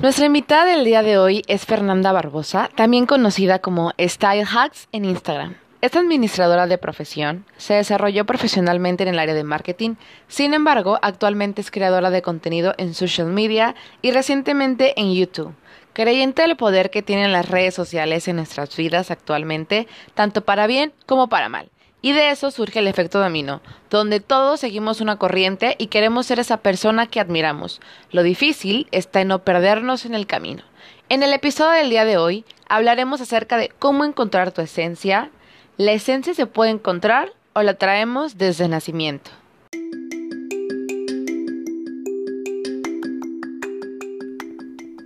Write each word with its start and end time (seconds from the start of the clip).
Nuestra 0.00 0.24
invitada 0.24 0.64
del 0.64 0.82
día 0.82 1.02
de 1.02 1.18
hoy 1.18 1.42
es 1.46 1.66
Fernanda 1.66 2.10
Barbosa, 2.10 2.70
también 2.74 3.04
conocida 3.04 3.58
como 3.58 3.92
Style 3.98 4.46
Hacks 4.50 4.88
en 4.92 5.04
Instagram. 5.04 5.56
Esta 5.82 5.98
administradora 5.98 6.66
de 6.66 6.78
profesión 6.78 7.44
se 7.58 7.74
desarrolló 7.74 8.24
profesionalmente 8.24 9.02
en 9.02 9.10
el 9.10 9.18
área 9.18 9.34
de 9.34 9.44
marketing, 9.44 9.96
sin 10.26 10.54
embargo, 10.54 10.98
actualmente 11.02 11.60
es 11.60 11.70
creadora 11.70 12.08
de 12.08 12.22
contenido 12.22 12.72
en 12.78 12.94
social 12.94 13.26
media 13.26 13.74
y 14.00 14.12
recientemente 14.12 14.98
en 14.98 15.12
YouTube. 15.12 15.52
Creyente 15.92 16.40
del 16.40 16.56
poder 16.56 16.88
que 16.88 17.02
tienen 17.02 17.32
las 17.32 17.50
redes 17.50 17.74
sociales 17.74 18.26
en 18.26 18.36
nuestras 18.36 18.74
vidas 18.74 19.10
actualmente, 19.10 19.86
tanto 20.14 20.46
para 20.46 20.66
bien 20.66 20.94
como 21.04 21.28
para 21.28 21.50
mal. 21.50 21.68
Y 22.02 22.12
de 22.12 22.30
eso 22.30 22.50
surge 22.50 22.78
el 22.78 22.86
efecto 22.86 23.20
dominó, 23.20 23.60
donde 23.90 24.20
todos 24.20 24.60
seguimos 24.60 25.00
una 25.00 25.16
corriente 25.16 25.76
y 25.78 25.88
queremos 25.88 26.26
ser 26.26 26.38
esa 26.38 26.58
persona 26.58 27.06
que 27.06 27.20
admiramos. 27.20 27.80
Lo 28.10 28.22
difícil 28.22 28.88
está 28.90 29.20
en 29.20 29.28
no 29.28 29.40
perdernos 29.40 30.06
en 30.06 30.14
el 30.14 30.26
camino. 30.26 30.62
En 31.10 31.22
el 31.22 31.32
episodio 31.32 31.72
del 31.72 31.90
día 31.90 32.04
de 32.04 32.16
hoy 32.16 32.44
hablaremos 32.68 33.20
acerca 33.20 33.58
de 33.58 33.68
cómo 33.68 34.04
encontrar 34.04 34.52
tu 34.52 34.62
esencia. 34.62 35.30
¿La 35.76 35.92
esencia 35.92 36.34
se 36.34 36.46
puede 36.46 36.70
encontrar 36.70 37.32
o 37.52 37.62
la 37.62 37.74
traemos 37.74 38.38
desde 38.38 38.68
nacimiento? 38.68 39.30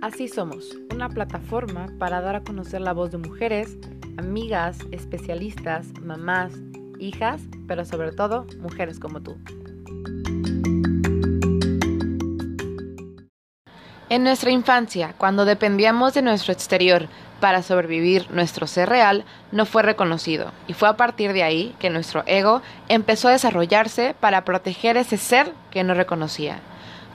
Así 0.01 0.27
somos, 0.27 0.77
una 0.93 1.09
plataforma 1.09 1.87
para 1.97 2.21
dar 2.21 2.35
a 2.35 2.43
conocer 2.43 2.79
la 2.79 2.93
voz 2.93 3.09
de 3.09 3.17
mujeres, 3.17 3.75
amigas, 4.17 4.77
especialistas, 4.91 5.87
mamás, 5.99 6.53
hijas, 6.99 7.41
pero 7.67 7.85
sobre 7.85 8.11
todo 8.11 8.45
mujeres 8.59 8.99
como 8.99 9.21
tú. 9.21 9.37
En 14.07 14.23
nuestra 14.23 14.51
infancia, 14.51 15.15
cuando 15.17 15.45
dependíamos 15.45 16.13
de 16.13 16.21
nuestro 16.21 16.53
exterior 16.53 17.07
para 17.39 17.63
sobrevivir, 17.63 18.29
nuestro 18.29 18.67
ser 18.67 18.87
real 18.87 19.25
no 19.51 19.65
fue 19.65 19.81
reconocido, 19.81 20.51
y 20.67 20.73
fue 20.73 20.87
a 20.87 20.95
partir 20.95 21.33
de 21.33 21.43
ahí 21.43 21.75
que 21.79 21.89
nuestro 21.89 22.23
ego 22.27 22.61
empezó 22.87 23.27
a 23.27 23.31
desarrollarse 23.31 24.15
para 24.19 24.45
proteger 24.45 24.95
ese 24.95 25.17
ser 25.17 25.51
que 25.71 25.83
no 25.83 25.95
reconocía. 25.95 26.59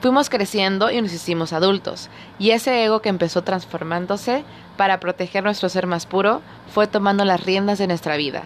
Fuimos 0.01 0.29
creciendo 0.29 0.91
y 0.91 1.01
nos 1.01 1.13
hicimos 1.13 1.53
adultos, 1.53 2.09
y 2.39 2.51
ese 2.51 2.83
ego 2.83 3.01
que 3.01 3.09
empezó 3.09 3.43
transformándose 3.43 4.43
para 4.75 4.99
proteger 4.99 5.43
nuestro 5.43 5.69
ser 5.69 5.87
más 5.87 6.05
puro 6.05 6.41
fue 6.73 6.87
tomando 6.87 7.23
las 7.23 7.43
riendas 7.45 7.77
de 7.77 7.87
nuestra 7.87 8.17
vida, 8.17 8.43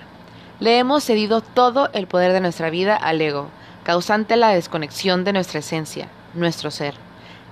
le 0.59 0.79
hemos 0.79 1.03
cedido 1.03 1.41
todo 1.41 1.89
el 1.93 2.07
poder 2.07 2.31
de 2.31 2.39
nuestra 2.39 2.69
vida 2.69 2.95
al 2.95 3.21
ego, 3.21 3.49
causante 3.83 4.35
la 4.37 4.49
desconexión 4.49 5.23
de 5.23 5.33
nuestra 5.33 5.59
esencia, 5.59 6.09
nuestro 6.33 6.71
ser. 6.71 6.95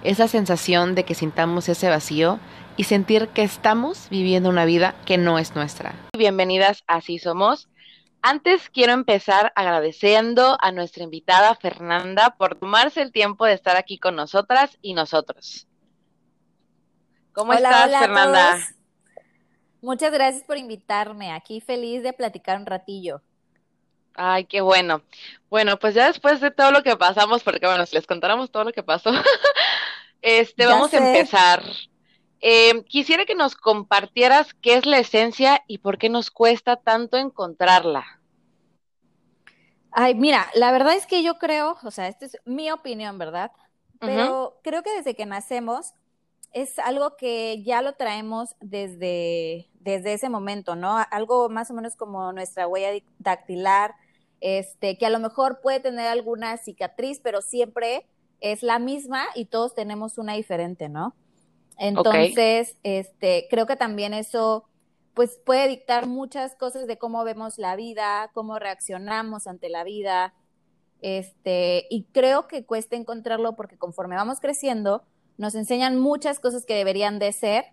Esa 0.03 0.27
sensación 0.27 0.95
de 0.95 1.03
que 1.03 1.15
sintamos 1.15 1.69
ese 1.69 1.89
vacío 1.89 2.39
y 2.75 2.85
sentir 2.85 3.27
que 3.29 3.43
estamos 3.43 4.07
viviendo 4.09 4.49
una 4.49 4.65
vida 4.65 4.95
que 5.05 5.17
no 5.17 5.37
es 5.37 5.55
nuestra. 5.55 5.93
Bienvenidas 6.17 6.83
a 6.87 6.95
Así 6.95 7.19
Somos. 7.19 7.69
Antes 8.21 8.69
quiero 8.69 8.93
empezar 8.93 9.51
agradeciendo 9.55 10.57
a 10.61 10.71
nuestra 10.71 11.03
invitada 11.03 11.55
Fernanda 11.55 12.35
por 12.37 12.55
tomarse 12.55 13.01
el 13.01 13.11
tiempo 13.11 13.45
de 13.45 13.53
estar 13.53 13.75
aquí 13.75 13.97
con 13.97 14.15
nosotras 14.15 14.77
y 14.81 14.93
nosotros. 14.93 15.67
¿Cómo 17.33 17.51
estás, 17.53 17.91
Fernanda? 17.99 18.59
Muchas 19.83 20.13
gracias 20.13 20.43
por 20.45 20.57
invitarme. 20.57 21.33
Aquí 21.33 21.59
feliz 21.59 22.03
de 22.03 22.13
platicar 22.13 22.57
un 22.57 22.65
ratillo. 22.65 23.21
Ay, 24.15 24.45
qué 24.45 24.61
bueno. 24.61 25.01
Bueno, 25.49 25.77
pues 25.77 25.93
ya 25.93 26.07
después 26.07 26.39
de 26.39 26.51
todo 26.51 26.71
lo 26.71 26.83
que 26.83 26.95
pasamos, 26.95 27.43
porque 27.43 27.67
bueno, 27.67 27.85
si 27.85 27.97
les 27.97 28.07
contáramos 28.07 28.49
todo 28.49 28.63
lo 28.63 28.71
que 28.71 28.81
pasó, 28.81 29.11
este, 30.21 30.65
vamos 30.67 30.93
a 30.93 30.97
empezar. 30.97 31.61
Em, 32.39 32.81
quisiera 32.85 33.25
que 33.25 33.35
nos 33.35 33.55
compartieras 33.55 34.53
qué 34.53 34.75
es 34.75 34.85
la 34.85 34.99
esencia 34.99 35.61
y 35.67 35.79
por 35.79 35.97
qué 35.97 36.07
nos 36.07 36.31
cuesta 36.31 36.77
tanto 36.77 37.17
encontrarla. 37.17 38.05
Ay, 39.91 40.15
mira, 40.15 40.49
la 40.55 40.71
verdad 40.71 40.93
es 40.93 41.05
que 41.07 41.23
yo 41.23 41.37
creo, 41.39 41.77
o 41.83 41.91
sea, 41.91 42.07
esta 42.07 42.25
es 42.25 42.37
mi 42.45 42.71
opinión, 42.71 43.17
¿verdad? 43.17 43.51
Pero 43.99 44.59
creo 44.63 44.81
que 44.81 44.95
desde 44.95 45.13
que 45.13 45.25
nacemos 45.25 45.93
es 46.53 46.77
algo 46.79 47.17
que 47.17 47.63
ya 47.63 47.81
lo 47.81 47.93
traemos 47.93 48.55
desde, 48.61 49.69
desde 49.79 50.13
ese 50.13 50.29
momento, 50.29 50.75
¿no? 50.75 50.97
Algo 51.09 51.49
más 51.49 51.71
o 51.71 51.73
menos 51.73 51.95
como 51.95 52.31
nuestra 52.31 52.67
huella 52.67 53.03
dactilar, 53.17 53.95
este, 54.39 54.97
que 54.97 55.05
a 55.05 55.09
lo 55.09 55.19
mejor 55.19 55.61
puede 55.61 55.79
tener 55.79 56.07
alguna 56.07 56.57
cicatriz, 56.57 57.19
pero 57.21 57.41
siempre 57.41 58.05
es 58.39 58.61
la 58.61 58.77
misma 58.77 59.25
y 59.35 59.45
todos 59.45 59.73
tenemos 59.73 60.17
una 60.17 60.33
diferente, 60.33 60.89
¿no? 60.89 61.15
Entonces, 61.79 62.77
este, 62.83 63.47
creo 63.49 63.65
que 63.65 63.75
también 63.75 64.13
eso, 64.13 64.65
pues, 65.15 65.39
puede 65.43 65.67
dictar 65.67 66.07
muchas 66.07 66.55
cosas 66.55 66.85
de 66.85 66.99
cómo 66.99 67.23
vemos 67.23 67.57
la 67.57 67.75
vida, 67.75 68.29
cómo 68.33 68.59
reaccionamos 68.59 69.47
ante 69.47 69.69
la 69.69 69.83
vida, 69.83 70.35
este, 71.01 71.87
y 71.89 72.03
creo 72.13 72.47
que 72.47 72.63
cuesta 72.65 72.95
encontrarlo 72.95 73.55
porque 73.55 73.77
conforme 73.77 74.15
vamos 74.15 74.39
creciendo, 74.39 75.03
nos 75.37 75.55
enseñan 75.55 75.99
muchas 75.99 76.39
cosas 76.39 76.65
que 76.65 76.75
deberían 76.75 77.19
de 77.19 77.31
ser 77.31 77.65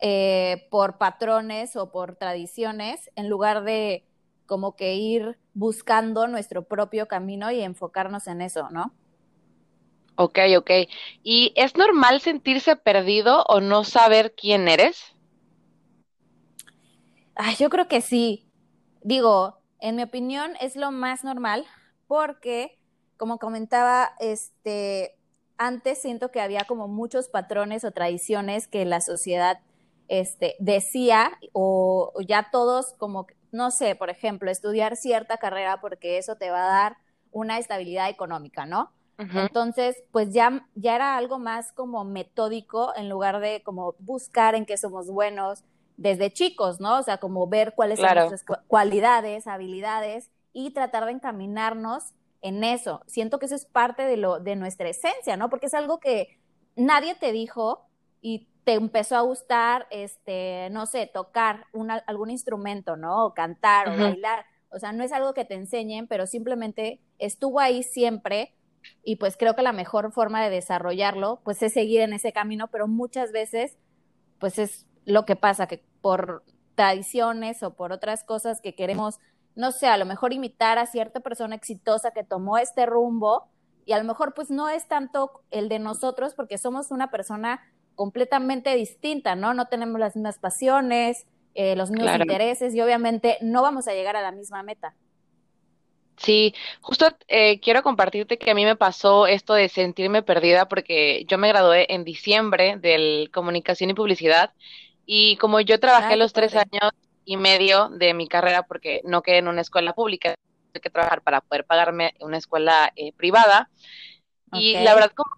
eh, 0.00 0.66
por 0.70 0.98
patrones 0.98 1.76
o 1.76 1.92
por 1.92 2.16
tradiciones, 2.16 3.10
en 3.14 3.28
lugar 3.28 3.64
de 3.64 4.04
como 4.46 4.76
que 4.76 4.94
ir 4.96 5.38
buscando 5.54 6.26
nuestro 6.26 6.64
propio 6.64 7.08
camino 7.08 7.50
y 7.50 7.60
enfocarnos 7.62 8.26
en 8.26 8.42
eso, 8.42 8.68
¿no? 8.70 8.92
Ok, 10.16 10.38
ok. 10.58 10.70
¿Y 11.22 11.52
es 11.56 11.76
normal 11.76 12.20
sentirse 12.20 12.76
perdido 12.76 13.44
o 13.44 13.60
no 13.60 13.84
saber 13.84 14.34
quién 14.34 14.68
eres? 14.68 15.14
yo 17.58 17.70
creo 17.70 17.88
que 17.88 18.00
sí. 18.00 18.46
Digo, 19.02 19.58
en 19.80 19.96
mi 19.96 20.02
opinión 20.02 20.52
es 20.60 20.76
lo 20.76 20.90
más 20.90 21.24
normal 21.24 21.64
porque, 22.06 22.78
como 23.16 23.38
comentaba, 23.38 24.12
este, 24.20 25.16
antes 25.66 26.00
siento 26.00 26.30
que 26.30 26.40
había 26.40 26.64
como 26.64 26.88
muchos 26.88 27.28
patrones 27.28 27.84
o 27.84 27.90
tradiciones 27.90 28.68
que 28.68 28.84
la 28.84 29.00
sociedad 29.00 29.60
este, 30.08 30.56
decía 30.58 31.32
o, 31.52 32.12
ya 32.26 32.48
todos 32.50 32.94
como, 32.98 33.26
no 33.50 33.70
sé, 33.70 33.94
por 33.94 34.10
ejemplo, 34.10 34.50
estudiar 34.50 34.96
cierta 34.96 35.38
carrera 35.38 35.80
porque 35.80 36.18
eso 36.18 36.36
te 36.36 36.50
va 36.50 36.64
a 36.64 36.68
dar 36.68 36.96
una 37.30 37.58
estabilidad 37.58 38.10
económica, 38.10 38.66
¿no? 38.66 38.90
Entonces, 39.18 40.02
pues 40.10 40.32
ya, 40.32 40.66
ya 40.74 40.96
era 40.96 41.16
algo 41.16 41.38
más 41.38 41.70
como 41.70 42.02
metódico 42.02 42.92
en 42.96 43.08
lugar 43.08 43.38
de 43.38 43.62
como 43.62 43.94
buscar 44.00 44.56
en 44.56 44.66
qué 44.66 44.76
somos 44.76 45.08
buenos 45.08 45.62
desde 45.96 46.32
chicos, 46.32 46.80
¿no? 46.80 46.98
O 46.98 47.02
sea, 47.04 47.18
como 47.18 47.46
ver 47.46 47.74
cuáles 47.76 48.00
son 48.00 48.12
nuestras 48.12 48.44
cualidades, 48.66 49.46
habilidades 49.46 50.28
y 50.52 50.72
tratar 50.72 51.04
de 51.04 51.12
encaminarnos 51.12 52.14
en 52.42 52.64
eso. 52.64 53.02
Siento 53.06 53.38
que 53.38 53.46
eso 53.46 53.54
es 53.54 53.64
parte 53.64 54.02
de, 54.02 54.16
lo, 54.16 54.40
de 54.40 54.56
nuestra 54.56 54.88
esencia, 54.88 55.36
¿no? 55.36 55.48
Porque 55.48 55.66
es 55.66 55.74
algo 55.74 55.98
que 55.98 56.38
nadie 56.76 57.14
te 57.14 57.32
dijo 57.32 57.86
y 58.20 58.48
te 58.64 58.74
empezó 58.74 59.16
a 59.16 59.22
gustar, 59.22 59.86
este, 59.90 60.68
no 60.70 60.86
sé, 60.86 61.10
tocar 61.12 61.66
algún 62.06 62.30
instrumento, 62.30 62.96
¿no? 62.96 63.26
O 63.26 63.34
cantar 63.34 63.88
o 63.88 63.96
bailar. 63.96 64.44
O 64.70 64.78
sea, 64.78 64.92
no 64.92 65.02
es 65.02 65.12
algo 65.12 65.34
que 65.34 65.44
te 65.44 65.54
enseñen, 65.54 66.06
pero 66.06 66.26
simplemente 66.26 67.00
estuvo 67.18 67.60
ahí 67.60 67.82
siempre 67.82 68.54
y 69.04 69.16
pues 69.16 69.36
creo 69.36 69.54
que 69.54 69.62
la 69.62 69.72
mejor 69.72 70.12
forma 70.12 70.42
de 70.42 70.50
desarrollarlo, 70.50 71.40
pues 71.44 71.62
es 71.62 71.72
seguir 71.72 72.00
en 72.00 72.12
ese 72.12 72.32
camino, 72.32 72.68
pero 72.68 72.88
muchas 72.88 73.32
veces, 73.32 73.78
pues 74.38 74.58
es 74.58 74.86
lo 75.04 75.24
que 75.24 75.36
pasa, 75.36 75.66
que 75.66 75.82
por 76.00 76.44
tradiciones 76.74 77.62
o 77.62 77.74
por 77.74 77.92
otras 77.92 78.24
cosas 78.24 78.60
que 78.60 78.74
queremos 78.74 79.18
no 79.54 79.72
sé, 79.72 79.86
a 79.86 79.96
lo 79.96 80.06
mejor 80.06 80.32
imitar 80.32 80.78
a 80.78 80.86
cierta 80.86 81.20
persona 81.20 81.54
exitosa 81.54 82.12
que 82.12 82.24
tomó 82.24 82.58
este 82.58 82.86
rumbo 82.86 83.48
y 83.84 83.92
a 83.92 83.98
lo 83.98 84.04
mejor 84.04 84.34
pues 84.34 84.50
no 84.50 84.68
es 84.68 84.86
tanto 84.88 85.42
el 85.50 85.68
de 85.68 85.78
nosotros 85.78 86.34
porque 86.34 86.58
somos 86.58 86.90
una 86.90 87.10
persona 87.10 87.60
completamente 87.94 88.74
distinta, 88.74 89.34
¿no? 89.34 89.54
No 89.54 89.66
tenemos 89.66 90.00
las 90.00 90.16
mismas 90.16 90.38
pasiones, 90.38 91.26
eh, 91.54 91.76
los 91.76 91.90
mismos 91.90 92.16
intereses 92.16 92.74
y 92.74 92.80
obviamente 92.80 93.36
no 93.42 93.62
vamos 93.62 93.88
a 93.88 93.92
llegar 93.92 94.16
a 94.16 94.22
la 94.22 94.32
misma 94.32 94.62
meta. 94.62 94.94
Sí, 96.16 96.54
justo 96.80 97.06
eh, 97.28 97.58
quiero 97.60 97.82
compartirte 97.82 98.38
que 98.38 98.50
a 98.50 98.54
mí 98.54 98.64
me 98.64 98.76
pasó 98.76 99.26
esto 99.26 99.54
de 99.54 99.68
sentirme 99.68 100.22
perdida 100.22 100.68
porque 100.68 101.24
yo 101.26 101.36
me 101.36 101.48
gradué 101.48 101.92
en 101.92 102.04
diciembre 102.04 102.76
del 102.76 103.30
comunicación 103.32 103.90
y 103.90 103.94
publicidad 103.94 104.52
y 105.04 105.36
como 105.36 105.60
yo 105.60 105.80
trabajé 105.80 106.16
los 106.16 106.32
tres 106.32 106.54
años 106.54 106.92
y 107.24 107.36
medio 107.36 107.88
de 107.88 108.14
mi 108.14 108.28
carrera 108.28 108.64
porque 108.64 109.00
no 109.04 109.22
quedé 109.22 109.38
en 109.38 109.48
una 109.48 109.60
escuela 109.60 109.92
pública, 109.92 110.34
tuve 110.72 110.80
que 110.80 110.90
trabajar 110.90 111.22
para 111.22 111.40
poder 111.40 111.64
pagarme 111.64 112.14
una 112.20 112.38
escuela 112.38 112.92
eh, 112.96 113.12
privada. 113.12 113.70
Y 114.52 114.74
la 114.74 114.94
verdad, 114.94 115.12
como 115.14 115.30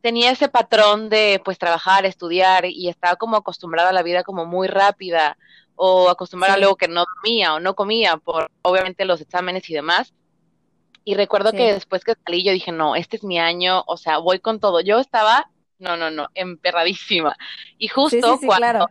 tenía 0.00 0.30
ese 0.30 0.48
patrón 0.48 1.08
de 1.08 1.40
pues 1.44 1.58
trabajar, 1.58 2.06
estudiar 2.06 2.64
y 2.64 2.88
estaba 2.88 3.16
como 3.16 3.36
acostumbrada 3.36 3.90
a 3.90 3.92
la 3.92 4.02
vida 4.02 4.22
como 4.22 4.46
muy 4.46 4.68
rápida 4.68 5.36
o 5.76 6.08
acostumbrada 6.08 6.54
a 6.54 6.56
algo 6.56 6.76
que 6.76 6.88
no 6.88 7.04
dormía 7.04 7.54
o 7.54 7.60
no 7.60 7.74
comía 7.74 8.16
por 8.16 8.50
obviamente 8.62 9.04
los 9.04 9.20
exámenes 9.20 9.68
y 9.68 9.74
demás. 9.74 10.14
Y 11.04 11.14
recuerdo 11.14 11.52
que 11.52 11.74
después 11.74 12.04
que 12.04 12.14
salí 12.24 12.42
yo 12.42 12.52
dije, 12.52 12.72
no, 12.72 12.96
este 12.96 13.16
es 13.16 13.24
mi 13.24 13.38
año, 13.38 13.84
o 13.86 13.98
sea, 13.98 14.18
voy 14.18 14.40
con 14.40 14.60
todo. 14.60 14.80
Yo 14.80 14.98
estaba 14.98 15.50
no, 15.78 15.96
no, 15.96 16.10
no, 16.10 16.28
emperradísima. 16.34 17.36
Y 17.78 17.88
justo 17.88 18.38
cuando 18.44 18.86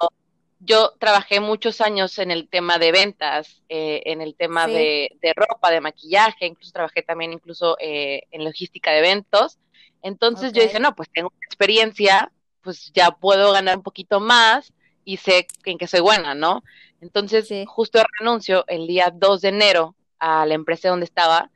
yo 0.65 0.93
trabajé 0.99 1.39
muchos 1.39 1.81
años 1.81 2.17
en 2.19 2.31
el 2.31 2.47
tema 2.47 2.77
de 2.77 2.91
ventas, 2.91 3.61
eh, 3.69 4.01
en 4.05 4.21
el 4.21 4.35
tema 4.35 4.67
de, 4.67 5.09
ropa, 5.35 5.71
de 5.71 5.81
maquillaje, 5.81 6.45
incluso 6.45 6.71
trabajé 6.71 7.01
también 7.01 7.33
incluso 7.33 7.75
eh, 7.79 8.23
en 8.31 8.43
logística 8.43 8.91
de 8.91 8.99
eventos. 8.99 9.59
Entonces 10.01 10.53
yo 10.53 10.61
dije, 10.61 10.79
no, 10.79 10.95
pues 10.95 11.09
tengo 11.13 11.31
experiencia, 11.45 12.31
pues 12.61 12.91
ya 12.93 13.11
puedo 13.11 13.51
ganar 13.51 13.77
un 13.77 13.83
poquito 13.83 14.19
más 14.19 14.73
y 15.05 15.17
sé 15.17 15.47
en 15.65 15.77
qué 15.77 15.87
soy 15.87 15.99
buena, 15.99 16.35
¿no? 16.35 16.63
Entonces 17.01 17.49
justo 17.67 18.01
renuncio 18.19 18.63
el 18.67 18.87
día 18.87 19.11
2 19.13 19.41
de 19.41 19.49
enero 19.49 19.95
a 20.19 20.45
la 20.45 20.53
empresa 20.53 20.89
donde 20.89 21.05
estaba 21.05 21.51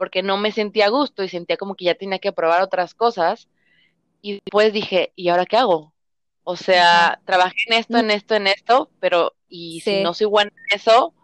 porque 0.00 0.22
no 0.22 0.38
me 0.38 0.50
sentía 0.50 0.86
a 0.86 0.88
gusto 0.88 1.22
y 1.22 1.28
sentía 1.28 1.58
como 1.58 1.74
que 1.74 1.84
ya 1.84 1.94
tenía 1.94 2.18
que 2.18 2.32
probar 2.32 2.62
otras 2.62 2.94
cosas. 2.94 3.48
Y 4.22 4.40
después 4.44 4.72
dije, 4.72 5.12
¿y 5.14 5.28
ahora 5.28 5.44
qué 5.44 5.58
hago? 5.58 5.89
O 6.44 6.56
sea, 6.56 7.20
trabajé 7.24 7.56
en 7.66 7.74
esto, 7.74 7.98
en 7.98 8.10
esto, 8.10 8.34
en 8.34 8.46
esto, 8.46 8.90
pero 8.98 9.34
y 9.48 9.80
si 9.80 10.02
no 10.02 10.14
soy 10.14 10.26
buena 10.26 10.50
en 10.56 10.76
eso, 10.76 11.14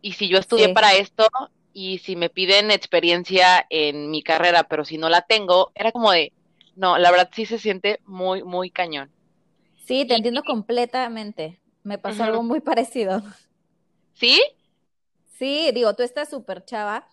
y 0.00 0.12
si 0.12 0.28
yo 0.28 0.38
estudié 0.38 0.72
para 0.72 0.94
esto, 0.94 1.26
y 1.72 1.98
si 1.98 2.16
me 2.16 2.30
piden 2.30 2.70
experiencia 2.70 3.66
en 3.68 4.10
mi 4.10 4.22
carrera, 4.22 4.64
pero 4.64 4.84
si 4.84 4.98
no 4.98 5.08
la 5.08 5.22
tengo, 5.22 5.72
era 5.74 5.92
como 5.92 6.10
de, 6.10 6.32
no, 6.74 6.96
la 6.98 7.10
verdad 7.10 7.30
sí 7.34 7.44
se 7.44 7.58
siente 7.58 8.00
muy, 8.06 8.42
muy 8.42 8.70
cañón. 8.70 9.10
Sí, 9.84 10.04
te 10.06 10.16
entiendo 10.16 10.42
completamente. 10.42 11.60
Me 11.82 11.98
pasó 11.98 12.24
algo 12.24 12.42
muy 12.42 12.60
parecido. 12.62 13.22
¿Sí? 14.14 14.40
Sí, 15.38 15.70
digo, 15.74 15.94
tú 15.94 16.02
estás 16.02 16.30
súper 16.30 16.64
chava, 16.64 17.06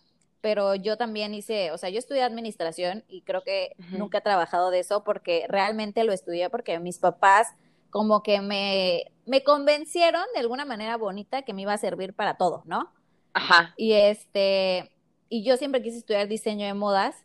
pero 0.43 0.75
yo 0.75 0.97
también 0.97 1.33
hice, 1.33 1.71
o 1.71 1.77
sea, 1.77 1.89
yo 1.89 1.97
estudié 1.97 2.21
administración 2.21 3.05
y 3.07 3.21
creo 3.21 3.45
que 3.45 3.77
nunca 3.91 4.17
he 4.17 4.21
trabajado 4.21 4.71
de 4.71 4.79
eso 4.79 5.01
porque 5.05 5.45
realmente 5.47 6.03
lo 6.03 6.11
estudié 6.11 6.49
porque 6.49 6.77
mis 6.79 6.99
papás 6.99 7.47
como 7.89 8.23
que 8.23 8.41
me, 8.41 9.05
me 9.25 9.41
convencieron 9.45 10.25
de 10.33 10.41
alguna 10.41 10.65
manera 10.65 10.97
bonita 10.97 11.43
que 11.43 11.53
me 11.53 11.61
iba 11.61 11.71
a 11.71 11.77
servir 11.77 12.13
para 12.13 12.35
todo, 12.35 12.61
¿no? 12.65 12.91
Ajá. 13.31 13.73
Y 13.77 13.93
este, 13.93 14.91
y 15.29 15.45
yo 15.45 15.55
siempre 15.55 15.81
quise 15.81 15.99
estudiar 15.99 16.27
diseño 16.27 16.65
de 16.65 16.73
modas, 16.73 17.15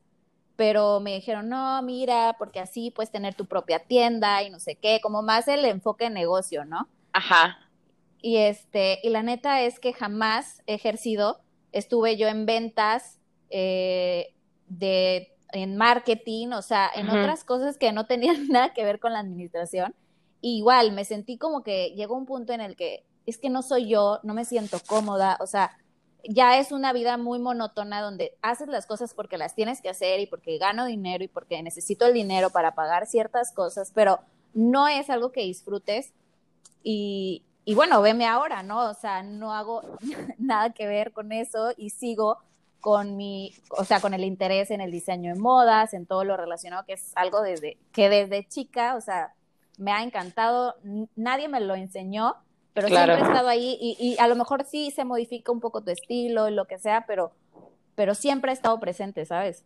pero 0.55 1.01
me 1.01 1.17
dijeron, 1.17 1.49
no, 1.49 1.83
mira, 1.83 2.37
porque 2.39 2.61
así 2.61 2.93
puedes 2.93 3.11
tener 3.11 3.35
tu 3.35 3.47
propia 3.47 3.81
tienda 3.81 4.45
y 4.45 4.51
no 4.51 4.61
sé 4.61 4.77
qué, 4.77 5.01
como 5.03 5.23
más 5.23 5.49
el 5.49 5.65
enfoque 5.65 6.05
en 6.05 6.15
negocio, 6.15 6.65
¿no? 6.65 6.87
Ajá. 7.13 7.59
Y 8.23 8.37
este, 8.37 9.01
y 9.03 9.09
la 9.09 9.25
neta 9.25 9.63
es 9.63 9.81
que 9.81 9.93
jamás 9.93 10.63
he 10.69 10.75
ejercido 10.75 11.41
estuve 11.79 12.17
yo 12.17 12.29
en 12.29 12.47
ventas, 12.47 13.19
eh, 13.51 14.35
de, 14.69 15.35
en 15.53 15.77
marketing, 15.77 16.49
o 16.49 16.63
sea, 16.63 16.91
en 16.95 17.09
otras 17.09 17.45
cosas 17.45 17.79
que 17.79 17.93
no 17.93 18.07
tenían 18.07 18.49
nada 18.49 18.73
que 18.75 18.85
ver 18.85 19.01
con 19.01 19.13
la 19.13 19.21
administración. 19.21 19.95
igual, 20.41 20.93
me 20.93 21.05
sentí 21.05 21.39
como 21.39 21.63
que 21.63 21.95
llegó 21.97 22.17
un 22.17 22.27
punto 22.27 22.53
en 22.53 22.61
el 22.61 22.77
que 22.77 23.05
es 23.27 23.39
que 23.39 23.51
no 23.51 23.63
soy 23.63 23.89
yo, 23.89 24.21
no 24.23 24.35
me 24.35 24.45
siento 24.45 24.79
cómoda, 24.87 25.37
o 25.41 25.47
sea, 25.47 25.77
ya 26.25 26.59
es 26.59 26.73
una 26.73 26.93
vida 26.93 27.17
muy 27.17 27.39
monótona 27.39 28.01
donde 28.01 28.37
haces 28.43 28.69
las 28.69 28.87
cosas 28.87 29.15
porque 29.15 29.39
las 29.39 29.55
tienes 29.55 29.81
que 29.81 29.89
hacer 29.89 30.21
y 30.21 30.27
porque 30.27 30.59
gano 30.59 30.87
dinero 30.87 31.25
y 31.25 31.29
porque 31.29 31.63
necesito 31.63 32.07
el 32.07 32.15
dinero 32.15 32.51
para 32.51 32.75
pagar 32.75 33.07
ciertas 33.07 33.53
cosas, 33.53 33.93
pero 33.95 34.21
no 34.55 34.89
es 34.89 35.11
algo 35.11 35.33
que 35.33 35.43
disfrutes 35.43 36.13
y, 36.83 37.45
y 37.69 37.75
bueno, 37.75 38.01
veme 38.01 38.25
ahora, 38.25 38.63
¿no? 38.63 38.89
O 38.89 38.95
sea, 38.95 39.23
no 39.23 39.53
hago 39.53 39.83
nada 40.39 40.71
que 40.71 40.87
ver 40.87 41.13
con 41.13 41.33
eso 41.33 41.75
y 41.77 41.91
sigo 41.91 42.39
con 42.81 43.19
mi, 43.19 43.53
o 43.69 43.85
sea, 43.85 44.01
con 44.01 44.15
el 44.15 44.25
interés 44.25 44.71
en 44.71 44.81
el 44.81 44.91
diseño 44.91 45.35
de 45.35 45.39
modas, 45.39 45.93
en 45.93 46.07
todo 46.07 46.25
lo 46.25 46.39
relacionado, 46.39 46.87
que 46.87 46.95
es 46.95 47.13
algo 47.15 47.43
desde, 47.43 47.77
que 47.93 48.09
desde 48.09 48.49
chica, 48.49 48.97
o 48.97 49.03
sea, 49.03 49.35
me 49.77 49.93
ha 49.93 50.03
encantado, 50.03 50.77
nadie 51.15 51.49
me 51.49 51.61
lo 51.61 51.75
enseñó, 51.75 52.37
pero 52.73 52.89
siempre 52.89 53.17
he 53.17 53.21
estado 53.21 53.49
ahí 53.49 53.77
y, 53.79 53.99
y, 54.01 54.19
a 54.19 54.29
lo 54.29 54.37
mejor 54.37 54.65
sí 54.65 54.91
se 54.91 55.05
modifica 55.05 55.53
un 55.53 55.61
poco 55.61 55.83
tu 55.83 55.91
estilo 55.91 56.49
y 56.49 56.55
lo 56.55 56.65
que 56.65 56.79
sea, 56.79 57.05
pero, 57.07 57.33
pero 57.95 58.15
siempre 58.15 58.51
he 58.51 58.55
estado 58.55 58.81
presente, 58.81 59.27
¿sabes? 59.27 59.63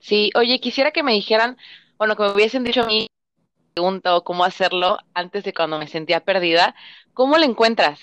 Sí, 0.00 0.32
oye, 0.34 0.58
quisiera 0.58 0.90
que 0.90 1.04
me 1.04 1.12
dijeran, 1.12 1.56
bueno, 1.96 2.16
que 2.16 2.24
me 2.24 2.32
hubiesen 2.32 2.64
dicho 2.64 2.82
a 2.82 2.86
mí 2.86 3.06
pregunta 3.76 4.16
o 4.16 4.24
cómo 4.24 4.42
hacerlo 4.42 4.96
antes 5.12 5.44
de 5.44 5.52
cuando 5.52 5.78
me 5.78 5.86
sentía 5.86 6.20
perdida, 6.20 6.74
¿cómo 7.12 7.36
lo 7.36 7.44
encuentras? 7.44 8.00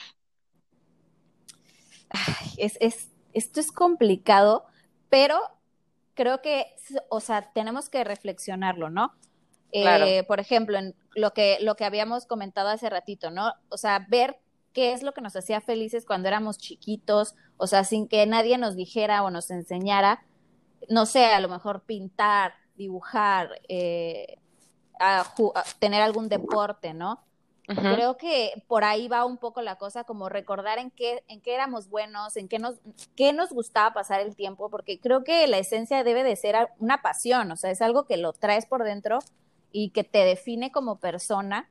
es, 2.58 2.78
es, 2.80 3.10
esto 3.34 3.60
es 3.60 3.72
complicado, 3.72 4.66
pero 5.10 5.40
creo 6.14 6.44
que, 6.44 6.68
o 7.10 7.20
sea, 7.20 7.52
tenemos 7.54 7.90
que 7.90 8.04
reflexionarlo, 8.04 8.92
¿no? 8.92 9.14
Eh, 9.72 10.24
por 10.28 10.40
ejemplo, 10.40 10.78
en 10.78 10.94
lo 11.16 11.34
que, 11.34 11.58
lo 11.60 11.76
que 11.76 11.86
habíamos 11.86 12.28
comentado 12.28 12.70
hace 12.70 12.88
ratito, 12.92 13.32
¿no? 13.32 13.54
O 13.70 13.78
sea, 13.78 14.06
ver 14.08 14.38
qué 14.74 14.94
es 14.94 15.02
lo 15.02 15.14
que 15.14 15.22
nos 15.22 15.36
hacía 15.36 15.60
felices 15.60 16.06
cuando 16.06 16.28
éramos 16.28 16.60
chiquitos, 16.60 17.34
o 17.58 17.66
sea, 17.66 17.84
sin 17.84 18.08
que 18.08 18.28
nadie 18.28 18.60
nos 18.60 18.76
dijera 18.76 19.24
o 19.24 19.32
nos 19.32 19.50
enseñara, 19.50 20.24
no 20.88 21.08
sé, 21.08 21.26
a 21.26 21.40
lo 21.40 21.50
mejor 21.50 21.82
pintar, 21.82 22.54
dibujar, 22.76 23.60
eh, 23.68 24.38
a, 25.04 25.26
tener 25.80 26.02
algún 26.02 26.30
deporte, 26.30 26.94
¿no? 26.94 27.24
Creo 27.66 28.18
que 28.18 28.62
por 28.68 28.84
ahí 28.84 29.08
va 29.08 29.24
un 29.24 29.38
poco 29.38 29.62
la 29.62 29.78
cosa, 29.78 30.04
como 30.04 30.28
recordar 30.28 30.80
en 30.80 30.92
qué, 30.92 31.24
en 31.30 31.40
qué 31.40 31.56
éramos 31.56 31.88
buenos, 31.88 32.36
en 32.36 32.50
qué 32.50 32.60
nos, 32.60 32.76
qué 33.16 33.32
nos 33.32 33.52
gustaba 33.52 33.94
pasar 33.94 34.20
el 34.20 34.36
tiempo, 34.36 34.70
porque 34.70 35.00
creo 35.00 35.24
que 35.24 35.48
la 35.48 35.60
esencia 35.60 36.04
debe 36.04 36.24
de 36.24 36.36
ser 36.36 36.56
una 36.80 37.02
pasión, 37.02 37.50
o 37.52 37.56
sea, 37.56 37.72
es 37.72 37.82
algo 37.82 38.06
que 38.06 38.18
lo 38.18 38.34
traes 38.34 38.66
por 38.66 38.84
dentro 38.84 39.20
y 39.72 39.92
que 39.92 40.04
te 40.04 40.20
define 40.26 40.74
como 40.74 41.00
persona. 41.00 41.70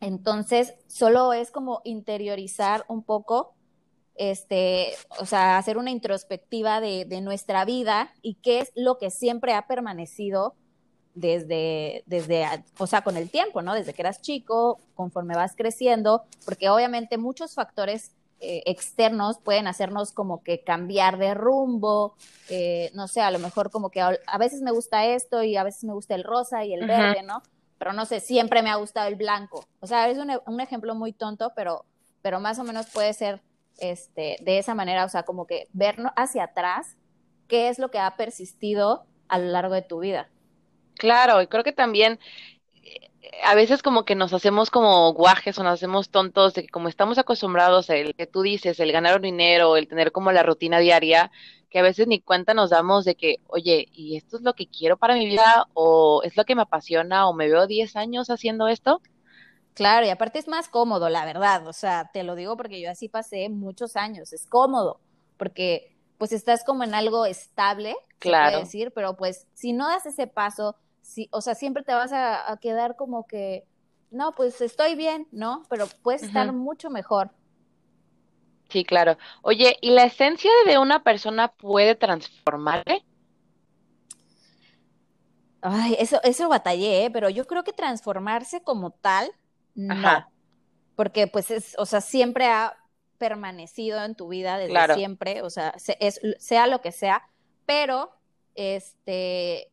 Entonces, 0.00 0.74
solo 0.86 1.32
es 1.32 1.50
como 1.50 1.80
interiorizar 1.84 2.84
un 2.88 3.02
poco, 3.02 3.54
este, 4.16 4.92
o 5.18 5.24
sea, 5.24 5.56
hacer 5.56 5.78
una 5.78 5.90
introspectiva 5.90 6.82
de, 6.82 7.06
de 7.06 7.22
nuestra 7.22 7.64
vida 7.64 8.12
y 8.20 8.34
qué 8.34 8.60
es 8.60 8.72
lo 8.74 8.98
que 8.98 9.10
siempre 9.10 9.54
ha 9.54 9.66
permanecido 9.66 10.56
desde, 11.14 12.02
desde, 12.06 12.46
o 12.78 12.86
sea, 12.86 13.02
con 13.02 13.16
el 13.16 13.30
tiempo, 13.30 13.62
¿no? 13.62 13.74
Desde 13.74 13.92
que 13.92 14.02
eras 14.02 14.20
chico, 14.22 14.80
conforme 14.94 15.34
vas 15.34 15.54
creciendo, 15.56 16.24
porque 16.44 16.68
obviamente 16.70 17.18
muchos 17.18 17.54
factores 17.54 18.12
eh, 18.40 18.62
externos 18.66 19.38
pueden 19.38 19.66
hacernos 19.66 20.12
como 20.12 20.42
que 20.42 20.62
cambiar 20.62 21.18
de 21.18 21.34
rumbo, 21.34 22.14
eh, 22.48 22.90
no 22.94 23.06
sé, 23.08 23.20
a 23.20 23.30
lo 23.30 23.38
mejor 23.38 23.70
como 23.70 23.90
que 23.90 24.00
a, 24.00 24.38
veces 24.38 24.62
me 24.62 24.70
gusta 24.70 25.04
esto 25.04 25.42
y 25.42 25.56
a 25.56 25.64
veces 25.64 25.84
me 25.84 25.92
gusta 25.92 26.14
el 26.14 26.24
rosa 26.24 26.64
y 26.64 26.72
el 26.72 26.86
verde, 26.86 27.22
¿no? 27.22 27.42
Pero 27.78 27.92
no 27.92 28.06
sé, 28.06 28.20
siempre 28.20 28.62
me 28.62 28.70
ha 28.70 28.76
gustado 28.76 29.08
el 29.08 29.16
blanco. 29.16 29.64
O 29.80 29.86
sea, 29.86 30.08
es 30.08 30.18
un, 30.18 30.30
un 30.46 30.60
ejemplo 30.60 30.94
muy 30.94 31.12
tonto, 31.12 31.52
pero, 31.54 31.84
pero 32.22 32.40
más 32.40 32.58
o 32.58 32.64
menos 32.64 32.86
puede 32.86 33.12
ser 33.12 33.42
este, 33.80 34.36
de 34.40 34.58
esa 34.58 34.74
manera, 34.74 35.04
o 35.04 35.08
sea, 35.08 35.24
como 35.24 35.46
que 35.46 35.68
ver 35.72 35.96
hacia 36.16 36.44
atrás 36.44 36.96
qué 37.48 37.68
es 37.68 37.78
lo 37.78 37.90
que 37.90 37.98
ha 37.98 38.16
persistido 38.16 39.04
a 39.28 39.38
lo 39.38 39.46
largo 39.46 39.74
de 39.74 39.82
tu 39.82 40.00
vida. 40.00 40.28
Claro, 40.96 41.40
y 41.42 41.46
creo 41.46 41.64
que 41.64 41.72
también 41.72 42.18
eh, 42.74 43.10
a 43.44 43.54
veces 43.54 43.82
como 43.82 44.04
que 44.04 44.14
nos 44.14 44.32
hacemos 44.34 44.70
como 44.70 45.12
guajes 45.14 45.58
o 45.58 45.62
nos 45.64 45.74
hacemos 45.74 46.10
tontos 46.10 46.54
de 46.54 46.62
que 46.62 46.68
como 46.68 46.88
estamos 46.88 47.18
acostumbrados 47.18 47.90
el 47.90 48.14
que 48.14 48.26
tú 48.26 48.42
dices, 48.42 48.80
el 48.80 48.92
ganar 48.92 49.20
dinero, 49.20 49.76
el 49.76 49.88
tener 49.88 50.12
como 50.12 50.32
la 50.32 50.42
rutina 50.42 50.78
diaria, 50.78 51.30
que 51.70 51.78
a 51.78 51.82
veces 51.82 52.06
ni 52.08 52.20
cuenta 52.20 52.54
nos 52.54 52.70
damos 52.70 53.04
de 53.04 53.14
que, 53.16 53.36
oye, 53.46 53.86
¿y 53.92 54.16
esto 54.16 54.36
es 54.36 54.42
lo 54.42 54.54
que 54.54 54.68
quiero 54.68 54.98
para 54.98 55.14
mi 55.14 55.26
vida? 55.26 55.66
¿O 55.74 56.22
es 56.24 56.36
lo 56.36 56.44
que 56.44 56.54
me 56.56 56.62
apasiona? 56.62 57.28
¿O 57.28 57.34
me 57.34 57.48
veo 57.48 57.66
10 57.66 57.96
años 57.96 58.30
haciendo 58.30 58.68
esto? 58.68 59.00
Claro, 59.74 60.06
y 60.06 60.10
aparte 60.10 60.38
es 60.38 60.48
más 60.48 60.68
cómodo, 60.68 61.08
la 61.08 61.24
verdad. 61.24 61.66
O 61.68 61.72
sea, 61.72 62.10
te 62.12 62.22
lo 62.24 62.34
digo 62.34 62.56
porque 62.56 62.80
yo 62.80 62.90
así 62.90 63.08
pasé 63.08 63.48
muchos 63.48 63.96
años. 63.96 64.32
Es 64.32 64.46
cómodo, 64.46 65.00
porque 65.36 65.89
pues 66.20 66.32
estás 66.32 66.64
como 66.64 66.84
en 66.84 66.92
algo 66.92 67.24
estable, 67.24 67.96
claro. 68.18 68.50
puede 68.50 68.64
decir, 68.64 68.92
pero 68.94 69.16
pues 69.16 69.46
si 69.54 69.72
no 69.72 69.88
das 69.88 70.04
ese 70.04 70.26
paso, 70.26 70.76
o 71.30 71.40
sea, 71.40 71.54
siempre 71.54 71.82
te 71.82 71.94
vas 71.94 72.12
a, 72.12 72.58
quedar 72.60 72.94
como 72.94 73.26
que, 73.26 73.64
no, 74.10 74.32
pues 74.32 74.60
estoy 74.60 74.96
bien, 74.96 75.26
¿no? 75.32 75.62
Pero 75.70 75.86
puedes 76.02 76.22
estar 76.22 76.52
mucho 76.52 76.90
mejor. 76.90 77.30
Sí, 78.68 78.84
claro. 78.84 79.16
Oye, 79.40 79.78
¿y 79.80 79.92
la 79.92 80.04
esencia 80.04 80.50
de 80.66 80.76
una 80.76 81.02
persona 81.02 81.48
puede 81.48 81.94
transformarse? 81.94 83.02
Ay, 85.62 85.96
eso, 85.98 86.20
eso 86.22 86.50
batallé, 86.50 87.06
¿eh? 87.06 87.10
pero 87.10 87.30
yo 87.30 87.46
creo 87.46 87.64
que 87.64 87.72
transformarse 87.72 88.62
como 88.62 88.90
tal, 88.90 89.32
no. 89.74 90.26
Porque 90.96 91.28
pues 91.28 91.50
es, 91.50 91.74
o 91.78 91.86
sea, 91.86 92.02
siempre 92.02 92.46
ha 92.48 92.76
permanecido 93.20 94.02
en 94.02 94.14
tu 94.14 94.28
vida 94.28 94.56
desde 94.56 94.94
siempre, 94.94 95.42
o 95.42 95.50
sea, 95.50 95.74
es, 96.00 96.20
sea 96.38 96.66
lo 96.66 96.80
que 96.80 96.90
sea, 96.90 97.28
pero 97.66 98.10
este, 98.54 99.70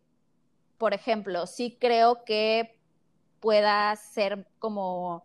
por 0.78 0.94
ejemplo, 0.94 1.48
sí 1.48 1.78
creo 1.80 2.26
que 2.26 2.78
pueda 3.40 3.96
ser 3.96 4.46
como 4.60 5.24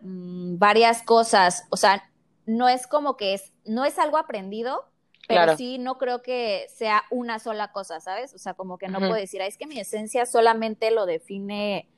mm, 0.00 0.56
varias 0.56 1.02
cosas, 1.02 1.64
o 1.68 1.76
sea, 1.76 2.10
no 2.46 2.66
es 2.66 2.86
como 2.86 3.18
que 3.18 3.34
es, 3.34 3.52
no 3.66 3.84
es 3.84 3.98
algo 3.98 4.16
aprendido, 4.16 4.86
pero 5.28 5.56
sí 5.56 5.76
no 5.78 5.98
creo 5.98 6.22
que 6.22 6.66
sea 6.74 7.04
una 7.10 7.38
sola 7.38 7.70
cosa, 7.72 8.00
¿sabes? 8.00 8.34
O 8.34 8.38
sea, 8.38 8.54
como 8.54 8.78
que 8.78 8.88
no 8.88 8.98
puedo 8.98 9.14
decir, 9.14 9.42
es 9.42 9.58
que 9.58 9.66
mi 9.66 9.78
esencia 9.78 10.26
solamente 10.26 10.90
lo 10.90 11.06
define, 11.06 11.88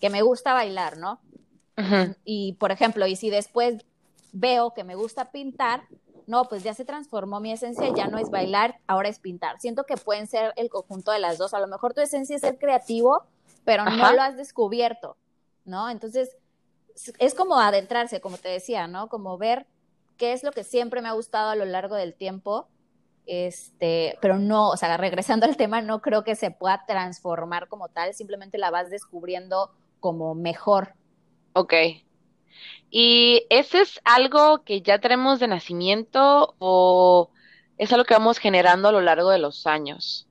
que 0.00 0.10
me 0.10 0.20
gusta 0.20 0.52
bailar, 0.52 0.98
¿no? 0.98 1.20
Y, 2.24 2.54
por 2.54 2.70
ejemplo, 2.70 3.06
y 3.06 3.16
si 3.16 3.30
después 3.30 3.84
veo 4.32 4.72
que 4.74 4.84
me 4.84 4.94
gusta 4.94 5.30
pintar, 5.30 5.84
no, 6.26 6.44
pues 6.44 6.62
ya 6.62 6.74
se 6.74 6.84
transformó 6.84 7.40
mi 7.40 7.52
esencia, 7.52 7.92
ya 7.94 8.08
no 8.08 8.18
es 8.18 8.30
bailar, 8.30 8.78
ahora 8.86 9.08
es 9.08 9.18
pintar. 9.18 9.60
Siento 9.60 9.84
que 9.84 9.96
pueden 9.96 10.26
ser 10.26 10.52
el 10.56 10.70
conjunto 10.70 11.12
de 11.12 11.18
las 11.18 11.38
dos. 11.38 11.54
A 11.54 11.60
lo 11.60 11.66
mejor 11.66 11.94
tu 11.94 12.00
esencia 12.00 12.36
es 12.36 12.42
ser 12.42 12.58
creativo, 12.58 13.24
pero 13.64 13.84
no 13.84 14.12
lo 14.12 14.22
has 14.22 14.36
descubierto, 14.36 15.16
¿no? 15.64 15.90
Entonces, 15.90 16.36
es 17.18 17.34
como 17.34 17.58
adentrarse, 17.58 18.20
como 18.20 18.38
te 18.38 18.48
decía, 18.48 18.86
¿no? 18.86 19.08
Como 19.08 19.38
ver 19.38 19.66
qué 20.16 20.32
es 20.32 20.42
lo 20.42 20.52
que 20.52 20.64
siempre 20.64 21.02
me 21.02 21.08
ha 21.08 21.12
gustado 21.12 21.50
a 21.50 21.56
lo 21.56 21.64
largo 21.64 21.96
del 21.96 22.14
tiempo, 22.14 22.68
este, 23.26 24.18
pero 24.20 24.38
no, 24.38 24.70
o 24.70 24.76
sea, 24.76 24.96
regresando 24.96 25.46
al 25.46 25.56
tema, 25.56 25.80
no 25.80 26.00
creo 26.00 26.24
que 26.24 26.36
se 26.36 26.50
pueda 26.50 26.84
transformar 26.86 27.68
como 27.68 27.88
tal, 27.88 28.14
simplemente 28.14 28.58
la 28.58 28.70
vas 28.70 28.90
descubriendo 28.90 29.70
como 30.00 30.34
mejor. 30.34 30.94
Ok. 31.54 31.74
¿Y 32.90 33.46
ese 33.50 33.80
es 33.80 34.00
algo 34.04 34.64
que 34.64 34.82
ya 34.82 34.98
tenemos 34.98 35.40
de 35.40 35.48
nacimiento 35.48 36.54
o 36.58 37.30
es 37.78 37.92
algo 37.92 38.04
que 38.04 38.14
vamos 38.14 38.38
generando 38.38 38.88
a 38.88 38.92
lo 38.92 39.00
largo 39.00 39.30
de 39.30 39.38
los 39.38 39.66
años? 39.66 40.28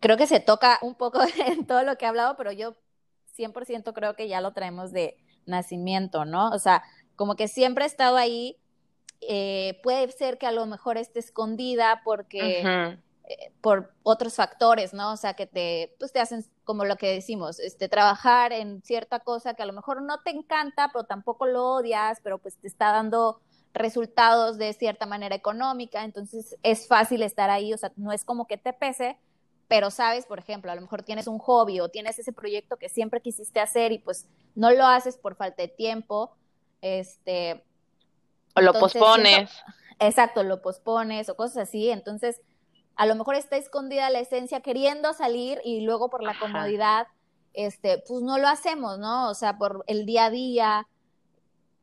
Creo 0.00 0.16
que 0.16 0.26
se 0.26 0.40
toca 0.40 0.78
un 0.82 0.96
poco 0.96 1.20
en 1.46 1.66
todo 1.66 1.82
lo 1.84 1.96
que 1.96 2.04
he 2.04 2.08
hablado, 2.08 2.36
pero 2.36 2.52
yo 2.52 2.74
100% 3.36 3.92
creo 3.92 4.14
que 4.16 4.28
ya 4.28 4.40
lo 4.40 4.52
traemos 4.52 4.92
de 4.92 5.16
nacimiento, 5.46 6.24
¿no? 6.24 6.50
O 6.50 6.58
sea, 6.58 6.82
como 7.16 7.36
que 7.36 7.48
siempre 7.48 7.84
ha 7.84 7.86
estado 7.86 8.16
ahí. 8.16 8.56
Eh, 9.20 9.78
puede 9.84 10.10
ser 10.10 10.36
que 10.36 10.46
a 10.46 10.52
lo 10.52 10.66
mejor 10.66 10.98
esté 10.98 11.20
escondida 11.20 12.02
porque 12.04 12.98
eh, 13.24 13.52
por 13.60 13.92
otros 14.02 14.34
factores, 14.34 14.92
¿no? 14.92 15.12
O 15.12 15.16
sea, 15.16 15.34
que 15.34 15.46
te, 15.46 15.94
pues 15.98 16.12
te 16.12 16.20
hacen 16.20 16.44
como 16.64 16.84
lo 16.84 16.96
que 16.96 17.12
decimos, 17.12 17.60
este, 17.60 17.88
trabajar 17.88 18.52
en 18.52 18.82
cierta 18.82 19.20
cosa 19.20 19.54
que 19.54 19.62
a 19.62 19.66
lo 19.66 19.72
mejor 19.72 20.02
no 20.02 20.20
te 20.22 20.30
encanta, 20.30 20.90
pero 20.92 21.04
tampoco 21.04 21.46
lo 21.46 21.74
odias, 21.74 22.18
pero 22.22 22.38
pues 22.38 22.56
te 22.56 22.66
está 22.66 22.90
dando 22.92 23.40
resultados 23.74 24.58
de 24.58 24.72
cierta 24.72 25.06
manera 25.06 25.34
económica, 25.34 26.04
entonces 26.04 26.56
es 26.62 26.88
fácil 26.88 27.22
estar 27.22 27.48
ahí, 27.48 27.72
o 27.72 27.78
sea, 27.78 27.92
no 27.96 28.12
es 28.12 28.24
como 28.24 28.46
que 28.46 28.58
te 28.58 28.72
pese, 28.72 29.16
pero 29.68 29.90
sabes, 29.90 30.26
por 30.26 30.38
ejemplo, 30.38 30.70
a 30.70 30.74
lo 30.74 30.82
mejor 30.82 31.02
tienes 31.02 31.26
un 31.26 31.38
hobby 31.38 31.80
o 31.80 31.88
tienes 31.88 32.18
ese 32.18 32.32
proyecto 32.32 32.76
que 32.76 32.88
siempre 32.88 33.20
quisiste 33.20 33.60
hacer 33.60 33.92
y 33.92 33.98
pues 33.98 34.28
no 34.54 34.70
lo 34.70 34.86
haces 34.86 35.16
por 35.16 35.36
falta 35.36 35.62
de 35.62 35.68
tiempo, 35.68 36.34
este... 36.80 37.64
O 38.54 38.60
lo 38.60 38.74
pospones. 38.74 39.50
exacto, 39.98 40.42
lo 40.42 40.60
pospones 40.60 41.28
o 41.30 41.36
cosas 41.36 41.68
así, 41.68 41.88
entonces 41.88 42.42
a 42.96 43.06
lo 43.06 43.14
mejor 43.14 43.34
está 43.34 43.56
escondida 43.56 44.10
la 44.10 44.20
esencia 44.20 44.60
queriendo 44.60 45.12
salir 45.12 45.60
y 45.64 45.80
luego 45.80 46.10
por 46.10 46.22
la 46.22 46.38
comodidad, 46.38 47.06
este, 47.54 48.02
pues 48.06 48.22
no 48.22 48.38
lo 48.38 48.48
hacemos, 48.48 48.98
¿no? 48.98 49.28
O 49.28 49.34
sea, 49.34 49.58
por 49.58 49.84
el 49.86 50.06
día 50.06 50.26
a 50.26 50.30
día, 50.30 50.88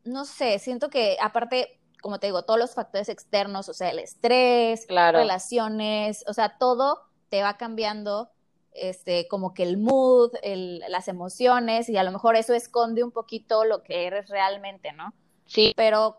no 0.03 0.25
sé, 0.25 0.59
siento 0.59 0.89
que 0.89 1.17
aparte, 1.21 1.79
como 2.01 2.19
te 2.19 2.27
digo, 2.27 2.43
todos 2.43 2.59
los 2.59 2.73
factores 2.73 3.09
externos, 3.09 3.69
o 3.69 3.73
sea, 3.73 3.89
el 3.89 3.99
estrés, 3.99 4.87
relaciones, 4.87 6.23
o 6.27 6.33
sea, 6.33 6.57
todo 6.57 7.01
te 7.29 7.43
va 7.43 7.57
cambiando 7.57 8.31
este, 8.73 9.27
como 9.27 9.53
que 9.53 9.63
el 9.63 9.77
mood, 9.77 10.31
el, 10.41 10.79
las 10.89 11.07
emociones, 11.07 11.89
y 11.89 11.97
a 11.97 12.03
lo 12.03 12.11
mejor 12.11 12.35
eso 12.35 12.53
esconde 12.53 13.03
un 13.03 13.11
poquito 13.11 13.65
lo 13.65 13.83
que 13.83 14.05
eres 14.05 14.29
realmente, 14.29 14.93
¿no? 14.93 15.13
Sí. 15.45 15.73
Pero. 15.75 16.17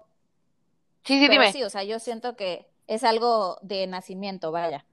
Sí, 1.04 1.18
sí, 1.18 1.28
dime. 1.28 1.52
Sí, 1.52 1.62
o 1.62 1.70
sea, 1.70 1.84
yo 1.84 1.98
siento 1.98 2.36
que 2.36 2.69
es 2.90 3.04
algo 3.04 3.56
de 3.62 3.86
nacimiento, 3.86 4.50
vaya. 4.50 4.84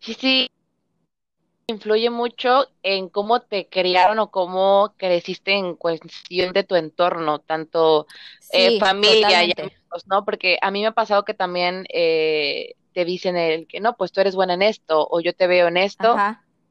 Sí, 0.00 0.14
sí. 0.14 0.50
Influye 1.68 2.08
mucho 2.08 2.68
en 2.82 3.10
cómo 3.10 3.40
te 3.40 3.68
criaron 3.68 4.18
o 4.20 4.30
cómo 4.30 4.94
creciste 4.96 5.52
en 5.52 5.74
cuestión 5.74 6.54
de 6.54 6.64
tu 6.64 6.76
entorno, 6.76 7.40
tanto 7.40 8.06
eh, 8.52 8.78
familia 8.80 9.44
y 9.44 9.52
amigos, 9.52 10.06
¿no? 10.06 10.24
Porque 10.24 10.58
a 10.62 10.70
mí 10.70 10.80
me 10.80 10.86
ha 10.86 10.92
pasado 10.92 11.24
que 11.24 11.34
también 11.34 11.86
eh, 11.92 12.74
te 12.94 13.04
dicen 13.04 13.36
el 13.36 13.66
que 13.66 13.80
no, 13.80 13.96
pues 13.96 14.12
tú 14.12 14.22
eres 14.22 14.34
buena 14.34 14.54
en 14.54 14.62
esto 14.62 15.06
o 15.10 15.20
yo 15.20 15.34
te 15.34 15.46
veo 15.46 15.68
en 15.68 15.76
esto, 15.76 16.16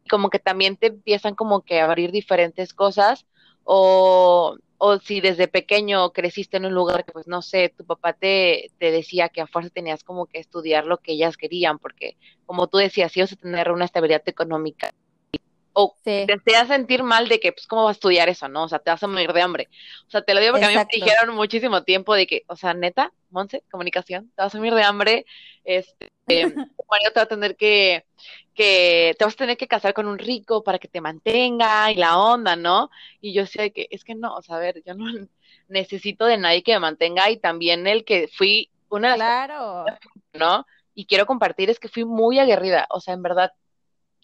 como 0.09 0.31
que 0.31 0.39
también 0.39 0.77
te 0.77 0.87
empiezan 0.87 1.35
como 1.35 1.61
que 1.61 1.79
a 1.79 1.85
abrir 1.85 2.11
diferentes 2.11 2.73
cosas 2.73 3.27
o, 3.63 4.57
o 4.77 4.99
si 4.99 5.21
desde 5.21 5.47
pequeño 5.47 6.11
creciste 6.11 6.57
en 6.57 6.65
un 6.65 6.73
lugar 6.73 7.05
que 7.05 7.11
pues 7.11 7.27
no 7.27 7.41
sé, 7.41 7.73
tu 7.75 7.85
papá 7.85 8.13
te, 8.13 8.71
te 8.77 8.91
decía 8.91 9.29
que 9.29 9.41
a 9.41 9.47
fuerza 9.47 9.69
tenías 9.69 10.03
como 10.03 10.25
que 10.25 10.39
estudiar 10.39 10.85
lo 10.85 10.97
que 10.97 11.13
ellas 11.13 11.37
querían, 11.37 11.79
porque 11.79 12.17
como 12.45 12.67
tú 12.67 12.77
decías, 12.77 13.13
a 13.15 13.35
tener 13.35 13.71
una 13.71 13.85
estabilidad 13.85 14.23
económica 14.27 14.93
o 15.77 15.93
te 16.03 16.25
hacía 16.33 16.65
sentir 16.65 17.03
mal 17.03 17.27
de 17.27 17.39
que, 17.41 17.51
pues, 17.51 17.67
¿cómo 17.67 17.83
vas 17.83 17.95
a 17.95 17.97
estudiar 17.97 18.29
eso, 18.29 18.47
no? 18.47 18.63
O 18.63 18.69
sea, 18.69 18.79
te 18.79 18.91
vas 18.91 19.03
a 19.03 19.07
morir 19.07 19.33
de 19.33 19.41
hambre. 19.41 19.67
O 20.07 20.09
sea, 20.09 20.21
te 20.21 20.33
lo 20.33 20.39
digo 20.39 20.53
porque 20.53 20.65
a 20.65 20.69
mí 20.69 20.75
me 20.75 20.85
dijeron 20.89 21.35
muchísimo 21.35 21.83
tiempo 21.83 22.15
de 22.15 22.25
que, 22.25 22.43
o 22.47 22.55
sea, 22.55 22.73
neta, 22.73 23.11
Monse, 23.29 23.61
comunicación, 23.69 24.31
te 24.35 24.41
vas 24.41 24.55
a 24.55 24.57
morir 24.57 24.73
de 24.73 24.83
hambre, 24.83 25.25
este, 25.65 26.07
eh, 26.27 26.55
Mario 26.89 27.11
te 27.13 27.19
va 27.19 27.23
a 27.23 27.27
tener 27.27 27.57
que, 27.57 28.05
que, 28.53 29.15
te 29.19 29.25
vas 29.25 29.33
a 29.33 29.37
tener 29.37 29.57
que 29.57 29.67
casar 29.67 29.93
con 29.93 30.07
un 30.07 30.17
rico 30.17 30.63
para 30.63 30.79
que 30.79 30.87
te 30.87 31.01
mantenga 31.01 31.91
y 31.91 31.95
la 31.95 32.19
onda, 32.19 32.55
¿no? 32.55 32.89
Y 33.19 33.33
yo 33.33 33.45
sé 33.45 33.71
que, 33.71 33.87
es 33.91 34.05
que 34.05 34.15
no, 34.15 34.33
o 34.33 34.41
sea, 34.41 34.55
a 34.55 34.59
ver, 34.59 34.81
yo 34.85 34.93
no 34.95 35.05
necesito 35.67 36.25
de 36.25 36.37
nadie 36.37 36.63
que 36.63 36.71
me 36.71 36.79
mantenga 36.79 37.29
y 37.29 37.37
también 37.37 37.85
el 37.85 38.05
que 38.05 38.29
fui 38.29 38.69
una 38.87 39.15
Claro. 39.15 39.85
¿no? 40.31 40.65
Y 40.93 41.05
quiero 41.05 41.25
compartir 41.25 41.69
es 41.69 41.79
que 41.79 41.89
fui 41.89 42.05
muy 42.05 42.39
aguerrida, 42.39 42.87
o 42.89 43.01
sea, 43.01 43.13
en 43.13 43.21
verdad, 43.23 43.51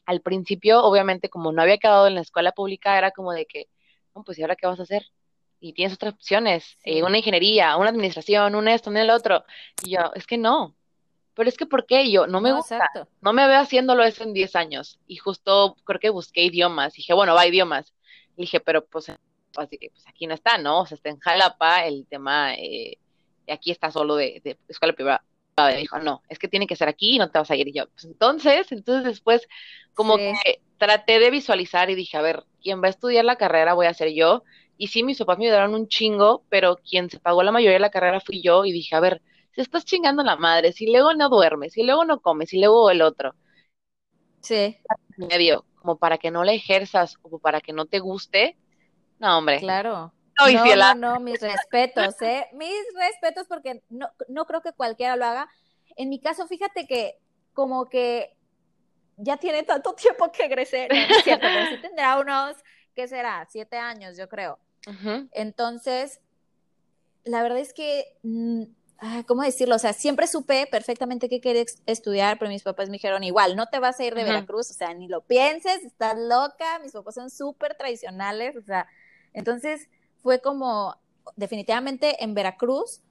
al 0.06 0.22
principio, 0.22 0.84
obviamente, 0.84 1.30
como 1.30 1.52
no 1.52 1.62
había 1.62 1.78
quedado 1.78 2.08
en 2.08 2.16
la 2.16 2.22
escuela 2.22 2.52
pública, 2.52 2.98
era 2.98 3.12
como 3.12 3.32
de 3.34 3.46
que, 3.46 3.68
no, 4.16 4.24
pues, 4.24 4.38
¿y 4.40 4.42
ahora 4.42 4.56
qué 4.56 4.68
vas 4.68 4.80
a 4.80 4.84
hacer? 4.84 5.06
Y 5.60 5.74
tienes 5.74 5.94
otras 5.94 6.14
opciones, 6.14 6.78
eh, 6.84 7.04
una 7.04 7.18
ingeniería, 7.18 7.78
una 7.78 7.90
administración, 7.90 8.56
un 8.56 8.68
esto, 8.68 8.90
un 8.90 8.98
el 8.98 9.10
otro. 9.10 9.44
Y 9.84 9.92
yo, 9.92 10.12
es 10.16 10.26
que 10.26 10.38
no. 10.38 10.76
Pero 11.36 11.48
es 11.48 11.58
que, 11.58 11.66
¿por 11.66 11.86
qué? 11.86 12.04
Y 12.04 12.14
yo, 12.14 12.28
no 12.28 12.42
me 12.42 12.52
gusta. 12.52 12.90
No 13.22 13.32
me 13.32 13.48
veo 13.48 13.60
haciéndolo 13.60 14.04
eso 14.04 14.24
en 14.24 14.34
10 14.34 14.56
años. 14.56 15.00
Y 15.08 15.18
justo 15.18 15.78
creo 15.86 16.00
que 16.00 16.10
busqué 16.10 16.44
idiomas. 16.44 16.96
Y 16.96 16.98
dije, 16.98 17.14
bueno, 17.14 17.36
va 17.36 17.48
idiomas. 17.48 17.94
Y 18.36 18.42
dije, 18.42 18.60
pero 18.60 18.86
pues, 18.86 19.12
así 19.56 19.78
que, 19.78 19.92
pues 19.92 20.08
aquí 20.08 20.26
no 20.28 20.34
está, 20.34 20.58
¿no? 20.58 20.82
O 20.82 20.86
sea, 20.86 20.96
está 20.96 21.10
en 21.10 21.20
Jalapa 21.20 21.86
el 21.86 22.08
tema, 22.08 22.56
eh, 22.56 22.98
aquí 23.48 23.72
está 23.72 23.92
solo 23.92 24.16
de, 24.16 24.42
de 24.44 24.58
escuela 24.68 24.94
privada 24.94 25.24
me 25.58 25.78
dijo, 25.78 26.00
no, 26.00 26.22
es 26.30 26.40
que 26.40 26.48
tiene 26.48 26.68
que 26.68 26.76
ser 26.76 26.88
aquí 26.88 27.16
y 27.16 27.20
no 27.20 27.30
te 27.30 27.40
vas 27.40 27.52
a 27.52 27.56
ir. 27.56 27.68
Y 27.68 27.74
yo, 27.74 27.88
pues 27.90 28.06
entonces, 28.06 28.72
entonces 28.72 29.06
después 29.06 29.48
como 29.94 30.18
que 30.18 30.62
traté 30.78 31.20
de 31.20 31.30
visualizar 31.30 31.90
y 31.90 31.96
dije, 31.96 32.18
a 32.18 32.22
ver, 32.22 32.44
quien 32.62 32.82
va 32.82 32.88
a 32.88 32.90
estudiar 32.90 33.26
la 33.26 33.36
carrera 33.36 33.74
voy 33.74 33.88
a 33.88 33.94
ser 33.94 34.14
yo. 34.14 34.44
Y 34.78 34.88
sí, 34.88 35.04
mis 35.04 35.20
papás 35.20 35.38
me 35.38 35.46
ayudaron 35.46 35.76
un 35.76 35.88
chingo, 35.88 36.44
pero 36.50 36.78
quien 36.78 37.10
se 37.10 37.20
pagó 37.20 37.44
la 37.44 37.52
mayoría 37.52 37.76
de 37.76 37.80
la 37.82 37.92
carrera 37.92 38.20
fui 38.20 38.42
yo 38.42 38.66
y 38.66 38.72
dije, 38.72 38.96
a 38.96 39.00
ver, 39.00 39.22
si 39.54 39.62
estás 39.62 39.86
chingando 39.86 40.24
la 40.24 40.38
madre, 40.38 40.72
si 40.72 40.92
luego 40.92 41.14
no 41.14 41.30
duermes, 41.30 41.74
si 41.74 41.84
luego 41.84 42.06
no 42.06 42.20
comes, 42.20 42.50
si 42.50 42.60
luego 42.60 42.90
el 42.90 43.02
otro. 43.02 43.36
Sí. 44.40 44.78
Medio, 45.18 45.66
como 45.76 45.98
para 45.98 46.18
que 46.18 46.32
no 46.32 46.44
la 46.44 46.54
ejerzas 46.54 47.18
o 47.22 47.38
para 47.38 47.62
que 47.62 47.74
no 47.74 47.86
te 47.86 48.00
guste. 48.00 48.58
No, 49.20 49.38
hombre. 49.38 49.60
Claro. 49.60 50.14
No, 50.40 50.76
no, 50.76 50.96
no, 50.96 51.20
mis 51.20 51.40
respetos, 51.40 52.22
¿eh? 52.22 52.48
Mis 52.54 52.74
respetos 52.96 53.48
porque 53.48 53.84
no, 53.90 54.10
no 54.28 54.46
creo 54.46 54.62
que 54.62 54.74
cualquiera 54.74 55.16
lo 55.16 55.26
haga. 55.26 55.50
En 55.96 56.10
mi 56.10 56.20
caso, 56.20 56.48
fíjate 56.48 56.88
que 56.88 57.20
como 57.54 57.90
que 57.90 58.36
ya 59.18 59.38
tiene 59.38 59.64
tanto 59.64 59.94
tiempo 59.96 60.32
que 60.32 60.50
crecer, 60.50 60.92
no, 60.92 61.16
es 61.16 61.24
cierto, 61.24 61.48
pero 61.48 61.70
sí 61.70 61.82
tendrá 61.82 62.20
unos, 62.20 62.56
¿qué 62.96 63.08
será? 63.08 63.48
Siete 63.50 63.78
años, 63.78 64.18
yo 64.18 64.28
creo. 64.28 64.60
Entonces, 65.32 66.22
la 67.24 67.44
verdad 67.44 67.60
es 67.60 67.72
que, 67.72 68.18
mm, 68.24 68.64
¿cómo 69.28 69.44
decirlo? 69.44 69.76
O 69.76 69.80
sea, 69.80 69.94
siempre 69.94 70.26
supe 70.26 70.68
perfectamente 70.72 71.30
qué 71.30 71.40
quería 71.40 71.66
estudiar, 71.86 72.40
pero 72.40 72.50
mis 72.50 72.64
papás 72.64 72.90
me 72.90 72.94
dijeron 72.94 73.24
igual, 73.24 73.56
no 73.56 73.68
te 73.68 73.78
vas 73.78 74.00
a 74.00 74.04
ir 74.04 74.16
de 74.16 74.24
Veracruz, 74.24 74.72
o 74.72 74.74
sea, 74.74 74.96
ni 74.96 75.08
lo 75.08 75.22
pienses, 75.22 75.84
estás 75.84 76.18
loca, 76.18 76.80
mis 76.80 76.94
papás 76.94 77.14
son 77.14 77.30
súper 77.30 77.76
tradicionales, 77.76 78.56
o 78.56 78.62
sea, 78.64 78.88
entonces 79.34 79.88
fue 80.22 80.42
como, 80.42 80.96
definitivamente 81.36 82.24
en 82.24 82.34
Veracruz, 82.34 83.02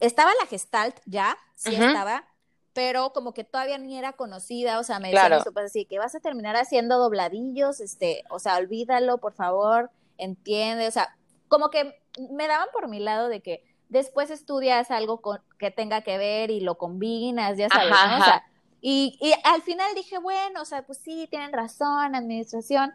estaba 0.00 0.32
la 0.40 0.46
Gestalt 0.46 0.96
ya, 1.06 1.36
sí 1.54 1.74
estaba, 1.74 2.24
pero 2.72 3.12
como 3.12 3.32
que 3.32 3.44
todavía 3.44 3.78
ni 3.78 3.96
era 3.96 4.12
conocida, 4.12 4.78
o 4.78 4.84
sea, 4.84 4.98
me 4.98 5.10
decían 5.10 5.32
eso, 5.32 5.52
pues 5.52 5.66
así, 5.66 5.86
que 5.86 5.98
vas 5.98 6.14
a 6.14 6.20
terminar 6.20 6.56
haciendo 6.56 6.98
dobladillos, 6.98 7.80
este, 7.80 8.22
o 8.28 8.38
sea, 8.38 8.56
olvídalo, 8.56 9.18
por 9.18 9.32
favor, 9.32 9.90
entiende, 10.18 10.86
o 10.86 10.90
sea, 10.90 11.16
como 11.48 11.70
que 11.70 11.98
me 12.30 12.46
daban 12.46 12.68
por 12.72 12.88
mi 12.88 12.98
lado 12.98 13.28
de 13.28 13.40
que 13.40 13.64
después 13.88 14.30
estudias 14.30 14.90
algo 14.90 15.20
con, 15.20 15.40
que 15.58 15.70
tenga 15.70 16.02
que 16.02 16.18
ver 16.18 16.50
y 16.50 16.60
lo 16.60 16.76
combinas, 16.76 17.56
ya 17.56 17.68
sabes, 17.68 17.90
¿no? 17.90 18.18
O 18.18 18.24
sea, 18.24 18.44
y, 18.80 19.16
y 19.20 19.32
al 19.44 19.62
final 19.62 19.94
dije, 19.94 20.18
bueno, 20.18 20.62
o 20.62 20.64
sea, 20.64 20.84
pues 20.84 20.98
sí, 20.98 21.26
tienen 21.30 21.52
razón, 21.52 22.14
administración, 22.14 22.94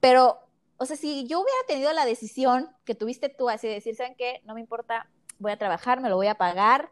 pero 0.00 0.45
o 0.78 0.86
sea, 0.86 0.96
si 0.96 1.26
yo 1.26 1.40
hubiera 1.40 1.58
tenido 1.66 1.92
la 1.92 2.04
decisión 2.04 2.70
que 2.84 2.94
tuviste 2.94 3.28
tú, 3.28 3.48
así 3.48 3.66
de 3.66 3.74
decir, 3.74 3.94
¿saben 3.96 4.14
qué? 4.16 4.42
No 4.44 4.54
me 4.54 4.60
importa, 4.60 5.08
voy 5.38 5.52
a 5.52 5.58
trabajar, 5.58 6.00
me 6.00 6.08
lo 6.08 6.16
voy 6.16 6.26
a 6.26 6.36
pagar 6.36 6.90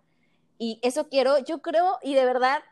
y 0.59 0.79
eso 0.83 1.09
quiero, 1.09 1.38
yo 1.38 1.62
creo, 1.62 1.99
y 2.03 2.14
de 2.14 2.25
verdad, 2.25 2.62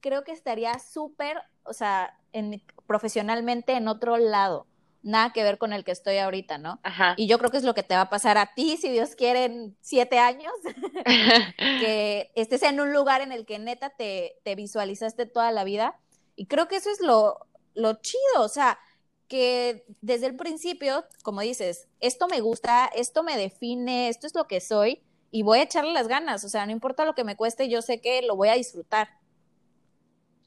creo 0.00 0.24
que 0.24 0.32
estaría 0.32 0.78
súper, 0.78 1.38
o 1.64 1.72
sea, 1.72 2.16
en, 2.32 2.62
profesionalmente 2.86 3.72
en 3.72 3.88
otro 3.88 4.16
lado. 4.16 4.66
nada 5.02 5.32
que 5.32 5.44
ver 5.44 5.58
con 5.58 5.72
el 5.72 5.84
que 5.84 5.92
estoy 5.92 6.18
ahorita, 6.18 6.58
¿no? 6.58 6.80
Ajá. 6.82 7.14
Y 7.16 7.28
yo 7.28 7.38
creo 7.38 7.50
que 7.50 7.58
es 7.58 7.62
lo 7.62 7.74
que 7.74 7.84
te 7.84 7.94
va 7.94 8.02
a 8.02 8.10
pasar 8.10 8.38
a 8.38 8.54
ti, 8.54 8.76
si 8.76 8.90
Dios 8.90 9.14
quiere, 9.14 9.44
en 9.44 9.76
siete 9.80 10.18
años, 10.18 10.52
que 11.58 12.32
estés 12.34 12.62
en 12.64 12.80
un 12.80 12.92
lugar 12.92 13.20
en 13.20 13.30
el 13.30 13.46
que 13.46 13.60
neta 13.60 13.90
te, 13.90 14.36
te 14.42 14.56
visualizaste 14.56 15.26
toda 15.26 15.52
la 15.52 15.62
vida. 15.62 15.98
Y 16.34 16.46
creo 16.46 16.66
que 16.66 16.76
eso 16.76 16.90
es 16.90 17.00
lo, 17.00 17.46
lo 17.74 17.94
chido, 18.00 18.42
o 18.42 18.48
sea, 18.48 18.80
que 19.28 19.84
desde 20.00 20.26
el 20.26 20.36
principio, 20.36 21.04
como 21.22 21.40
dices, 21.42 21.88
esto 22.00 22.28
me 22.28 22.40
gusta, 22.40 22.86
esto 22.86 23.22
me 23.22 23.36
define, 23.36 24.08
esto 24.08 24.26
es 24.26 24.34
lo 24.34 24.46
que 24.46 24.60
soy 24.60 25.02
y 25.30 25.42
voy 25.42 25.58
a 25.60 25.62
echarle 25.64 25.92
las 25.92 26.08
ganas, 26.08 26.44
o 26.44 26.48
sea, 26.48 26.66
no 26.66 26.72
importa 26.72 27.04
lo 27.04 27.14
que 27.14 27.24
me 27.24 27.36
cueste, 27.36 27.68
yo 27.68 27.82
sé 27.82 28.00
que 28.00 28.22
lo 28.22 28.36
voy 28.36 28.48
a 28.48 28.54
disfrutar. 28.54 29.08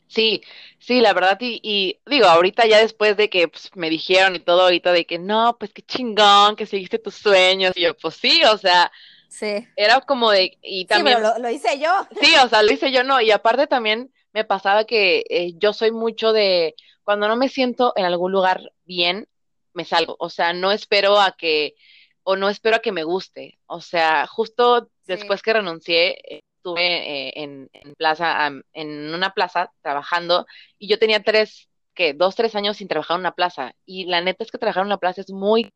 Sí, 0.08 0.42
sí, 0.80 1.02
la 1.02 1.14
verdad, 1.14 1.38
y, 1.40 1.60
y 1.64 2.02
digo, 2.10 2.26
ahorita 2.26 2.66
ya 2.66 2.80
después 2.80 3.16
de 3.16 3.30
que 3.30 3.48
pues, 3.48 3.70
me 3.76 3.90
dijeron 3.92 4.36
y 4.36 4.40
todo 4.40 4.64
ahorita 4.64 4.92
de 4.92 5.06
que 5.06 5.20
no, 5.20 5.56
pues 5.60 5.72
qué 5.72 5.84
chingón, 5.84 6.56
que 6.56 6.66
seguiste 6.66 6.98
tus 6.98 7.14
sueños, 7.16 7.74
y 7.76 7.82
yo, 7.82 7.96
pues 7.96 8.16
sí, 8.16 8.42
o 8.52 8.58
sea, 8.58 8.92
Sí. 9.28 9.68
era 9.76 10.02
como 10.02 10.32
de, 10.32 10.58
y 10.62 10.88
Sí, 10.88 11.04
también, 11.04 11.20
pero 11.20 11.20
lo, 11.22 11.38
lo 11.40 11.50
hice 11.50 11.80
yo. 11.80 11.90
sí, 12.12 12.34
o 12.44 12.50
sea, 12.50 12.64
lo 12.64 12.72
hice 12.74 12.92
yo, 12.92 13.04
no, 13.04 13.22
y 13.22 13.32
aparte 13.32 13.68
también 13.68 14.14
me 14.34 14.44
pasaba 14.46 14.86
que 14.86 15.24
eh, 15.30 15.54
yo 15.58 15.74
soy 15.74 15.92
mucho 15.92 16.34
de, 16.34 16.76
cuando 17.04 17.28
no 17.28 17.36
me 17.36 17.50
siento 17.50 17.94
en 17.96 18.06
algún 18.06 18.32
lugar 18.32 18.72
bien, 18.86 19.28
me 19.74 19.86
salgo, 19.86 20.16
o 20.20 20.30
sea, 20.30 20.54
no 20.54 20.72
espero 20.72 21.20
a 21.20 21.36
que, 21.38 21.76
o 22.24 22.36
no 22.36 22.50
espero 22.50 22.78
a 22.78 22.80
que 22.80 22.92
me 22.92 23.04
guste, 23.04 23.60
o 23.66 23.82
sea, 23.82 24.28
justo 24.28 24.90
Sí. 25.08 25.16
después 25.16 25.42
que 25.42 25.54
renuncié, 25.54 26.36
eh, 26.36 26.42
estuve 26.58 27.30
eh, 27.30 27.32
en, 27.36 27.70
en 27.74 27.96
plaza, 27.96 28.52
en 28.74 29.14
una 29.14 29.34
plaza 29.34 29.72
trabajando, 29.82 30.46
y 30.78 30.88
yo 30.88 31.00
tenía 31.00 31.24
tres, 31.24 31.68
que 31.96 32.14
dos, 32.14 32.36
tres 32.36 32.54
años 32.56 32.78
sin 32.78 32.88
trabajar 32.88 33.16
en 33.16 33.22
una 33.22 33.34
plaza, 33.34 33.74
y 33.86 34.06
la 34.06 34.22
neta 34.22 34.44
es 34.44 34.52
que 34.52 34.60
trabajar 34.60 34.82
en 34.82 34.88
una 34.88 34.98
plaza 34.98 35.22
es 35.22 35.32
muy, 35.32 35.72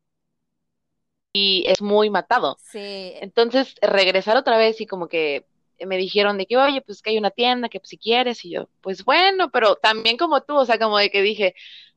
y 1.32 1.64
es 1.66 1.82
muy 1.82 2.10
matado. 2.10 2.56
Sí, 2.62 3.12
Entonces, 3.20 3.74
regresar 3.82 4.36
otra 4.36 4.56
vez 4.56 4.80
y 4.80 4.86
como 4.86 5.08
que 5.08 5.46
me 5.86 5.96
dijeron 5.96 6.38
de 6.38 6.46
que, 6.46 6.56
oye, 6.56 6.80
pues 6.82 7.02
que 7.02 7.10
hay 7.10 7.18
una 7.18 7.30
tienda, 7.30 7.68
que 7.68 7.80
pues, 7.80 7.90
si 7.90 7.98
quieres, 7.98 8.44
y 8.44 8.50
yo, 8.50 8.68
pues 8.80 9.04
bueno, 9.04 9.50
pero 9.50 9.76
también 9.76 10.16
como 10.16 10.42
tú, 10.42 10.56
o 10.56 10.64
sea, 10.64 10.78
como 10.78 10.98
de 10.98 11.10
que 11.10 11.22
dije, 11.22 11.54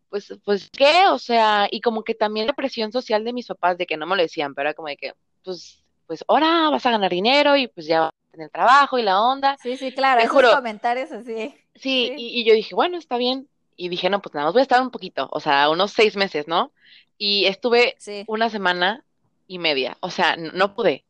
pues, 0.10 0.34
pues, 0.46 0.70
¿qué? 0.72 1.08
O 1.12 1.20
sea, 1.20 1.68
y 1.72 1.82
como 1.82 2.04
que 2.04 2.16
también 2.16 2.48
la 2.48 2.54
presión 2.54 2.92
social 2.92 3.24
de 3.24 3.34
mis 3.34 3.48
papás, 3.48 3.78
de 3.78 3.86
que 3.86 3.98
no 3.98 4.06
me 4.08 4.16
lo 4.16 4.22
decían, 4.22 4.54
pero 4.56 4.70
era 4.70 4.74
como 4.76 4.88
de 4.88 4.98
que, 4.98 5.14
pues, 5.44 5.84
pues 6.08 6.24
ahora 6.28 6.70
vas 6.70 6.86
a 6.86 6.92
ganar 6.92 7.12
dinero 7.12 7.58
y 7.58 7.68
pues 7.68 7.86
ya 7.86 8.00
vas 8.02 8.12
a 8.12 8.32
tener 8.32 8.50
trabajo 8.50 8.98
y 8.98 9.04
la 9.04 9.22
onda. 9.22 9.58
sí, 9.62 9.76
sí, 9.78 9.92
claro, 9.92 10.22
esos 10.22 10.32
juro. 10.32 10.56
comentarios 10.56 11.12
así. 11.12 11.54
Sí, 11.76 12.08
Sí. 12.08 12.14
y, 12.18 12.42
y 12.42 12.46
yo 12.46 12.54
dije, 12.54 12.74
bueno, 12.76 12.98
está 12.98 13.18
bien. 13.18 13.48
Y 13.76 13.90
dije, 13.90 14.10
no, 14.10 14.22
pues 14.22 14.34
nada 14.34 14.46
más 14.48 14.54
voy 14.54 14.62
a 14.62 14.64
estar 14.64 14.82
un 14.82 14.90
poquito, 14.90 15.28
o 15.32 15.40
sea, 15.40 15.70
unos 15.70 15.92
seis 15.92 16.16
meses, 16.16 16.48
¿no? 16.48 16.72
Y 17.18 17.46
estuve 17.46 17.96
Sí, 18.00 18.24
una 18.28 18.50
semana 18.50 19.04
y 19.48 19.60
media, 19.60 19.98
o 20.00 20.10
sea, 20.10 20.34
n- 20.34 20.52
no 20.54 20.74
pude. 20.74 21.06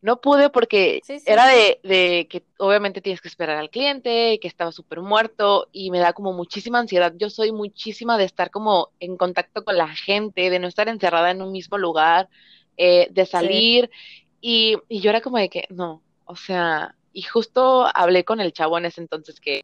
No 0.00 0.20
pude 0.20 0.50
porque 0.50 1.02
sí, 1.02 1.20
sí, 1.20 1.24
era 1.24 1.46
de, 1.46 1.80
de 1.82 2.26
que 2.30 2.46
obviamente 2.58 3.00
tienes 3.02 3.20
que 3.20 3.28
esperar 3.28 3.58
al 3.58 3.70
cliente, 3.70 4.34
y 4.34 4.38
que 4.38 4.48
estaba 4.48 4.72
súper 4.72 5.00
muerto 5.02 5.68
y 5.72 5.90
me 5.90 5.98
da 5.98 6.12
como 6.14 6.32
muchísima 6.32 6.78
ansiedad. 6.78 7.12
Yo 7.16 7.30
soy 7.30 7.52
muchísima 7.52 8.16
de 8.18 8.24
estar 8.24 8.50
como 8.50 8.90
en 9.00 9.16
contacto 9.16 9.64
con 9.64 9.76
la 9.76 9.88
gente, 9.94 10.50
de 10.50 10.58
no 10.58 10.68
estar 10.68 10.88
encerrada 10.88 11.30
en 11.30 11.42
un 11.42 11.52
mismo 11.52 11.78
lugar, 11.78 12.28
eh, 12.76 13.08
de 13.10 13.26
Sí, 13.32 13.46
salir 13.52 13.90
y, 14.40 14.76
y 14.88 15.00
yo 15.00 15.10
era 15.10 15.20
como 15.20 15.38
de 15.38 15.48
que 15.50 15.64
no, 15.70 16.04
o 16.24 16.36
sea, 16.36 16.96
y 17.12 17.22
justo 17.22 17.86
hablé 17.94 18.24
con 18.24 18.40
el 18.40 18.52
chavo 18.52 18.78
en 18.78 18.86
ese 18.86 19.00
entonces 19.00 19.40
que, 19.40 19.62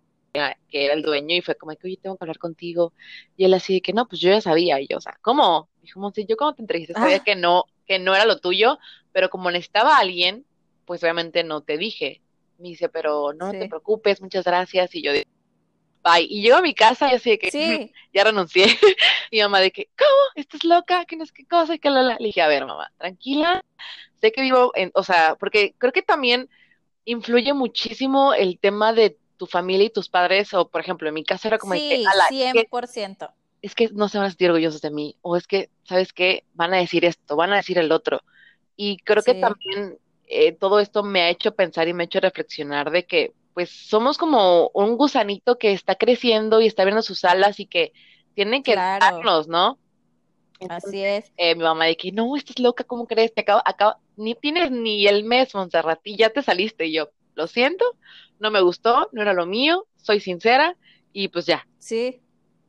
que 0.68 0.84
era 0.86 0.94
el 0.94 1.02
dueño 1.02 1.36
y 1.36 1.40
fue 1.42 1.56
como 1.56 1.70
de 1.72 1.76
que, 1.78 1.86
oye, 1.88 1.98
tengo 2.02 2.16
que 2.16 2.24
hablar 2.24 2.38
contigo. 2.38 2.92
Y 3.36 3.44
él 3.44 3.54
así 3.54 3.74
de 3.74 3.80
que 3.82 3.92
no, 3.92 4.06
pues 4.08 4.20
yo 4.20 4.30
ya 4.30 4.40
sabía. 4.40 4.80
Y 4.80 4.86
yo, 4.88 4.98
o 4.98 5.00
sea, 5.00 5.16
¿cómo? 5.22 5.70
Dijo, 5.80 6.00
"Monse, 6.00 6.24
yo 6.26 6.36
cuando 6.36 6.56
te 6.56 6.62
entrevisté 6.62 6.94
sabía 6.96 7.20
Ah, 7.20 7.24
que 7.24 7.36
no, 7.36 7.64
que 7.86 7.98
no 7.98 8.14
era 8.14 8.24
lo 8.24 8.38
tuyo, 8.38 8.78
pero 9.12 9.30
como 9.30 9.50
necesitaba 9.50 9.96
a 9.96 10.00
alguien, 10.00 10.44
pues 10.84 11.02
obviamente 11.02 11.44
no 11.44 11.62
te 11.62 11.78
dije. 11.78 12.20
Me 12.58 12.68
dice, 12.68 12.88
pero 12.88 13.32
no 13.32 13.50
te 13.50 13.68
preocupes, 13.68 14.20
muchas 14.20 14.44
gracias. 14.44 14.94
Y 14.94 15.02
yo 15.02 15.12
de, 15.12 15.26
bye. 16.02 16.26
Y 16.28 16.42
llego 16.42 16.56
a 16.56 16.62
mi 16.62 16.74
casa 16.74 17.10
y 17.10 17.16
así 17.16 17.30
de 17.30 17.38
que 17.38 17.50
sí, 17.50 17.92
ya 18.12 18.24
renuncié. 18.24 18.66
Mi 19.32 19.40
mamá 19.40 19.60
de 19.60 19.72
que, 19.72 19.88
¿cómo? 19.98 20.10
¿Estás 20.36 20.64
loca? 20.64 21.04
¿Qué 21.04 21.16
no 21.16 21.24
es 21.24 21.32
qué 21.32 21.46
cosa? 21.46 21.74
Y 21.74 21.78
que 21.78 21.90
la, 21.90 22.02
la. 22.02 22.16
Le 22.18 22.26
dije, 22.26 22.42
a 22.42 22.48
ver, 22.48 22.66
mamá, 22.66 22.92
tranquila. 22.98 23.64
Sé 24.20 24.30
que 24.32 24.42
vivo 24.42 24.70
en, 24.74 24.90
o 24.94 25.02
sea, 25.02 25.36
porque 25.38 25.74
creo 25.78 25.92
que 25.92 26.02
también 26.02 26.48
influye 27.04 27.52
muchísimo 27.52 28.34
el 28.34 28.58
tema 28.58 28.92
de 28.92 29.18
tu 29.36 29.46
familia 29.46 29.86
y 29.86 29.90
tus 29.90 30.08
padres, 30.08 30.54
o 30.54 30.68
por 30.68 30.80
ejemplo, 30.80 31.08
en 31.08 31.14
mi 31.14 31.24
caso 31.24 31.48
era 31.48 31.58
como 31.58 31.74
de 31.74 31.80
sí, 31.80 31.92
es 32.42 32.52
que, 32.52 32.68
100%. 32.68 33.30
Es 33.64 33.74
que 33.74 33.88
no 33.88 34.10
se 34.10 34.18
van 34.18 34.26
a 34.26 34.30
sentir 34.30 34.50
orgullosos 34.50 34.82
de 34.82 34.90
mí, 34.90 35.16
o 35.22 35.36
es 35.36 35.46
que, 35.46 35.70
¿sabes 35.84 36.12
qué? 36.12 36.44
Van 36.52 36.74
a 36.74 36.76
decir 36.76 37.06
esto, 37.06 37.34
van 37.34 37.50
a 37.54 37.56
decir 37.56 37.78
el 37.78 37.92
otro. 37.92 38.20
Y 38.76 38.98
creo 38.98 39.22
que 39.22 39.32
también 39.32 39.96
eh, 40.26 40.52
todo 40.52 40.80
esto 40.80 41.02
me 41.02 41.22
ha 41.22 41.30
hecho 41.30 41.54
pensar 41.54 41.88
y 41.88 41.94
me 41.94 42.02
ha 42.02 42.04
hecho 42.04 42.20
reflexionar 42.20 42.90
de 42.90 43.06
que, 43.06 43.32
pues, 43.54 43.70
somos 43.70 44.18
como 44.18 44.70
un 44.74 44.98
gusanito 44.98 45.56
que 45.56 45.72
está 45.72 45.94
creciendo 45.94 46.60
y 46.60 46.66
está 46.66 46.84
viendo 46.84 47.00
sus 47.00 47.24
alas 47.24 47.58
y 47.58 47.64
que 47.64 47.94
tienen 48.34 48.62
que 48.62 48.74
claro, 48.74 49.02
dejarnos, 49.02 49.48
¿no? 49.48 49.78
así 50.68 51.02
es. 51.02 51.32
eh, 51.38 51.54
mi 51.54 51.62
mamá 51.62 51.86
de 51.86 51.96
que, 51.96 52.12
no, 52.12 52.36
estás 52.36 52.58
loca, 52.58 52.84
¿cómo 52.84 53.06
crees? 53.06 53.32
Te 53.32 53.40
acabo, 53.40 53.62
acabo, 53.64 53.96
ni 54.16 54.34
tienes 54.34 54.70
ni 54.72 55.06
el 55.06 55.24
mes, 55.24 55.54
Montserrat, 55.54 56.00
y 56.04 56.18
ya 56.18 56.28
te 56.28 56.42
saliste. 56.42 56.84
Y 56.84 56.92
yo, 56.92 57.08
lo 57.34 57.46
siento, 57.46 57.96
no 58.38 58.50
me 58.50 58.60
gustó, 58.60 59.08
no 59.12 59.22
era 59.22 59.32
lo 59.32 59.46
mío, 59.46 59.86
soy 59.96 60.20
sincera, 60.20 60.76
y 61.14 61.28
pues 61.28 61.46
ya. 61.46 61.66
Sí. 61.78 62.20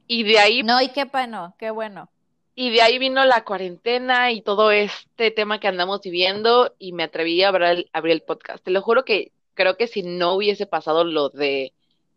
Y 0.07 0.23
de 0.23 0.39
ahí, 0.39 0.63
No, 0.63 0.81
y 0.81 0.89
qué 0.89 1.05
bueno, 1.05 1.55
qué 1.57 1.71
bueno. 1.71 2.09
y 2.55 2.69
de 2.71 2.81
ahí 2.81 2.99
vino 2.99 3.25
la 3.25 3.43
cuarentena 3.43 4.31
y 4.31 4.41
todo 4.41 4.71
este 4.71 5.31
tema 5.31 5.59
que 5.59 5.67
andamos 5.67 6.01
viviendo, 6.01 6.73
y 6.79 6.93
me 6.93 7.03
atreví 7.03 7.43
a 7.43 7.49
abrir 7.49 7.67
el, 7.67 7.89
abrir 7.93 8.13
el 8.13 8.21
podcast. 8.21 8.63
Te 8.63 8.71
lo 8.71 8.81
juro 8.81 9.03
que 9.05 9.31
creo 9.55 9.77
que 9.77 9.87
si 9.87 10.03
no 10.03 10.33
hubiese 10.35 10.65
pasado 10.67 11.03
lo 11.03 11.29
de 11.29 11.73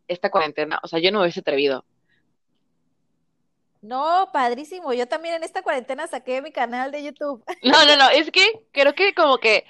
esta 0.09 0.31
cuarentena, 0.31 0.81
o 0.83 0.89
sea, 0.89 0.99
yo 1.01 1.11
no 1.13 1.21
hubiese 1.23 1.41
atrevido. 1.41 1.85
No, 3.81 4.31
padrísimo. 4.33 4.93
Yo 4.93 5.07
también 5.07 5.35
en 5.37 5.45
esta 5.45 5.63
cuarentena 5.63 6.07
saqué 6.09 6.43
mi 6.43 6.51
canal 6.53 6.91
de 6.91 7.05
YouTube. 7.05 7.45
No, 7.63 7.85
no, 7.87 7.97
no, 7.97 8.09
es 8.11 8.31
que 8.31 8.45
creo 8.73 8.95
que 8.95 9.15
como 9.15 9.39
que, 9.39 9.65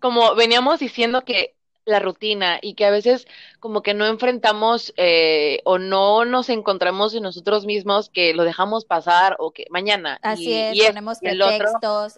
como 0.00 0.34
veníamos 0.34 0.80
diciendo 0.80 1.24
que 1.24 1.54
la 1.84 1.98
rutina 2.00 2.58
y 2.62 2.74
que 2.74 2.84
a 2.86 2.90
veces 2.90 3.26
como 3.60 3.82
que 3.82 3.94
no 3.94 4.06
enfrentamos 4.06 4.92
eh, 4.96 5.60
o 5.64 5.78
no 5.78 6.24
nos 6.24 6.48
encontramos 6.48 7.14
en 7.14 7.22
nosotros 7.24 7.66
mismos, 7.66 8.08
que 8.10 8.34
lo 8.34 8.44
dejamos 8.44 8.84
pasar 8.84 9.36
o 9.38 9.52
que 9.52 9.66
mañana 9.70 10.22
Así 10.22 10.52
y, 10.52 10.58
es, 10.58 10.80
y 10.82 10.82
ponemos 10.82 11.20
y 11.20 11.28
el 11.28 11.42
otro. 11.42 11.82
pretextos, 11.84 12.16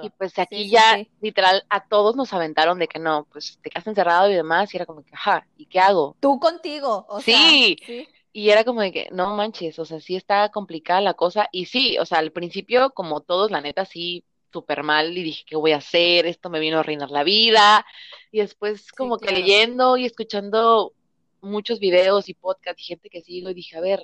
Y 0.00 0.10
exacto. 0.10 0.10
pues 0.10 0.38
aquí 0.38 0.68
sí, 0.68 0.70
ya 0.70 0.82
sí. 0.82 1.10
literal 1.20 1.64
a 1.70 1.86
todos 1.88 2.16
nos 2.16 2.32
aventaron 2.32 2.78
de 2.78 2.88
que 2.88 2.98
no, 2.98 3.26
pues 3.32 3.58
te 3.62 3.70
quedas 3.70 3.86
encerrado 3.86 4.30
y 4.30 4.34
demás 4.34 4.72
y 4.74 4.76
era 4.76 4.86
como 4.86 5.02
que, 5.04 5.14
ajá, 5.14 5.48
¿y 5.56 5.66
qué 5.66 5.80
hago? 5.80 6.18
Tú 6.20 6.40
contigo, 6.40 7.06
o 7.08 7.20
sea, 7.20 7.60
Sí, 7.66 7.78
sí, 7.86 8.08
y 8.32 8.50
era 8.50 8.64
como 8.64 8.80
de 8.82 8.92
que, 8.92 9.08
no 9.12 9.36
manches, 9.36 9.78
o 9.78 9.84
sea, 9.84 10.00
sí 10.00 10.16
está 10.16 10.50
complicada 10.50 11.00
la 11.00 11.14
cosa. 11.14 11.48
Y 11.52 11.66
sí, 11.66 11.98
o 11.98 12.06
sea, 12.06 12.18
al 12.18 12.32
principio, 12.32 12.90
como 12.92 13.20
todos, 13.22 13.50
la 13.50 13.60
neta, 13.60 13.84
sí, 13.84 14.24
súper 14.54 14.82
mal. 14.84 15.16
Y 15.18 15.22
dije, 15.24 15.44
¿qué 15.46 15.56
voy 15.56 15.72
a 15.72 15.78
hacer? 15.78 16.26
Esto 16.26 16.48
me 16.50 16.60
vino 16.60 16.78
a 16.78 16.80
arruinar 16.80 17.10
la 17.10 17.24
vida. 17.24 17.84
Y 18.32 18.38
después, 18.40 18.82
sí, 18.82 18.90
como 18.96 19.18
que 19.18 19.32
leyendo 19.32 19.96
y 19.96 20.06
escuchando 20.06 20.94
muchos 21.40 21.78
videos 21.80 22.28
y 22.28 22.34
podcasts 22.34 22.80
y 22.82 22.86
gente 22.86 23.10
que 23.10 23.20
sigo, 23.20 23.50
y 23.50 23.54
dije, 23.54 23.76
a 23.76 23.80
ver, 23.80 24.00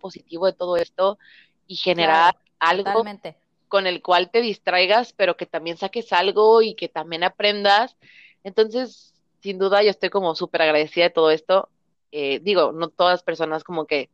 positivo 0.00 0.46
de 0.46 0.52
todo 0.52 0.76
esto 0.76 1.18
y 1.66 1.76
generar 1.76 2.34
Claro, 2.34 2.44
algo 2.60 2.84
totalmente. 2.84 3.36
con 3.68 3.86
el 3.86 4.02
cual 4.02 4.30
te 4.30 4.40
distraigas, 4.40 5.12
pero 5.12 5.36
que 5.36 5.46
también 5.46 5.76
saques 5.76 6.12
algo 6.12 6.62
y 6.62 6.74
que 6.74 6.88
también 6.88 7.24
aprendas. 7.24 7.96
Entonces, 8.44 9.14
sin 9.40 9.58
duda, 9.58 9.82
yo 9.82 9.90
estoy 9.90 10.10
como 10.10 10.34
súper 10.34 10.62
agradecida 10.62 11.04
de 11.06 11.10
todo 11.10 11.30
esto. 11.30 11.68
Eh, 12.12 12.40
digo, 12.40 12.72
no 12.72 12.88
todas 12.88 13.14
las 13.14 13.22
personas 13.22 13.64
como 13.64 13.86
que 13.86 14.10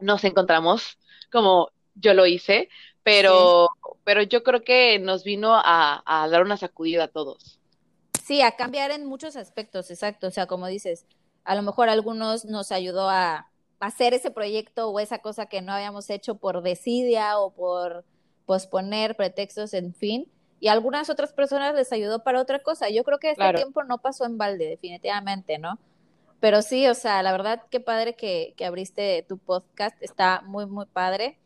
nos 0.00 0.24
encontramos 0.24 0.98
como 1.30 1.70
yo 1.94 2.14
lo 2.14 2.26
hice, 2.26 2.68
Sí, 3.12 3.56
pero, 3.64 3.68
pero 4.04 4.22
yo 4.22 4.42
creo 4.42 4.62
que 4.62 4.98
nos 4.98 5.24
vino 5.24 5.54
a, 5.54 6.02
a 6.06 6.28
dar 6.28 6.42
una 6.42 6.56
sacudida 6.56 7.04
a 7.04 7.08
todos. 7.08 7.60
sí, 8.22 8.42
a 8.42 8.52
cambiar 8.56 8.90
en 8.90 9.06
muchos 9.06 9.36
aspectos, 9.36 9.90
exacto. 9.90 10.28
O 10.28 10.30
sea, 10.30 10.46
como 10.46 10.66
dices, 10.66 11.06
a 11.44 11.54
lo 11.54 11.62
mejor 11.62 11.88
a 11.88 11.92
algunos 11.92 12.44
nos 12.44 12.72
ayudó 12.72 13.08
a 13.10 13.50
hacer 13.80 14.14
ese 14.14 14.30
proyecto 14.30 14.90
o 14.90 15.00
esa 15.00 15.18
cosa 15.20 15.46
que 15.46 15.62
no 15.62 15.72
habíamos 15.72 16.10
hecho 16.10 16.36
por 16.36 16.62
desidia 16.62 17.38
o 17.38 17.52
por 17.54 18.04
posponer 18.46 19.16
pretextos, 19.16 19.74
en 19.74 19.94
fin. 19.94 20.30
Y 20.60 20.68
a 20.68 20.72
algunas 20.72 21.08
otras 21.10 21.32
personas 21.32 21.74
les 21.74 21.92
ayudó 21.92 22.22
para 22.22 22.40
otra 22.40 22.60
cosa. 22.62 22.90
Yo 22.90 23.04
creo 23.04 23.18
que 23.18 23.30
este 23.30 23.36
Claro, 23.36 23.56
tiempo 23.56 23.82
no 23.84 23.98
pasó 23.98 24.26
en 24.26 24.36
balde, 24.38 24.66
definitivamente, 24.68 25.58
¿no? 25.58 25.78
Pero 26.40 26.62
sí, 26.62 26.86
o 26.88 26.94
sea, 26.94 27.22
la 27.22 27.32
verdad, 27.32 27.62
qué 27.70 27.80
padre 27.80 28.16
que, 28.16 28.54
que 28.56 28.66
abriste 28.66 29.24
tu 29.28 29.38
podcast, 29.38 29.96
está 30.02 30.42
muy, 30.42 30.66
muy 30.66 30.86
padre. 30.86 31.38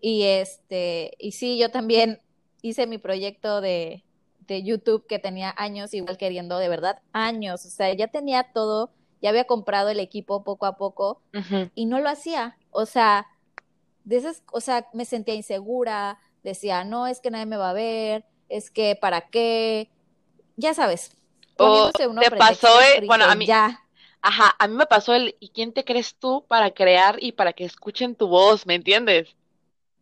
Y 0.00 0.24
este, 0.24 1.12
y 1.18 1.32
sí, 1.32 1.58
yo 1.58 1.70
también 1.70 2.20
hice 2.62 2.86
mi 2.86 2.98
proyecto 2.98 3.60
de, 3.60 4.04
de 4.48 4.62
YouTube 4.62 5.06
que 5.06 5.18
tenía 5.18 5.54
años 5.56 5.94
igual 5.94 6.16
queriendo, 6.16 6.58
de 6.58 6.68
verdad, 6.68 7.00
años. 7.12 7.64
O 7.64 7.68
sea, 7.68 7.92
ya 7.94 8.08
tenía 8.08 8.52
todo, 8.52 8.90
ya 9.22 9.30
había 9.30 9.44
comprado 9.44 9.90
el 9.90 10.00
equipo 10.00 10.42
poco 10.42 10.66
a 10.66 10.76
poco 10.76 11.20
y 11.74 11.86
no 11.86 12.00
lo 12.00 12.08
hacía. 12.08 12.56
O 12.70 12.86
sea, 12.86 13.26
de 14.04 14.16
esas, 14.16 14.42
o 14.52 14.60
sea, 14.60 14.88
me 14.92 15.04
sentía 15.04 15.34
insegura, 15.34 16.18
decía, 16.42 16.84
no, 16.84 17.06
es 17.06 17.20
que 17.20 17.30
nadie 17.30 17.46
me 17.46 17.56
va 17.56 17.70
a 17.70 17.74
ver, 17.74 18.24
es 18.48 18.70
que 18.70 18.96
para 18.96 19.28
qué, 19.28 19.90
ya 20.56 20.74
sabes. 20.74 21.12
O 21.58 21.90
te 21.92 22.30
pasó, 22.30 22.68
bueno, 23.06 23.24
a 23.24 23.34
mí, 23.34 23.46
ya. 23.46 23.84
Ajá, 24.22 24.54
a 24.58 24.66
mí 24.66 24.74
me 24.74 24.86
pasó 24.86 25.14
el, 25.14 25.36
¿y 25.40 25.50
quién 25.50 25.72
te 25.72 25.84
crees 25.84 26.14
tú 26.14 26.44
para 26.48 26.70
crear 26.72 27.22
y 27.22 27.32
para 27.32 27.52
que 27.52 27.64
escuchen 27.64 28.14
tu 28.14 28.28
voz? 28.28 28.66
¿Me 28.66 28.74
entiendes? 28.74 29.28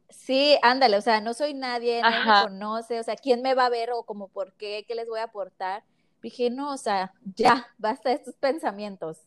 Sí, 0.09 0.57
ándale, 0.63 0.97
o 0.97 1.01
sea, 1.01 1.21
no 1.21 1.35
soy 1.35 1.55
nadie, 1.55 2.01
nadie 2.01 2.25
me 2.25 2.43
conoce, 2.43 3.01
o 3.01 3.03
sea, 3.03 3.17
¿quién 3.17 3.43
me 3.43 3.55
va 3.55 3.67
a 3.67 3.71
ver 3.71 3.91
o 3.93 4.05
como 4.05 4.29
por 4.29 4.53
qué, 4.55 4.85
qué 4.87 4.95
les 4.95 5.09
voy 5.09 5.21
a 5.21 5.25
aportar? 5.25 5.83
Dije, 6.23 6.51
no, 6.51 6.73
o 6.73 6.77
sea, 6.77 7.13
ya, 7.35 7.69
basta 7.79 8.11
de 8.11 8.17
estos 8.17 8.35
pensamientos. 8.37 9.19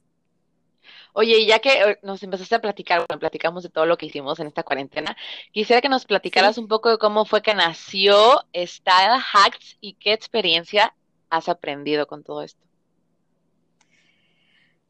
Oye, 1.14 1.40
y 1.40 1.48
ya 1.48 1.60
que 1.60 1.82
eh, 1.82 2.00
nos 2.02 2.24
empezaste 2.24 2.56
a 2.56 2.62
platicar, 2.62 3.06
bueno, 3.08 3.20
platicamos 3.20 3.64
de 3.64 3.70
todo 3.70 3.86
lo 3.86 3.98
que 3.98 4.06
hicimos 4.06 4.40
en 4.40 4.48
esta 4.48 4.64
cuarentena, 4.64 5.16
quisiera 5.52 5.82
que 5.82 5.90
nos 5.90 6.06
platicaras 6.06 6.58
un 6.58 6.68
poco 6.68 6.90
de 6.90 6.98
cómo 6.98 7.26
fue 7.26 7.42
que 7.42 7.54
nació 7.54 8.46
Style 8.54 9.22
Hacks 9.34 9.78
y 9.82 9.94
qué 9.94 10.14
experiencia 10.14 10.96
has 11.30 11.50
aprendido 11.50 12.08
con 12.08 12.24
todo 12.24 12.42
esto. 12.42 12.62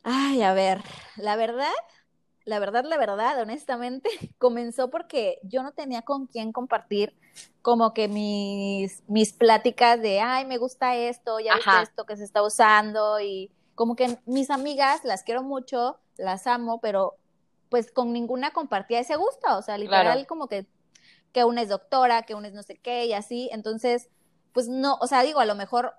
Ay, 0.04 0.42
a 0.42 0.54
ver, 0.54 0.82
la 1.18 1.36
verdad, 1.36 1.74
la 2.50 2.58
verdad, 2.58 2.84
la 2.84 2.98
verdad, 2.98 3.40
honestamente, 3.40 4.10
comenzó 4.40 4.90
porque 4.90 5.40
yo 5.44 5.62
no 5.62 5.72
tenía 5.72 6.02
con 6.02 6.26
quién 6.26 6.52
compartir 6.52 7.16
como 7.62 7.94
que 7.94 8.08
mis, 8.08 9.04
mis 9.08 9.34
pláticas 9.34 10.02
de, 10.02 10.20
ay, 10.20 10.46
me 10.46 10.58
gusta 10.58 10.96
esto, 10.96 11.40
ya 11.40 11.56
viste 11.56 11.82
esto 11.84 12.06
que 12.06 12.18
se 12.18 12.24
está 12.24 12.42
usando 12.42 13.20
y 13.20 13.52
como 13.76 13.96
que 13.96 14.18
mis 14.26 14.50
amigas 14.50 15.06
las 15.06 15.22
quiero 15.24 15.44
mucho, 15.44 16.00
las 16.18 16.48
amo, 16.48 16.82
pero 16.82 17.18
pues 17.70 17.92
con 17.92 18.12
ninguna 18.12 18.52
compartía 18.52 19.00
ese 19.00 19.16
gusto, 19.16 19.56
o 19.56 19.62
sea, 19.62 19.78
literal 19.78 20.26
como 20.26 20.48
que, 20.48 20.66
que 21.32 21.44
una 21.44 21.62
es 21.62 21.70
doctora, 21.70 22.24
que 22.24 22.34
una 22.34 22.48
es 22.48 22.56
no 22.56 22.64
sé 22.64 22.78
qué 22.78 23.06
y 23.06 23.14
así, 23.14 23.48
entonces, 23.54 24.10
pues 24.54 24.68
no, 24.68 24.96
o 24.96 25.06
sea, 25.06 25.22
digo, 25.22 25.40
a 25.40 25.46
lo 25.46 25.54
mejor 25.54 25.94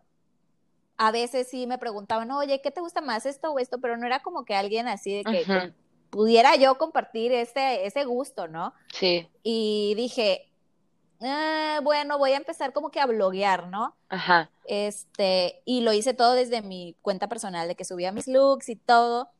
a 0.96 1.12
veces 1.12 1.48
sí 1.48 1.68
me 1.68 1.78
preguntaban, 1.78 2.30
oye, 2.32 2.60
¿qué 2.60 2.72
te 2.72 2.80
gusta 2.80 3.00
más 3.00 3.24
esto 3.24 3.52
o 3.52 3.58
esto? 3.60 3.80
Pero 3.80 3.96
no 3.96 4.04
era 4.04 4.20
como 4.20 4.44
que 4.44 4.56
alguien 4.56 4.88
así 4.88 5.14
de 5.14 5.24
que, 5.24 5.72
pudiera 6.10 6.56
yo 6.56 6.76
compartir 6.76 7.32
ese, 7.32 7.86
ese 7.86 8.04
gusto, 8.04 8.48
¿no? 8.48 8.74
Sí. 8.92 9.28
Y 9.42 9.94
dije, 9.96 10.50
ah, 11.22 11.80
bueno, 11.82 12.18
voy 12.18 12.32
a 12.32 12.36
empezar 12.36 12.72
como 12.72 12.90
que 12.90 13.00
a 13.00 13.06
bloguear, 13.06 13.68
¿no? 13.68 13.96
Ajá. 14.08 14.50
Este, 14.66 15.62
y 15.64 15.80
lo 15.80 15.92
hice 15.92 16.14
todo 16.14 16.34
desde 16.34 16.62
mi 16.62 16.96
cuenta 17.02 17.28
personal, 17.28 17.68
de 17.68 17.76
que 17.76 17.84
subía 17.84 18.12
mis 18.12 18.26
looks 18.26 18.68
y 18.68 18.76
todo. 18.76 19.30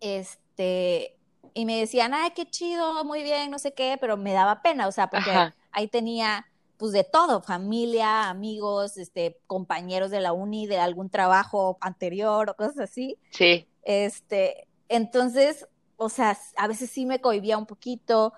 Este, 0.00 1.16
y 1.54 1.64
me 1.64 1.78
decían, 1.78 2.14
ay, 2.14 2.30
qué 2.34 2.46
chido, 2.46 3.04
muy 3.04 3.22
bien, 3.22 3.50
no 3.50 3.58
sé 3.58 3.72
qué, 3.72 3.96
pero 4.00 4.16
me 4.16 4.32
daba 4.32 4.62
pena, 4.62 4.86
o 4.86 4.92
sea, 4.92 5.08
porque 5.08 5.30
ahí 5.72 5.88
tenía 5.88 6.46
pues 6.76 6.90
de 6.90 7.04
todo, 7.04 7.42
familia, 7.42 8.28
amigos, 8.28 8.96
este, 8.96 9.38
compañeros 9.46 10.10
de 10.10 10.20
la 10.20 10.32
uni, 10.32 10.66
de 10.66 10.80
algún 10.80 11.10
trabajo 11.10 11.78
anterior 11.80 12.50
o 12.50 12.56
cosas 12.56 12.80
así. 12.80 13.16
Sí. 13.30 13.68
Este, 13.84 14.66
entonces, 14.94 15.66
o 15.96 16.08
sea, 16.08 16.38
a 16.56 16.66
veces 16.66 16.90
sí 16.90 17.06
me 17.06 17.20
cohibía 17.20 17.58
un 17.58 17.66
poquito 17.66 18.32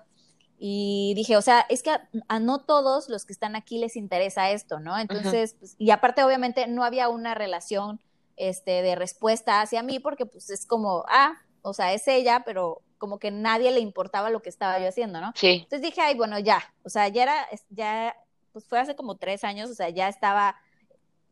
y 0.57 1.13
dije, 1.15 1.35
o 1.37 1.41
sea, 1.41 1.65
es 1.69 1.83
que 1.83 1.91
a, 2.27 2.39
no 2.39 2.61
todos 2.61 3.09
los 3.09 3.25
que 3.25 3.33
están 3.33 3.55
aquí 3.55 3.77
les 3.77 3.95
interesa 3.95 4.51
esto, 4.51 4.79
¿no? 4.79 4.97
Entonces, 4.97 5.55
pues, 5.59 5.75
y 5.77 5.91
aparte 5.91 6.23
obviamente 6.23 6.67
no 6.67 6.83
había 6.83 7.09
una 7.09 7.35
relación 7.35 7.99
este, 8.37 8.81
de 8.81 8.95
respuesta 8.95 9.61
hacia 9.61 9.83
mí 9.83 9.99
porque 9.99 10.25
pues 10.25 10.49
es 10.49 10.65
como, 10.65 11.03
ah, 11.07 11.33
o 11.61 11.73
sea, 11.73 11.93
es 11.93 12.07
ella, 12.07 12.43
pero 12.45 12.81
como 12.97 13.19
que 13.19 13.31
nadie 13.31 13.71
le 13.71 13.79
importaba 13.79 14.29
lo 14.29 14.41
que 14.41 14.49
estaba 14.49 14.79
yo 14.79 14.87
haciendo, 14.87 15.19
¿no? 15.19 15.33
Sí. 15.35 15.61
Entonces 15.63 15.81
dije, 15.81 16.01
ay, 16.01 16.15
bueno, 16.15 16.39
ya, 16.39 16.63
o 16.83 16.89
sea, 16.89 17.07
ya 17.09 17.23
era, 17.23 17.47
ya 17.69 18.15
pues 18.53 18.65
fue 18.65 18.79
hace 18.79 18.95
como 18.95 19.17
tres 19.17 19.43
años, 19.43 19.69
o 19.69 19.73
sea, 19.73 19.89
ya 19.89 20.07
estaba, 20.07 20.55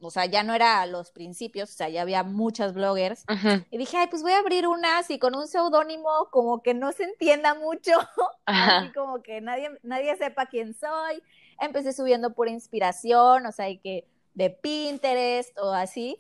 o 0.08 0.12
sea, 0.12 0.26
ya 0.26 0.44
no 0.44 0.54
era 0.54 0.82
a 0.82 0.86
los 0.86 1.12
principios, 1.12 1.72
o 1.72 1.74
sea, 1.74 1.90
ya 1.90 2.02
había 2.02 2.24
muchas 2.24 2.74
bloggers. 2.74 3.26
Y 3.72 3.78
dije, 3.78 3.98
ay, 3.98 4.08
pues 4.08 4.22
voy 4.22 4.34
a 4.34 4.40
abrir 4.40 4.68
una 4.68 5.00
así 5.00 5.20
con 5.20 5.36
un 5.36 5.48
seudónimo 5.48 6.30
como 6.32 6.62
que 6.62 6.74
no 6.74 6.92
se 6.92 7.04
entienda 7.04 7.54
mucho, 7.56 7.92
así 8.46 8.92
como 8.94 9.22
que 9.22 9.42
nadie, 9.42 9.70
nadie 9.84 10.16
sepa 10.18 10.46
quién 10.46 10.74
soy. 10.74 11.22
Empecé 11.60 11.94
subiendo 11.94 12.34
por 12.34 12.50
inspiración, 12.50 13.46
o 13.46 13.52
sea, 13.52 13.70
y 13.70 13.78
que 13.78 14.08
de 14.34 14.50
Pinterest 14.50 15.58
o 15.60 15.72
así 15.72 16.18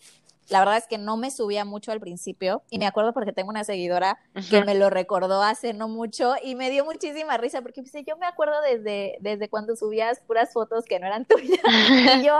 la 0.49 0.59
verdad 0.59 0.77
es 0.77 0.87
que 0.87 0.97
no 0.97 1.17
me 1.17 1.31
subía 1.31 1.65
mucho 1.65 1.91
al 1.91 1.99
principio 1.99 2.63
y 2.69 2.79
me 2.79 2.85
acuerdo 2.85 3.13
porque 3.13 3.31
tengo 3.31 3.49
una 3.49 3.63
seguidora 3.63 4.19
que 4.49 4.63
me 4.63 4.75
lo 4.75 4.89
recordó 4.89 5.41
hace 5.41 5.73
no 5.73 5.87
mucho 5.87 6.35
y 6.43 6.55
me 6.55 6.69
dio 6.69 6.83
muchísima 6.85 7.37
risa 7.37 7.61
porque 7.61 7.81
dice, 7.81 8.03
yo 8.03 8.17
me 8.17 8.25
acuerdo 8.25 8.61
desde, 8.61 9.17
desde 9.21 9.49
cuando 9.49 9.75
subías 9.75 10.19
puras 10.21 10.51
fotos 10.53 10.85
que 10.85 10.99
no 10.99 11.07
eran 11.07 11.25
tuyas 11.25 11.59
y 12.19 12.25
yo, 12.25 12.37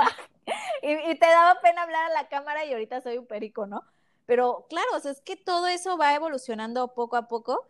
y, 0.82 1.16
te 1.16 1.26
daba 1.26 1.60
pena 1.62 1.84
hablar 1.84 2.12
a 2.12 2.14
la 2.14 2.28
cámara 2.28 2.66
y 2.66 2.74
ahorita 2.74 3.02
soy 3.02 3.18
un 3.18 3.26
perico, 3.26 3.66
¿no? 3.68 3.84
Pero 4.26 4.66
claro, 4.70 4.88
o 4.96 5.00
sea, 5.00 5.12
es 5.12 5.22
que 5.22 5.36
todo 5.36 5.68
eso 5.68 5.98
va 5.98 6.14
evolucionando 6.14 6.94
poco 6.94 7.16
a 7.16 7.28
poco 7.28 7.68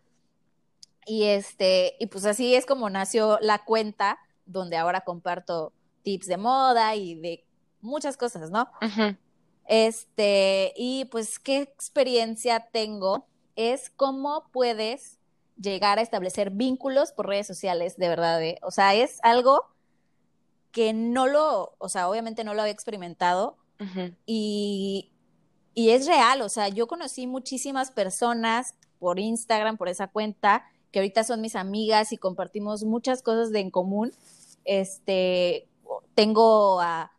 y 1.05 1.23
este, 1.25 1.95
y 1.99 2.07
pues 2.07 2.25
así 2.25 2.55
es 2.55 2.65
como 2.65 2.89
nació 2.89 3.37
la 3.41 3.63
cuenta 3.65 4.19
donde 4.45 4.77
ahora 4.77 5.01
comparto 5.01 5.73
tips 6.03 6.27
de 6.27 6.37
moda 6.37 6.95
y 6.95 7.15
de 7.15 7.45
muchas 7.81 8.17
cosas, 8.17 8.49
¿no? 8.49 8.69
Este, 9.65 10.73
y 10.75 11.05
pues, 11.05 11.39
¿qué 11.39 11.61
experiencia 11.61 12.67
tengo? 12.71 13.27
Es 13.55 13.89
cómo 13.89 14.49
puedes 14.51 15.19
llegar 15.57 15.99
a 15.99 16.01
establecer 16.01 16.51
vínculos 16.51 17.11
por 17.11 17.27
redes 17.27 17.47
sociales, 17.47 17.97
de 17.97 18.09
verdad. 18.09 18.41
¿eh? 18.43 18.59
O 18.61 18.71
sea, 18.71 18.95
es 18.95 19.19
algo 19.23 19.65
que 20.71 20.93
no 20.93 21.27
lo, 21.27 21.75
o 21.77 21.89
sea, 21.89 22.09
obviamente 22.09 22.43
no 22.43 22.53
lo 22.53 22.61
había 22.61 22.73
experimentado 22.73 23.57
y, 24.25 25.11
y 25.73 25.89
es 25.89 26.07
real. 26.07 26.41
O 26.41 26.49
sea, 26.49 26.69
yo 26.69 26.87
conocí 26.87 27.27
muchísimas 27.27 27.91
personas 27.91 28.75
por 28.97 29.19
Instagram, 29.19 29.77
por 29.77 29.89
esa 29.89 30.07
cuenta, 30.07 30.65
que 30.91 30.99
ahorita 30.99 31.23
son 31.25 31.41
mis 31.41 31.55
amigas 31.55 32.13
y 32.13 32.17
compartimos 32.17 32.85
muchas 32.85 33.21
cosas 33.21 33.51
de 33.51 33.59
en 33.59 33.71
común. 33.71 34.13
Este, 34.63 35.67
tengo 36.15 36.79
a 36.79 37.11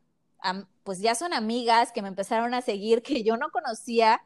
pues 0.84 1.00
ya 1.00 1.14
son 1.14 1.32
amigas 1.32 1.90
que 1.92 2.02
me 2.02 2.08
empezaron 2.08 2.54
a 2.54 2.60
seguir 2.60 3.02
que 3.02 3.22
yo 3.24 3.36
no 3.36 3.50
conocía 3.50 4.22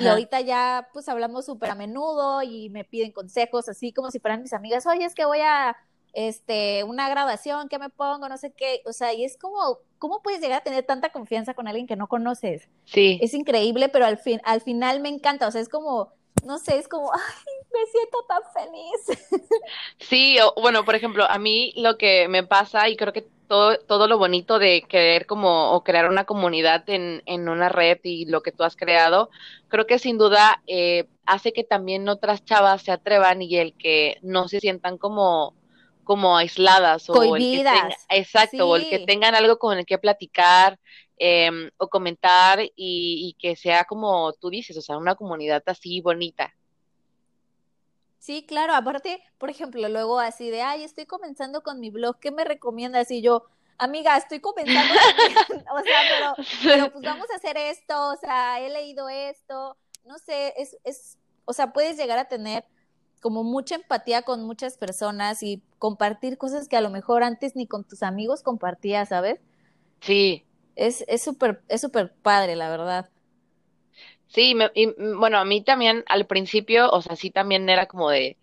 y 0.00 0.06
ahorita 0.06 0.40
ya 0.42 0.88
pues 0.92 1.08
hablamos 1.08 1.46
súper 1.46 1.70
a 1.70 1.74
menudo 1.74 2.42
y 2.42 2.70
me 2.70 2.84
piden 2.84 3.10
consejos 3.10 3.68
así 3.68 3.92
como 3.92 4.12
si 4.12 4.20
fueran 4.20 4.42
mis 4.42 4.52
amigas, 4.52 4.86
oye, 4.86 5.04
es 5.04 5.14
que 5.14 5.24
voy 5.24 5.40
a 5.40 5.76
este 6.12 6.84
una 6.84 7.08
grabación, 7.08 7.68
¿qué 7.68 7.78
me 7.78 7.88
pongo? 7.88 8.28
No 8.28 8.36
sé 8.36 8.52
qué, 8.52 8.82
o 8.86 8.92
sea, 8.92 9.12
y 9.12 9.24
es 9.24 9.36
como 9.36 9.78
¿cómo 9.98 10.22
puedes 10.22 10.40
llegar 10.40 10.60
a 10.60 10.64
tener 10.64 10.84
tanta 10.84 11.10
confianza 11.10 11.54
con 11.54 11.66
alguien 11.66 11.86
que 11.86 11.96
no 11.96 12.06
conoces? 12.06 12.68
Sí. 12.84 13.18
Es 13.22 13.34
increíble, 13.34 13.88
pero 13.88 14.06
al 14.06 14.18
fin 14.18 14.40
al 14.44 14.60
final 14.60 15.00
me 15.00 15.08
encanta, 15.08 15.48
o 15.48 15.50
sea, 15.50 15.60
es 15.60 15.68
como 15.68 16.12
no 16.42 16.58
sé, 16.58 16.78
es 16.78 16.88
como, 16.88 17.12
ay, 17.12 17.54
me 17.72 17.86
siento 17.86 18.24
tan 18.28 18.42
feliz. 18.52 19.18
Sí, 19.98 20.38
bueno, 20.60 20.84
por 20.84 20.94
ejemplo, 20.94 21.24
a 21.28 21.38
mí 21.38 21.72
lo 21.76 21.96
que 21.96 22.28
me 22.28 22.42
pasa, 22.44 22.88
y 22.88 22.96
creo 22.96 23.12
que 23.12 23.26
todo, 23.48 23.78
todo 23.78 24.08
lo 24.08 24.18
bonito 24.18 24.58
de 24.58 24.82
querer 24.82 25.26
como, 25.26 25.72
o 25.72 25.84
crear 25.84 26.08
una 26.08 26.24
comunidad 26.24 26.88
en, 26.88 27.22
en 27.26 27.48
una 27.48 27.68
red 27.68 27.98
y 28.02 28.26
lo 28.26 28.42
que 28.42 28.52
tú 28.52 28.64
has 28.64 28.76
creado, 28.76 29.30
creo 29.68 29.86
que 29.86 29.98
sin 29.98 30.18
duda 30.18 30.62
eh, 30.66 31.06
hace 31.26 31.52
que 31.52 31.64
también 31.64 32.08
otras 32.08 32.44
chavas 32.44 32.82
se 32.82 32.92
atrevan 32.92 33.42
y 33.42 33.56
el 33.56 33.74
que 33.74 34.18
no 34.22 34.48
se 34.48 34.60
sientan 34.60 34.98
como 34.98 35.54
como 36.04 36.36
aisladas 36.36 37.08
o 37.08 37.36
el 37.36 37.40
que 37.40 37.64
exacto 38.10 38.68
o 38.68 38.76
el 38.76 38.88
que 38.88 39.00
tengan 39.00 39.36
algo 39.36 39.58
con 39.58 39.78
el 39.78 39.86
que 39.86 39.98
platicar 39.98 40.80
Em, 41.24 41.70
o 41.76 41.86
comentar 41.86 42.58
y, 42.74 43.36
que 43.38 43.54
sea 43.54 43.84
como 43.84 44.32
tú 44.32 44.50
dices, 44.50 44.76
o 44.76 44.82
sea, 44.82 44.96
una 44.96 45.14
comunidad 45.14 45.62
así 45.66 46.00
bonita. 46.00 46.52
Sí, 48.18 48.44
claro, 48.44 48.74
aparte, 48.74 49.22
por 49.38 49.48
ejemplo, 49.48 49.88
luego 49.88 50.18
así 50.18 50.50
de, 50.50 50.62
ay, 50.62 50.82
estoy 50.82 51.06
comenzando 51.06 51.62
con 51.62 51.78
mi 51.78 51.90
blog, 51.90 52.18
¿qué 52.18 52.32
me 52.32 52.42
recomiendas? 52.42 53.08
Y 53.12 53.22
yo, 53.22 53.44
amiga, 53.78 54.16
estoy 54.16 54.40
comenzando, 54.40 54.94
o 55.72 55.80
sea, 55.84 56.00
pero, 56.10 56.34
pero 56.64 56.92
pues 56.92 57.04
vamos 57.04 57.30
a 57.30 57.36
hacer 57.36 57.56
esto, 57.56 57.94
o 58.08 58.16
sea, 58.16 58.58
he 58.58 58.68
leído 58.70 59.08
esto, 59.08 59.76
no 60.04 60.18
sé, 60.18 60.54
es, 60.56 60.76
es, 60.82 61.18
o 61.44 61.52
sea, 61.52 61.72
puedes 61.72 61.96
llegar 61.96 62.18
a 62.18 62.26
tener 62.26 62.64
como 63.20 63.44
mucha 63.44 63.76
empatía 63.76 64.22
con 64.22 64.42
muchas 64.42 64.76
personas 64.76 65.44
y 65.44 65.62
compartir 65.78 66.36
cosas 66.36 66.66
que 66.66 66.76
a 66.76 66.80
lo 66.80 66.90
mejor 66.90 67.22
antes 67.22 67.54
ni 67.54 67.68
con 67.68 67.84
tus 67.84 68.02
amigos 68.02 68.42
compartías, 68.42 69.10
¿sabes? 69.10 69.38
Sí, 70.00 70.44
es 70.76 71.04
súper 71.22 71.62
es 71.68 71.80
súper 71.80 72.12
padre, 72.12 72.56
la 72.56 72.70
verdad. 72.70 73.10
Sí, 74.32 74.56
y, 74.74 74.86
bueno, 75.16 75.38
a 75.38 75.44
mí 75.44 75.60
también 75.60 76.04
al 76.08 76.26
principio, 76.26 76.90
o 76.90 77.02
sea, 77.02 77.16
sí 77.16 77.30
también 77.30 77.68
era 77.68 77.86
como 77.86 78.08
de, 78.08 78.38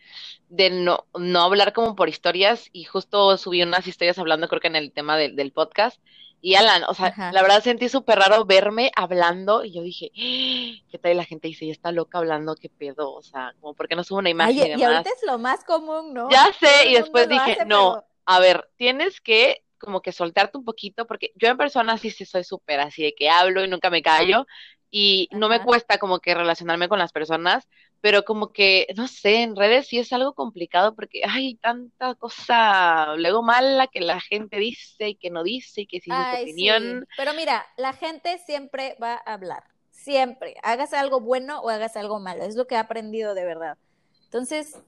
de 0.49 0.69
no, 0.69 1.07
no 1.17 1.41
hablar 1.41 1.73
como 1.73 1.95
por 1.95 2.09
historias 2.09 2.69
y 2.71 2.83
justo 2.83 3.37
subí 3.37 3.63
unas 3.63 3.87
historias 3.87 4.19
hablando 4.19 4.47
creo 4.47 4.61
que 4.61 4.67
en 4.67 4.75
el 4.75 4.91
tema 4.91 5.17
del 5.17 5.51
podcast 5.51 5.99
Y 6.41 6.53
Alan, 6.55 6.83
o 6.83 6.93
sea, 6.93 7.31
la 7.33 7.41
verdad 7.41 7.63
sentí 7.63 7.89
súper 7.89 8.19
raro 8.19 8.45
verme 8.45 8.91
hablando 8.95 9.65
y 9.65 9.71
yo 9.71 9.81
dije, 9.81 10.11
¿qué 10.13 10.99
tal? 10.99 11.17
la 11.17 11.25
gente 11.25 11.47
dice, 11.47 11.65
ya 11.65 11.71
está 11.71 11.91
loca 11.91 12.19
hablando, 12.19 12.55
qué 12.55 12.69
pedo, 12.69 13.11
o 13.11 13.23
sea, 13.23 13.55
como 13.59 13.73
porque 13.73 13.95
no 13.95 14.03
subo 14.03 14.19
una 14.19 14.29
imagen. 14.29 14.77
y, 14.77 14.79
y, 14.79 14.83
ahorita 14.83 15.09
es 15.09 15.25
lo 15.25 15.39
más 15.39 15.63
común, 15.63 16.13
¿no? 16.13 16.29
Ya 16.29 16.51
sé, 16.59 16.89
y 16.89 16.93
después 16.93 17.27
dije, 17.27 17.65
no, 17.65 18.03
a 18.25 18.39
ver, 18.39 18.69
tienes 18.77 19.21
que 19.21 19.63
como 19.79 20.01
que 20.01 20.11
soltarte 20.11 20.57
un 20.57 20.65
poquito, 20.65 21.07
porque 21.07 21.31
yo 21.35 21.47
en 21.47 21.57
persona 21.57 21.97
sí, 21.97 22.11
sí 22.11 22.25
soy 22.25 22.43
súper 22.43 22.79
así 22.79 23.03
de 23.03 23.15
que 23.15 23.29
hablo 23.29 23.63
y 23.63 23.67
nunca 23.67 23.89
me 23.89 24.01
callo, 24.01 24.45
y 24.91 25.29
no 25.31 25.49
me 25.49 25.61
cuesta 25.61 25.97
como 25.97 26.19
que 26.19 26.33
relacionarme 26.33 26.89
con 26.89 26.99
las 26.99 27.11
personas, 27.11 27.67
pero 28.01 28.23
como 28.23 28.51
que, 28.51 28.87
no 28.95 29.07
sé, 29.07 29.43
en 29.43 29.55
redes 29.55 29.87
sí 29.87 29.99
es 29.99 30.11
algo 30.13 30.33
complicado 30.33 30.95
porque 30.95 31.21
hay 31.27 31.55
tanta 31.55 32.15
cosa 32.15 33.15
luego 33.17 33.43
mala 33.43 33.87
que 33.87 33.99
la 33.99 34.19
gente 34.19 34.57
dice 34.57 35.09
y 35.09 35.15
que 35.15 35.29
no 35.29 35.43
dice 35.43 35.81
y 35.81 35.87
que 35.87 35.99
sin 35.99 36.13
su 36.13 36.41
opinión. 36.41 37.07
Pero 37.17 37.33
mira, 37.33 37.65
la 37.77 37.93
gente 37.93 38.39
siempre 38.39 38.95
va 39.01 39.21
a 39.25 39.33
hablar, 39.33 39.63
siempre, 39.91 40.55
hagas 40.63 40.93
algo 40.93 41.19
bueno 41.19 41.59
o 41.61 41.69
hagas 41.69 41.95
algo 41.95 42.19
malo, 42.19 42.43
es 42.43 42.55
lo 42.55 42.67
que 42.67 42.75
he 42.75 42.79
aprendido 42.79 43.35
de 43.35 43.45
verdad. 43.45 43.77
Entonces, 44.23 44.79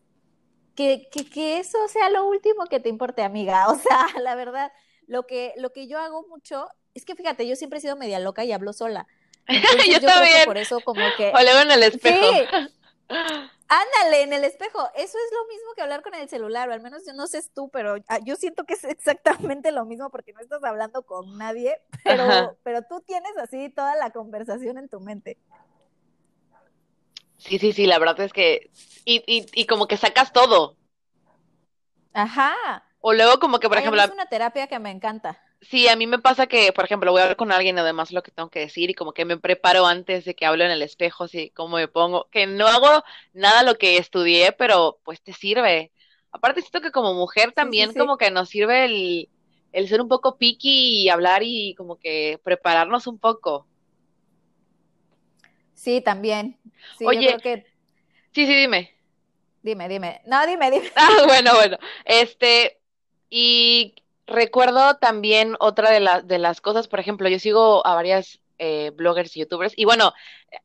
que, 0.76 1.10
que, 1.12 1.30
que 1.30 1.60
eso 1.60 1.78
sea 1.88 2.10
lo 2.10 2.26
último 2.28 2.66
que 2.66 2.80
te 2.80 2.90
importe, 2.90 3.24
amiga, 3.24 3.68
o 3.70 3.76
sea, 3.78 4.08
la 4.22 4.36
verdad, 4.36 4.72
lo 5.08 5.28
que, 5.28 5.54
lo 5.58 5.72
que 5.72 5.88
yo 5.88 6.00
hago 6.00 6.26
mucho, 6.28 6.68
es 6.94 7.06
que 7.06 7.16
fíjate, 7.16 7.48
yo 7.48 7.56
siempre 7.56 7.80
he 7.80 7.82
sido 7.82 7.96
media 7.96 8.20
loca 8.20 8.44
y 8.44 8.52
hablo 8.52 8.74
sola. 8.74 9.08
yo, 9.48 10.00
también. 10.00 10.46
por 10.46 10.58
eso 10.58 10.80
como 10.82 11.02
que... 11.18 11.32
O 11.34 11.40
leo 11.40 11.62
en 11.62 11.72
el 11.72 11.84
espejo. 11.84 12.28
Ándale, 13.72 14.24
en 14.24 14.34
el 14.34 14.44
espejo. 14.44 14.90
Eso 14.96 15.18
es 15.18 15.34
lo 15.34 15.48
mismo 15.48 15.74
que 15.76 15.82
hablar 15.82 16.02
con 16.02 16.14
el 16.14 16.28
celular, 16.28 16.68
o 16.68 16.74
al 16.74 16.82
menos 16.82 17.06
yo 17.06 17.14
no 17.14 17.26
sé 17.28 17.42
tú, 17.54 17.70
pero 17.70 17.96
ah, 18.10 18.20
yo 18.20 18.36
siento 18.36 18.66
que 18.66 18.74
es 18.74 18.84
exactamente 18.84 19.72
lo 19.72 19.86
mismo 19.86 20.10
porque 20.10 20.34
no 20.34 20.42
estás 20.42 20.62
hablando 20.64 21.04
con 21.04 21.38
nadie, 21.38 21.80
pero, 22.04 22.58
pero 22.64 22.82
tú 22.82 23.00
tienes 23.00 23.32
así 23.38 23.70
toda 23.70 23.96
la 23.96 24.10
conversación 24.12 24.78
en 24.78 24.90
tu 24.90 25.00
mente. 25.00 25.38
Sí, 27.41 27.58
sí, 27.58 27.73
sí, 27.73 27.86
la 27.88 27.99
verdad 27.99 28.19
es 28.21 28.34
que. 28.34 28.69
Y, 29.04 29.23
y, 29.25 29.45
y 29.54 29.65
como 29.65 29.88
que 29.88 29.97
sacas 29.97 30.32
todo. 30.32 30.77
Ajá. 32.13 32.54
O 32.99 33.13
luego, 33.13 33.39
como 33.39 33.60
que, 33.60 33.67
por 33.67 33.80
ejemplo. 33.80 34.01
Es 34.01 34.12
una 34.12 34.27
terapia 34.27 34.67
que 34.67 34.77
me 34.80 34.91
encanta. 34.91 35.41
Sí, 35.62 35.88
a 35.88 35.95
mí 35.95 36.08
me 36.08 36.19
pasa 36.19 36.47
que, 36.47 36.71
por 36.71 36.86
ejemplo, 36.86 37.12
voy 37.12 37.19
a 37.19 37.23
hablar 37.23 37.38
con 37.38 37.51
alguien, 37.51 37.77
además 37.77 38.12
lo 38.12 38.23
que 38.23 38.32
tengo 38.32 38.49
que 38.49 38.60
decir, 38.60 38.89
y 38.89 38.95
como 38.95 39.13
que 39.13 39.25
me 39.25 39.38
preparo 39.38 39.86
antes 39.86 40.25
de 40.25 40.36
que 40.36 40.45
hablo 40.45 40.63
en 40.63 40.71
el 40.71 40.82
espejo, 40.82 41.25
así 41.25 41.51
como 41.51 41.77
me 41.77 41.88
pongo, 41.88 42.27
que 42.32 42.47
no 42.47 42.67
hago 42.67 43.04
nada 43.34 43.62
lo 43.63 43.75
que 43.75 43.97
estudié, 43.97 44.54
pero 44.54 44.99
pues 45.04 45.21
te 45.21 45.34
sirve. 45.34 45.91
Aparte, 46.32 46.62
siento 46.62 46.82
que 46.82 46.91
como 46.91 47.13
mujer 47.13 47.51
también 47.51 47.93
como 47.93 48.17
que 48.17 48.32
nos 48.32 48.49
sirve 48.49 48.86
el, 48.86 49.30
el 49.71 49.88
ser 49.88 50.01
un 50.01 50.08
poco 50.08 50.38
picky 50.38 51.04
y 51.04 51.10
hablar 51.10 51.43
y 51.43 51.75
como 51.75 51.97
que 51.97 52.39
prepararnos 52.43 53.06
un 53.06 53.19
poco. 53.19 53.67
Sí, 55.82 56.02
también. 56.02 56.58
Sí, 56.98 57.06
Oye, 57.06 57.32
yo 57.32 57.38
creo 57.38 57.39
que... 57.39 57.65
sí, 58.34 58.46
sí, 58.46 58.56
dime. 58.56 58.94
Dime, 59.63 59.88
dime. 59.88 60.22
No, 60.26 60.46
dime, 60.46 60.70
dime. 60.70 60.91
Ah, 60.96 61.24
bueno, 61.26 61.54
bueno. 61.56 61.78
Este, 62.06 62.80
y 63.30 63.96
Recuerdo 64.32 64.96
también 64.96 65.58
otra 65.60 65.91
de, 65.91 66.08
de 66.24 66.39
las 66.39 66.62
cosas, 66.62 66.88
por 66.88 67.02
ejemplo, 67.02 67.28
yo 67.28 67.38
sigo 67.38 67.86
a 67.86 67.96
varias 67.96 68.39
eh, 68.60 68.91
bloggers 68.96 69.36
y 69.36 69.41
youtubers 69.41 69.74
y 69.76 69.84
bueno, 69.84 70.13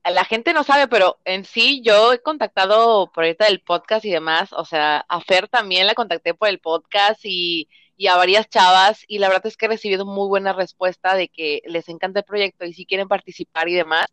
la 0.04 0.24
gente 0.24 0.52
no 0.52 0.62
sabe, 0.62 0.86
pero 0.86 1.18
en 1.24 1.44
sí 1.44 1.82
yo 1.82 2.12
he 2.12 2.20
contactado 2.20 3.10
por 3.12 3.24
ahorita 3.24 3.46
el 3.46 3.60
podcast 3.60 4.04
y 4.04 4.10
demás, 4.10 4.52
o 4.52 4.64
sea, 4.64 5.04
a 5.08 5.20
Fer 5.20 5.48
también 5.48 5.88
la 5.88 5.94
contacté 5.94 6.32
por 6.32 6.48
el 6.48 6.60
podcast 6.60 7.20
y, 7.24 7.68
y 7.96 8.06
a 8.06 8.16
varias 8.16 8.48
chavas 8.48 9.02
y 9.08 9.18
la 9.18 9.28
verdad 9.28 9.46
es 9.46 9.56
que 9.56 9.66
he 9.66 9.68
recibido 9.68 10.06
muy 10.06 10.28
buena 10.28 10.52
respuesta 10.52 11.16
de 11.16 11.28
que 11.28 11.62
les 11.66 11.88
encanta 11.88 12.20
el 12.20 12.24
proyecto 12.24 12.66
y 12.66 12.72
si 12.72 12.86
quieren 12.86 13.08
participar 13.08 13.68
y 13.68 13.74
demás. 13.74 14.06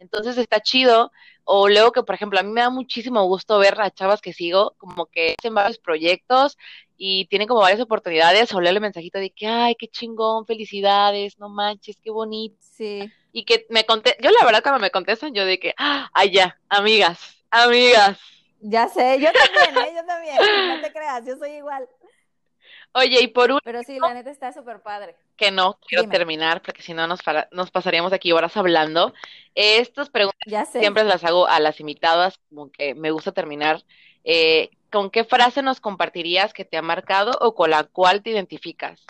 Entonces 0.00 0.36
está 0.38 0.60
chido. 0.60 1.12
O 1.44 1.68
luego 1.68 1.92
que, 1.92 2.02
por 2.02 2.14
ejemplo, 2.14 2.38
a 2.38 2.42
mí 2.42 2.50
me 2.50 2.60
da 2.60 2.70
muchísimo 2.70 3.24
gusto 3.24 3.58
ver 3.58 3.80
a 3.80 3.90
chavas 3.90 4.20
que 4.20 4.32
sigo, 4.32 4.74
como 4.78 5.06
que 5.06 5.34
hacen 5.38 5.54
varios 5.54 5.78
proyectos 5.78 6.56
y 6.96 7.26
tienen 7.26 7.48
como 7.48 7.60
varias 7.60 7.80
oportunidades, 7.80 8.52
o 8.52 8.60
leerle 8.60 8.80
mensajito 8.80 9.18
de 9.18 9.30
que, 9.30 9.46
ay, 9.46 9.74
qué 9.74 9.88
chingón, 9.88 10.46
felicidades, 10.46 11.38
no 11.38 11.48
manches, 11.48 11.98
qué 12.02 12.10
bonito. 12.10 12.56
Sí. 12.60 13.10
Y 13.32 13.44
que 13.44 13.66
me 13.70 13.86
conté, 13.86 14.16
yo 14.20 14.30
la 14.30 14.44
verdad 14.44 14.62
cuando 14.62 14.80
me 14.80 14.90
contestan, 14.90 15.32
yo 15.32 15.44
de 15.46 15.58
que, 15.58 15.74
ay, 15.76 16.30
ya, 16.30 16.58
amigas, 16.68 17.42
amigas. 17.50 18.18
Ya 18.60 18.86
sé, 18.88 19.18
yo 19.18 19.30
también, 19.32 19.88
¿eh? 19.88 19.94
yo 19.96 20.06
también, 20.06 20.36
no 20.68 20.80
te 20.82 20.92
creas, 20.92 21.24
yo 21.24 21.36
soy 21.38 21.52
igual. 21.52 21.88
Oye, 22.92 23.22
y 23.22 23.28
por 23.28 23.52
último. 23.52 23.60
Pero 23.64 23.82
sí, 23.84 23.98
la 24.00 24.14
neta 24.14 24.30
está 24.30 24.52
súper 24.52 24.80
padre. 24.82 25.14
Que 25.36 25.50
no 25.50 25.78
quiero 25.86 26.08
terminar, 26.08 26.60
porque 26.60 26.82
si 26.82 26.92
no 26.92 27.06
nos, 27.06 27.20
nos 27.52 27.70
pasaríamos 27.70 28.12
aquí 28.12 28.32
horas 28.32 28.56
hablando. 28.56 29.14
Estas 29.54 30.10
preguntas 30.10 30.68
siempre 30.70 31.04
las 31.04 31.22
hago 31.22 31.46
a 31.46 31.60
las 31.60 31.78
invitadas, 31.78 32.40
como 32.48 32.70
que 32.70 32.94
me 32.94 33.12
gusta 33.12 33.32
terminar. 33.32 33.84
Eh, 34.24 34.70
¿Con 34.90 35.10
qué 35.10 35.24
frase 35.24 35.62
nos 35.62 35.80
compartirías 35.80 36.52
que 36.52 36.64
te 36.64 36.76
ha 36.76 36.82
marcado 36.82 37.32
o 37.40 37.54
con 37.54 37.70
la 37.70 37.84
cual 37.84 38.22
te 38.22 38.30
identificas? 38.30 39.06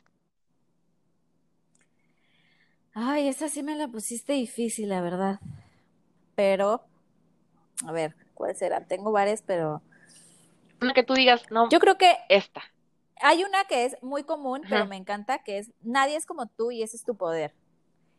Ay, 2.93 3.29
esa 3.29 3.49
sí 3.49 3.63
me 3.63 3.77
la 3.77 3.89
pusiste 3.89 4.35
difícil, 4.35 4.91
la 4.91 5.01
verdad. 5.01 5.41
Pero, 6.35 6.85
a 7.87 7.93
ver, 7.93 8.15
¿cuál 8.35 8.55
será? 8.55 8.85
Tengo 8.85 9.11
varias, 9.11 9.41
pero. 9.41 9.81
Una 10.83 10.93
que 10.93 11.03
tú 11.03 11.15
digas, 11.15 11.51
no. 11.51 11.71
Yo 11.71 11.81
creo 11.81 11.97
que. 11.97 12.15
Esta 12.29 12.63
hay 13.23 13.45
una 13.45 13.65
que 13.65 13.85
es 13.85 13.97
muy 14.03 14.25
común, 14.25 14.63
pero 14.69 14.87
me 14.87 14.97
encanta, 14.97 15.43
que 15.43 15.59
es 15.59 15.71
nadie 15.83 16.17
es 16.17 16.27
como 16.27 16.47
tú 16.47 16.71
y 16.71 16.83
ese 16.83 16.97
es 16.97 17.05
tu 17.05 17.17
poder. 17.17 17.55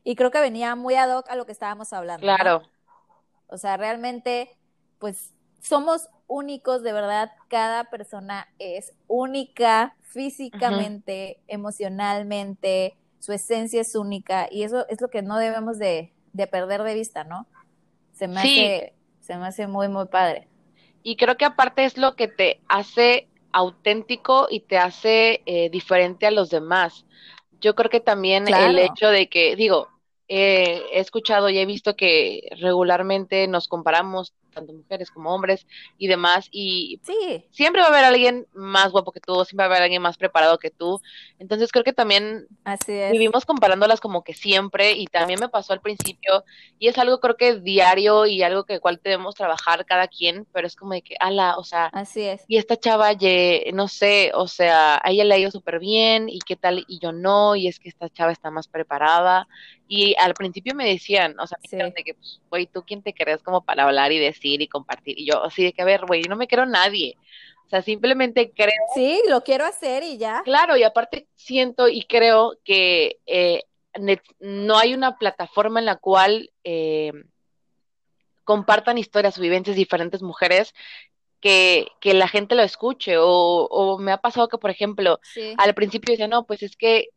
Y 0.03 0.15
creo 0.15 0.31
que 0.31 0.39
venía 0.39 0.75
muy 0.75 0.95
ad 0.95 1.15
hoc 1.15 1.29
a 1.29 1.35
lo 1.35 1.45
que 1.45 1.51
estábamos 1.51 1.93
hablando. 1.93 2.21
Claro. 2.21 2.63
O 3.47 3.57
sea, 3.57 3.77
realmente, 3.77 4.57
pues 4.99 5.33
somos 5.61 6.09
únicos, 6.27 6.81
de 6.81 6.93
verdad, 6.93 7.31
cada 7.49 7.85
persona 7.85 8.47
es 8.57 8.93
única 9.07 9.95
físicamente, 10.01 11.39
emocionalmente, 11.47 12.95
su 13.19 13.33
esencia 13.33 13.81
es 13.81 13.95
única 13.95 14.47
y 14.49 14.63
eso 14.63 14.87
es 14.89 14.99
lo 15.01 15.09
que 15.09 15.21
no 15.21 15.37
debemos 15.37 15.77
de, 15.77 16.13
perder 16.49 16.83
de 16.83 16.93
vista, 16.95 17.23
¿no? 17.23 17.45
Se 18.13 18.27
me, 18.27 18.39
hace, 18.39 18.93
se 19.19 19.37
me 19.37 19.45
hace 19.45 19.67
muy, 19.67 19.87
muy 19.87 20.07
padre. 20.07 20.47
Y 21.03 21.17
creo 21.17 21.37
que 21.37 21.45
aparte 21.45 21.85
es 21.85 21.97
lo 21.97 22.15
que 22.15 22.27
te 22.27 22.61
hace 22.67 23.27
auténtico 23.53 24.47
y 24.49 24.61
te 24.61 24.77
hace 24.77 25.41
eh, 25.45 25.69
diferente 25.69 26.25
a 26.25 26.31
los 26.31 26.49
demás. 26.49 27.05
Yo 27.59 27.75
creo 27.75 27.89
que 27.89 27.99
también 27.99 28.47
el 28.47 28.79
hecho 28.79 29.09
de 29.09 29.29
que, 29.29 29.55
digo, 29.55 29.89
he 30.27 30.99
escuchado 30.99 31.49
y 31.49 31.59
he 31.59 31.65
visto 31.65 31.95
que 31.95 32.49
regularmente 32.59 33.47
nos 33.47 33.67
comparamos 33.67 34.33
tanto 34.51 34.73
mujeres 34.73 35.09
como 35.09 35.33
hombres 35.33 35.65
y 35.97 36.07
demás, 36.07 36.47
y 36.51 36.99
sí. 37.03 37.45
siempre 37.51 37.81
va 37.81 37.87
a 37.87 37.91
haber 37.91 38.05
alguien 38.05 38.47
más 38.53 38.91
guapo 38.91 39.11
que 39.11 39.19
tú, 39.19 39.33
siempre 39.45 39.57
va 39.57 39.63
a 39.63 39.75
haber 39.75 39.83
alguien 39.83 40.01
más 40.01 40.17
preparado 40.17 40.57
que 40.57 40.69
tú, 40.69 41.01
entonces 41.39 41.71
creo 41.71 41.83
que 41.83 41.93
también 41.93 42.47
vivimos 43.11 43.45
comparándolas 43.45 43.99
como 43.99 44.23
que 44.23 44.33
siempre, 44.33 44.93
y 44.93 45.07
también 45.07 45.39
me 45.39 45.49
pasó 45.49 45.73
al 45.73 45.81
principio, 45.81 46.43
y 46.79 46.87
es 46.87 46.97
algo 46.97 47.19
creo 47.19 47.37
que 47.37 47.55
diario 47.55 48.25
y 48.25 48.43
algo 48.43 48.65
que 48.65 48.79
cual 48.79 48.99
debemos 49.03 49.35
trabajar 49.35 49.85
cada 49.85 50.07
quien, 50.07 50.45
pero 50.51 50.67
es 50.67 50.75
como 50.75 50.93
de 50.93 51.01
que, 51.01 51.15
ala, 51.19 51.57
o 51.57 51.63
sea, 51.63 51.85
Así 51.87 52.21
es. 52.21 52.43
y 52.47 52.57
esta 52.57 52.77
chava, 52.77 53.11
no 53.73 53.87
sé, 53.87 54.31
o 54.33 54.47
sea, 54.47 54.99
a 55.03 55.11
ella 55.11 55.23
le 55.23 55.35
ha 55.35 55.39
ido 55.39 55.51
súper 55.51 55.79
bien, 55.79 56.29
y 56.29 56.39
qué 56.39 56.55
tal, 56.55 56.85
y 56.87 56.99
yo 56.99 57.11
no, 57.11 57.55
y 57.55 57.67
es 57.67 57.79
que 57.79 57.89
esta 57.89 58.09
chava 58.09 58.31
está 58.31 58.51
más 58.51 58.67
preparada, 58.67 59.47
y 59.93 60.15
al 60.17 60.33
principio 60.35 60.73
me 60.73 60.87
decían, 60.87 61.37
o 61.37 61.45
sea, 61.45 61.57
me 61.69 61.91
de 61.91 62.03
que, 62.05 62.13
pues, 62.13 62.39
güey, 62.49 62.65
¿tú 62.65 62.81
quién 62.87 63.03
te 63.03 63.13
crees 63.13 63.43
como 63.43 63.65
para 63.65 63.83
hablar 63.83 64.13
y 64.13 64.19
decir 64.19 64.61
y 64.61 64.69
compartir? 64.69 65.19
Y 65.19 65.25
yo, 65.25 65.43
así 65.43 65.65
de 65.65 65.73
que, 65.73 65.81
a 65.81 65.85
ver, 65.85 66.05
güey, 66.05 66.23
yo 66.23 66.29
no 66.29 66.37
me 66.37 66.47
creo 66.47 66.65
nadie. 66.65 67.17
O 67.65 67.69
sea, 67.69 67.81
simplemente 67.81 68.53
creo. 68.55 68.71
Sí, 68.95 69.21
lo 69.27 69.41
quiero 69.43 69.65
hacer 69.65 70.03
y 70.03 70.17
ya. 70.17 70.43
Claro, 70.45 70.77
y 70.77 70.83
aparte 70.83 71.27
siento 71.35 71.89
y 71.89 72.05
creo 72.05 72.57
que 72.63 73.17
eh, 73.25 73.63
no 74.39 74.77
hay 74.77 74.93
una 74.93 75.17
plataforma 75.17 75.81
en 75.81 75.87
la 75.87 75.97
cual 75.97 76.51
eh, 76.63 77.11
compartan 78.45 78.97
historias 78.97 79.37
o 79.37 79.41
vivencias 79.41 79.75
diferentes 79.75 80.21
mujeres 80.21 80.73
que, 81.41 81.87
que, 81.99 82.13
la 82.13 82.29
gente 82.29 82.55
lo 82.55 82.63
escuche. 82.63 83.17
O, 83.17 83.67
o, 83.69 83.97
me 83.97 84.13
ha 84.13 84.19
pasado 84.19 84.47
que, 84.47 84.57
por 84.57 84.69
ejemplo, 84.71 85.19
al 85.57 85.73
principio 85.73 86.13
decía, 86.13 86.29
no, 86.29 86.45
pues 86.45 86.63
es 86.63 86.77
que 86.77 87.09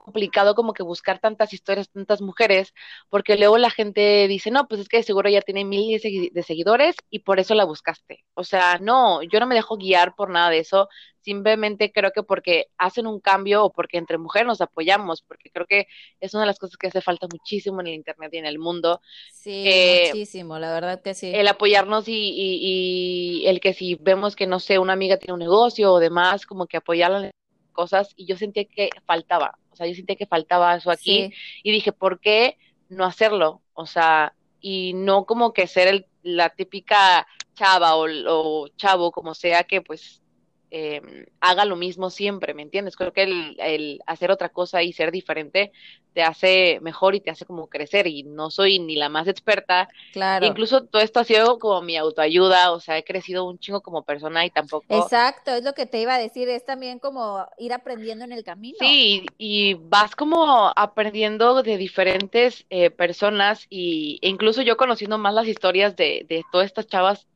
complicado 0.00 0.54
como 0.54 0.72
que 0.72 0.82
buscar 0.82 1.18
tantas 1.20 1.52
historias, 1.52 1.90
tantas 1.90 2.22
mujeres, 2.22 2.72
porque 3.08 3.36
luego 3.36 3.58
la 3.58 3.70
gente 3.70 4.26
dice, 4.28 4.50
no, 4.50 4.66
pues 4.66 4.80
es 4.80 4.88
que 4.88 5.02
seguro 5.02 5.28
ya 5.28 5.42
tiene 5.42 5.64
mil 5.64 6.00
de 6.00 6.42
seguidores 6.42 6.96
y 7.10 7.20
por 7.20 7.38
eso 7.38 7.54
la 7.54 7.64
buscaste. 7.64 8.24
O 8.34 8.44
sea, 8.44 8.78
no, 8.80 9.22
yo 9.22 9.40
no 9.40 9.46
me 9.46 9.54
dejo 9.54 9.76
guiar 9.76 10.14
por 10.14 10.30
nada 10.30 10.50
de 10.50 10.58
eso, 10.60 10.88
simplemente 11.20 11.92
creo 11.92 12.12
que 12.12 12.22
porque 12.22 12.66
hacen 12.78 13.06
un 13.06 13.20
cambio 13.20 13.64
o 13.64 13.72
porque 13.72 13.98
entre 13.98 14.18
mujeres 14.18 14.46
nos 14.46 14.60
apoyamos, 14.60 15.22
porque 15.22 15.50
creo 15.50 15.66
que 15.66 15.86
es 16.18 16.32
una 16.34 16.42
de 16.42 16.46
las 16.48 16.58
cosas 16.58 16.76
que 16.76 16.86
hace 16.86 17.02
falta 17.02 17.26
muchísimo 17.30 17.80
en 17.80 17.88
el 17.88 17.94
Internet 17.94 18.32
y 18.32 18.38
en 18.38 18.46
el 18.46 18.58
mundo. 18.58 19.00
Sí, 19.32 19.64
muchísimo, 20.06 20.58
la 20.58 20.72
verdad 20.72 21.02
que 21.02 21.14
sí. 21.14 21.30
El 21.34 21.46
apoyarnos 21.46 22.08
y, 22.08 22.12
y, 22.14 23.42
y 23.42 23.46
el 23.46 23.60
que 23.60 23.74
si 23.74 23.96
vemos 23.96 24.34
que, 24.34 24.46
no 24.46 24.60
sé, 24.60 24.78
una 24.78 24.94
amiga 24.94 25.18
tiene 25.18 25.34
un 25.34 25.40
negocio 25.40 25.92
o 25.92 25.98
demás, 25.98 26.46
como 26.46 26.66
que 26.66 26.78
apoyarla 26.78 27.30
cosas 27.72 28.12
y 28.16 28.26
yo 28.26 28.36
sentía 28.36 28.64
que 28.64 28.90
faltaba, 29.06 29.58
o 29.70 29.76
sea, 29.76 29.86
yo 29.86 29.94
sentía 29.94 30.16
que 30.16 30.26
faltaba 30.26 30.76
eso 30.76 30.90
aquí 30.90 31.32
y 31.62 31.72
dije, 31.72 31.92
¿por 31.92 32.20
qué 32.20 32.56
no 32.88 33.04
hacerlo? 33.04 33.62
O 33.74 33.86
sea, 33.86 34.34
y 34.60 34.92
no 34.94 35.24
como 35.24 35.52
que 35.52 35.66
ser 35.66 35.88
el, 35.88 36.06
la 36.22 36.50
típica 36.50 37.26
chava 37.54 37.96
o, 37.96 38.06
o 38.28 38.68
chavo, 38.76 39.10
como 39.12 39.34
sea, 39.34 39.64
que 39.64 39.80
pues 39.80 40.22
eh, 40.70 41.26
haga 41.40 41.64
lo 41.64 41.76
mismo 41.76 42.10
siempre, 42.10 42.54
¿me 42.54 42.62
entiendes? 42.62 42.96
Creo 42.96 43.12
que 43.12 43.24
el, 43.24 43.56
el, 43.60 44.00
hacer 44.06 44.30
otra 44.30 44.48
cosa 44.48 44.82
y 44.82 44.92
ser 44.92 45.10
diferente 45.10 45.72
te 46.12 46.22
hace 46.22 46.78
mejor 46.80 47.14
y 47.14 47.20
te 47.20 47.30
hace 47.30 47.44
como 47.44 47.68
crecer 47.68 48.06
y 48.06 48.24
no 48.24 48.50
soy 48.50 48.78
ni 48.78 48.96
la 48.96 49.08
más 49.08 49.28
experta. 49.28 49.88
Claro. 50.12 50.46
Incluso 50.46 50.84
todo 50.84 51.02
esto 51.02 51.20
ha 51.20 51.24
sido 51.24 51.58
como 51.58 51.82
mi 51.82 51.96
autoayuda, 51.96 52.72
o 52.72 52.80
sea, 52.80 52.98
he 52.98 53.04
crecido 53.04 53.44
un 53.44 53.58
chingo 53.58 53.80
como 53.80 54.02
persona 54.02 54.44
y 54.44 54.50
tampoco. 54.50 54.86
Exacto, 54.88 55.52
es 55.52 55.62
lo 55.62 55.72
que 55.72 55.86
te 55.86 56.00
iba 56.00 56.14
a 56.14 56.18
decir, 56.18 56.48
es 56.48 56.64
también 56.64 56.98
como 56.98 57.46
ir 57.58 57.72
aprendiendo 57.72 58.24
en 58.24 58.32
el 58.32 58.44
camino. 58.44 58.76
Sí, 58.80 59.26
y 59.38 59.74
vas 59.74 60.16
como 60.16 60.72
aprendiendo 60.74 61.62
de 61.62 61.76
diferentes 61.76 62.66
eh, 62.70 62.90
personas 62.90 63.66
y 63.68 64.18
e 64.22 64.28
incluso 64.28 64.62
yo 64.62 64.76
conociendo 64.76 65.18
más 65.18 65.34
las 65.34 65.46
historias 65.46 65.96
de, 65.96 66.26
de 66.28 66.44
todas 66.50 66.66
estas 66.66 66.86
chavas 66.86 67.26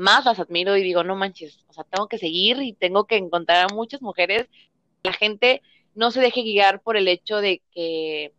más 0.00 0.24
las 0.24 0.40
admiro 0.40 0.76
y 0.76 0.82
digo, 0.82 1.04
no 1.04 1.14
manches, 1.14 1.60
o 1.68 1.72
sea, 1.72 1.84
tengo 1.84 2.08
que 2.08 2.18
seguir 2.18 2.60
y 2.62 2.72
tengo 2.72 3.04
que 3.04 3.16
encontrar 3.16 3.66
a 3.70 3.74
muchas 3.74 4.02
mujeres. 4.02 4.48
La 5.02 5.12
gente 5.12 5.62
no 5.94 6.10
se 6.10 6.20
deje 6.20 6.42
guiar 6.42 6.82
por 6.82 6.96
el 6.96 7.06
hecho 7.08 7.36
de 7.40 7.62
que, 7.72 8.32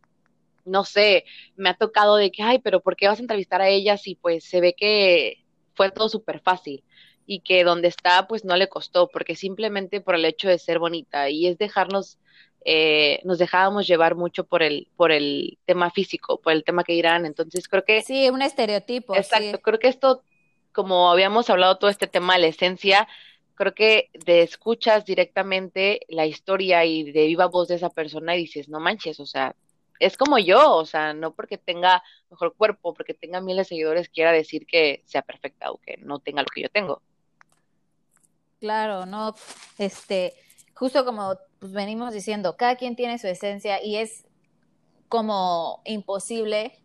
no 0.64 0.84
sé, 0.84 1.24
me 1.56 1.70
ha 1.70 1.74
tocado 1.74 2.16
de 2.16 2.30
que, 2.30 2.42
ay, 2.42 2.58
pero 2.58 2.80
¿por 2.80 2.96
qué 2.96 3.08
vas 3.08 3.18
a 3.18 3.22
entrevistar 3.22 3.62
a 3.62 3.68
ellas 3.68 4.06
y 4.06 4.16
pues 4.16 4.44
se 4.44 4.60
ve 4.60 4.74
que 4.74 5.44
fue 5.74 5.90
todo 5.90 6.08
súper 6.08 6.40
fácil? 6.40 6.84
y 7.24 7.40
que 7.40 7.64
donde 7.64 7.88
está 7.88 8.26
pues 8.26 8.44
no 8.44 8.56
le 8.56 8.68
costó 8.68 9.08
porque 9.08 9.36
simplemente 9.36 10.00
por 10.00 10.14
el 10.16 10.24
hecho 10.24 10.48
de 10.48 10.58
ser 10.58 10.80
bonita 10.80 11.30
y 11.30 11.46
es 11.46 11.56
dejarnos 11.56 12.18
eh, 12.64 13.20
nos 13.24 13.38
dejábamos 13.38 13.86
llevar 13.86 14.16
mucho 14.16 14.44
por 14.44 14.62
el 14.62 14.88
por 14.96 15.12
el 15.12 15.58
tema 15.64 15.90
físico 15.90 16.40
por 16.40 16.52
el 16.52 16.64
tema 16.64 16.84
que 16.84 16.94
dirán 16.94 17.24
entonces 17.24 17.68
creo 17.68 17.84
que 17.84 18.02
sí 18.02 18.28
un 18.28 18.42
estereotipo 18.42 19.14
exacto 19.14 19.60
creo 19.60 19.78
que 19.78 19.88
esto 19.88 20.22
como 20.72 21.10
habíamos 21.10 21.50
hablado 21.50 21.78
todo 21.78 21.90
este 21.90 22.06
tema, 22.06 22.38
la 22.38 22.46
esencia, 22.46 23.08
creo 23.54 23.74
que 23.74 24.10
de 24.24 24.42
escuchas 24.42 25.04
directamente 25.04 26.00
la 26.08 26.26
historia 26.26 26.84
y 26.84 27.12
de 27.12 27.26
viva 27.26 27.46
voz 27.46 27.68
de 27.68 27.76
esa 27.76 27.90
persona 27.90 28.34
y 28.34 28.40
dices, 28.40 28.68
no 28.68 28.80
manches, 28.80 29.20
o 29.20 29.26
sea, 29.26 29.54
es 30.00 30.16
como 30.16 30.38
yo, 30.38 30.76
o 30.76 30.84
sea, 30.84 31.14
no 31.14 31.32
porque 31.32 31.58
tenga 31.58 32.02
mejor 32.30 32.54
cuerpo, 32.56 32.92
porque 32.92 33.14
tenga 33.14 33.40
miles 33.40 33.66
de 33.66 33.68
seguidores, 33.68 34.08
quiera 34.08 34.32
decir 34.32 34.66
que 34.66 35.02
sea 35.06 35.22
perfecta 35.22 35.70
o 35.70 35.78
que 35.78 35.96
no 35.98 36.18
tenga 36.18 36.42
lo 36.42 36.48
que 36.52 36.62
yo 36.62 36.68
tengo. 36.70 37.02
Claro, 38.58 39.06
no, 39.06 39.34
este, 39.78 40.34
justo 40.74 41.04
como 41.04 41.36
pues, 41.60 41.72
venimos 41.72 42.12
diciendo, 42.12 42.56
cada 42.56 42.76
quien 42.76 42.96
tiene 42.96 43.18
su 43.18 43.28
esencia 43.28 43.82
y 43.82 43.96
es 43.96 44.26
como 45.08 45.82
imposible 45.84 46.82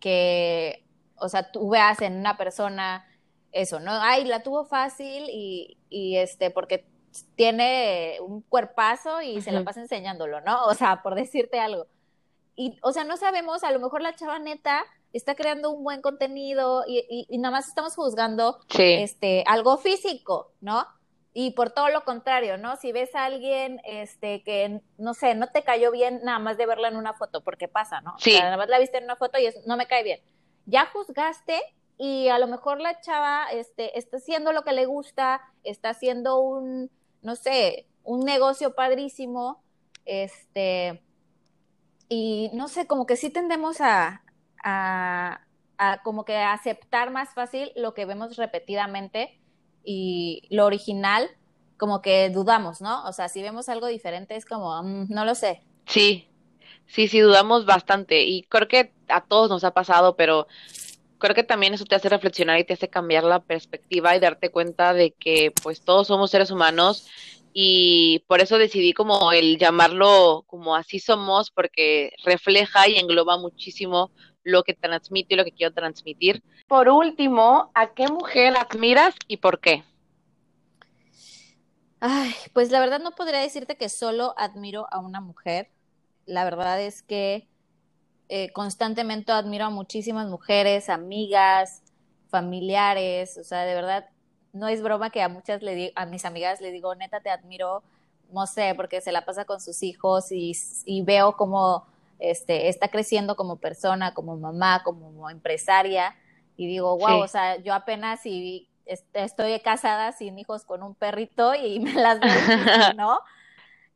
que, 0.00 0.84
o 1.16 1.28
sea, 1.28 1.50
tú 1.50 1.70
veas 1.70 2.02
en 2.02 2.18
una 2.18 2.36
persona 2.36 3.06
eso, 3.52 3.80
¿no? 3.80 3.92
Ay, 3.92 4.24
la 4.24 4.42
tuvo 4.42 4.64
fácil 4.64 5.24
y, 5.28 5.76
y 5.88 6.16
este, 6.16 6.50
porque 6.50 6.84
tiene 7.34 8.18
un 8.20 8.42
cuerpazo 8.42 9.20
y 9.22 9.40
se 9.42 9.52
la 9.52 9.64
pasa 9.64 9.80
enseñándolo, 9.80 10.40
¿no? 10.40 10.64
O 10.66 10.74
sea, 10.74 11.02
por 11.02 11.14
decirte 11.14 11.58
algo. 11.58 11.86
Y, 12.56 12.78
o 12.82 12.92
sea, 12.92 13.04
no 13.04 13.16
sabemos, 13.16 13.64
a 13.64 13.72
lo 13.72 13.80
mejor 13.80 14.02
la 14.02 14.14
chava 14.14 14.38
neta 14.38 14.84
está 15.12 15.34
creando 15.34 15.70
un 15.70 15.82
buen 15.82 16.02
contenido 16.02 16.84
y, 16.86 17.26
y, 17.28 17.38
nada 17.38 17.52
más 17.52 17.68
estamos 17.68 17.94
juzgando 17.96 18.58
este, 18.78 19.44
algo 19.46 19.76
físico, 19.78 20.52
¿no? 20.60 20.86
Y 21.32 21.52
por 21.52 21.70
todo 21.70 21.88
lo 21.90 22.04
contrario, 22.04 22.58
¿no? 22.58 22.76
Si 22.76 22.92
ves 22.92 23.14
a 23.14 23.24
alguien 23.24 23.80
este, 23.84 24.42
que, 24.42 24.80
no 24.98 25.14
sé, 25.14 25.34
no 25.34 25.48
te 25.48 25.62
cayó 25.62 25.90
bien 25.90 26.20
nada 26.22 26.38
más 26.38 26.58
de 26.58 26.66
verla 26.66 26.88
en 26.88 26.96
una 26.96 27.14
foto, 27.14 27.40
porque 27.40 27.68
pasa, 27.68 28.00
¿no? 28.00 28.14
Sí. 28.18 28.30
O 28.30 28.34
sea, 28.34 28.44
nada 28.44 28.56
más 28.56 28.68
la 28.68 28.78
viste 28.78 28.98
en 28.98 29.04
una 29.04 29.16
foto 29.16 29.38
y 29.38 29.46
es, 29.46 29.66
no 29.66 29.76
me 29.76 29.86
cae 29.86 30.02
bien. 30.02 30.20
Ya 30.66 30.86
juzgaste 30.86 31.60
y 32.02 32.28
a 32.28 32.38
lo 32.38 32.46
mejor 32.46 32.80
la 32.80 32.98
chava 33.02 33.44
este, 33.52 33.98
está 33.98 34.16
haciendo 34.16 34.52
lo 34.52 34.62
que 34.62 34.72
le 34.72 34.86
gusta, 34.86 35.42
está 35.64 35.90
haciendo 35.90 36.40
un, 36.40 36.90
no 37.20 37.36
sé, 37.36 37.86
un 38.04 38.20
negocio 38.20 38.74
padrísimo, 38.74 39.62
este, 40.06 41.02
y 42.08 42.50
no 42.54 42.68
sé, 42.68 42.86
como 42.86 43.04
que 43.04 43.16
sí 43.16 43.28
tendemos 43.28 43.82
a, 43.82 44.22
a, 44.64 45.40
como 46.02 46.24
que 46.24 46.38
aceptar 46.38 47.10
más 47.10 47.34
fácil 47.34 47.70
lo 47.76 47.92
que 47.92 48.06
vemos 48.06 48.38
repetidamente 48.38 49.38
y 49.84 50.44
lo 50.48 50.64
original, 50.64 51.28
como 51.76 52.00
que 52.00 52.30
dudamos, 52.30 52.80
¿no? 52.80 53.04
O 53.04 53.12
sea, 53.12 53.28
si 53.28 53.42
vemos 53.42 53.68
algo 53.68 53.88
diferente 53.88 54.36
es 54.36 54.46
como, 54.46 54.82
mm, 54.82 55.08
no 55.10 55.26
lo 55.26 55.34
sé. 55.34 55.60
Sí, 55.84 56.30
sí, 56.86 57.08
sí, 57.08 57.20
dudamos 57.20 57.66
bastante 57.66 58.22
y 58.22 58.44
creo 58.44 58.68
que 58.68 58.94
a 59.08 59.20
todos 59.20 59.50
nos 59.50 59.64
ha 59.64 59.72
pasado, 59.72 60.16
pero 60.16 60.46
creo 61.20 61.36
que 61.36 61.44
también 61.44 61.74
eso 61.74 61.84
te 61.84 61.94
hace 61.94 62.08
reflexionar 62.08 62.58
y 62.58 62.64
te 62.64 62.72
hace 62.72 62.88
cambiar 62.88 63.22
la 63.22 63.38
perspectiva 63.38 64.16
y 64.16 64.20
darte 64.20 64.50
cuenta 64.50 64.92
de 64.92 65.12
que 65.12 65.52
pues 65.62 65.82
todos 65.82 66.08
somos 66.08 66.32
seres 66.32 66.50
humanos 66.50 67.06
y 67.52 68.24
por 68.26 68.40
eso 68.40 68.58
decidí 68.58 68.92
como 68.92 69.30
el 69.32 69.58
llamarlo 69.58 70.44
como 70.48 70.74
así 70.74 70.98
somos 70.98 71.52
porque 71.52 72.12
refleja 72.24 72.88
y 72.88 72.96
engloba 72.96 73.38
muchísimo 73.38 74.10
lo 74.42 74.62
que 74.64 74.74
transmito 74.74 75.34
y 75.34 75.36
lo 75.36 75.44
que 75.44 75.52
quiero 75.52 75.72
transmitir. 75.72 76.42
Por 76.66 76.88
último, 76.88 77.70
¿a 77.74 77.92
qué 77.94 78.08
mujer 78.08 78.56
admiras 78.56 79.14
y 79.28 79.36
por 79.36 79.60
qué? 79.60 79.84
Ay, 82.00 82.34
pues 82.54 82.70
la 82.70 82.80
verdad 82.80 83.00
no 83.00 83.10
podría 83.10 83.40
decirte 83.40 83.76
que 83.76 83.90
solo 83.90 84.34
admiro 84.38 84.86
a 84.90 84.98
una 84.98 85.20
mujer. 85.20 85.70
La 86.24 86.44
verdad 86.44 86.80
es 86.80 87.02
que 87.02 87.49
eh, 88.32 88.52
constantemente 88.52 89.32
admiro 89.32 89.64
a 89.64 89.70
muchísimas 89.70 90.28
mujeres, 90.28 90.88
amigas, 90.88 91.82
familiares, 92.28 93.36
o 93.36 93.42
sea, 93.42 93.62
de 93.62 93.74
verdad, 93.74 94.08
no 94.52 94.68
es 94.68 94.84
broma 94.84 95.10
que 95.10 95.20
a 95.20 95.28
muchas 95.28 95.62
le 95.62 95.74
digo, 95.74 95.92
a 95.96 96.06
mis 96.06 96.24
amigas 96.24 96.60
le 96.60 96.70
digo, 96.70 96.94
neta, 96.94 97.18
te 97.18 97.28
admiro, 97.28 97.82
no 98.30 98.46
sé, 98.46 98.74
porque 98.76 99.00
se 99.00 99.10
la 99.10 99.24
pasa 99.24 99.46
con 99.46 99.60
sus 99.60 99.82
hijos 99.82 100.30
y, 100.30 100.54
veo 101.02 101.36
cómo 101.36 101.88
este, 102.20 102.68
está 102.68 102.86
creciendo 102.86 103.34
como 103.34 103.56
persona, 103.56 104.14
como 104.14 104.36
mamá, 104.36 104.84
como 104.84 105.28
empresaria, 105.28 106.14
y 106.56 106.68
digo, 106.68 106.96
wow, 106.98 107.22
o 107.22 107.26
sea, 107.26 107.56
yo 107.56 107.74
apenas 107.74 108.24
y 108.26 108.68
estoy 109.12 109.58
casada 109.58 110.12
sin 110.12 110.38
hijos 110.38 110.62
con 110.62 110.84
un 110.84 110.94
perrito 110.94 111.56
y 111.56 111.80
me 111.80 111.94
las 111.94 112.20
veo, 112.20 112.94
¿no? 112.94 113.18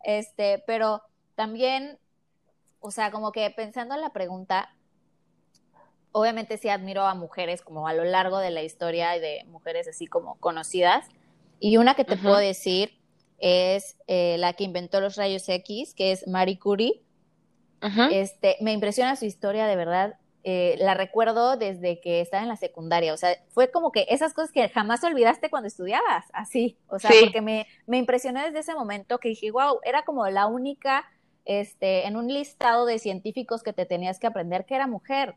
Este, 0.03 0.65
pero 0.67 1.03
también 1.37 2.01
o 2.87 2.91
sea, 2.91 3.11
como 3.11 3.33
que 3.33 3.49
pensando 3.49 3.95
en 3.95 4.03
la 4.03 4.11
pregunta, 4.11 4.69
obviamente 6.13 6.59
sí 6.59 6.69
admiro 6.69 7.07
a 7.07 7.15
mujeres 7.15 7.63
como 7.63 7.89
a 7.89 7.95
lo 7.95 8.05
largo 8.05 8.37
de 8.41 8.51
la 8.51 8.63
historia 8.63 9.13
de 9.13 9.43
mujeres 9.47 9.89
así 9.89 10.07
como 10.07 10.35
conocidas. 10.35 11.07
Y 11.61 11.79
una 11.79 11.95
que 11.95 12.05
te 12.05 12.19
puedo 12.19 12.37
decir 12.37 13.01
es 13.39 13.97
eh, 14.07 14.37
la 14.39 14.53
que 14.53 14.65
inventó 14.65 15.01
los 15.01 15.17
rayos 15.17 15.49
X, 15.49 15.95
que 15.95 16.13
es 16.13 16.29
Marie 16.29 16.59
Curie. 16.59 17.01
Este, 18.11 18.59
me 18.61 18.73
impresiona 18.73 19.17
su 19.17 19.25
historia, 19.25 19.67
de 19.67 19.77
verdad. 19.77 20.19
Eh, 20.43 20.77
la 20.79 20.93
recuerdo 20.93 21.57
desde 21.57 22.03
que 22.03 22.21
estaba 22.21 22.43
en 22.43 22.51
la 22.51 22.57
secundaria. 22.57 23.15
O 23.15 23.17
sea, 23.17 23.31
fue 23.49 23.71
como 23.71 23.93
que 23.93 24.05
esas 24.11 24.35
cosas 24.35 24.53
que 24.53 24.69
jamás 24.69 25.03
olvidaste 25.05 25.49
cuando 25.49 25.69
estudiabas, 25.69 26.27
así. 26.35 26.77
O 26.89 26.99
sea, 26.99 27.13
porque 27.19 27.41
me, 27.41 27.67
me 27.87 27.97
impresionó 27.97 28.43
desde 28.43 28.59
ese 28.59 28.75
momento 28.75 29.17
que 29.21 29.31
dije, 29.31 29.51
wow, 29.51 29.81
era 29.85 30.05
como 30.05 30.29
la 30.29 30.47
única 30.47 31.07
este, 31.45 32.07
en 32.07 32.17
un 32.17 32.29
listado 32.29 32.87
de 32.87 32.99
científicos 32.99 33.63
que 33.63 33.73
te 33.73 33.87
tenías 33.87 34.19
que 34.19 34.27
aprender 34.27 34.65
que 34.65 34.75
era 34.75 34.87
mujer. 34.87 35.35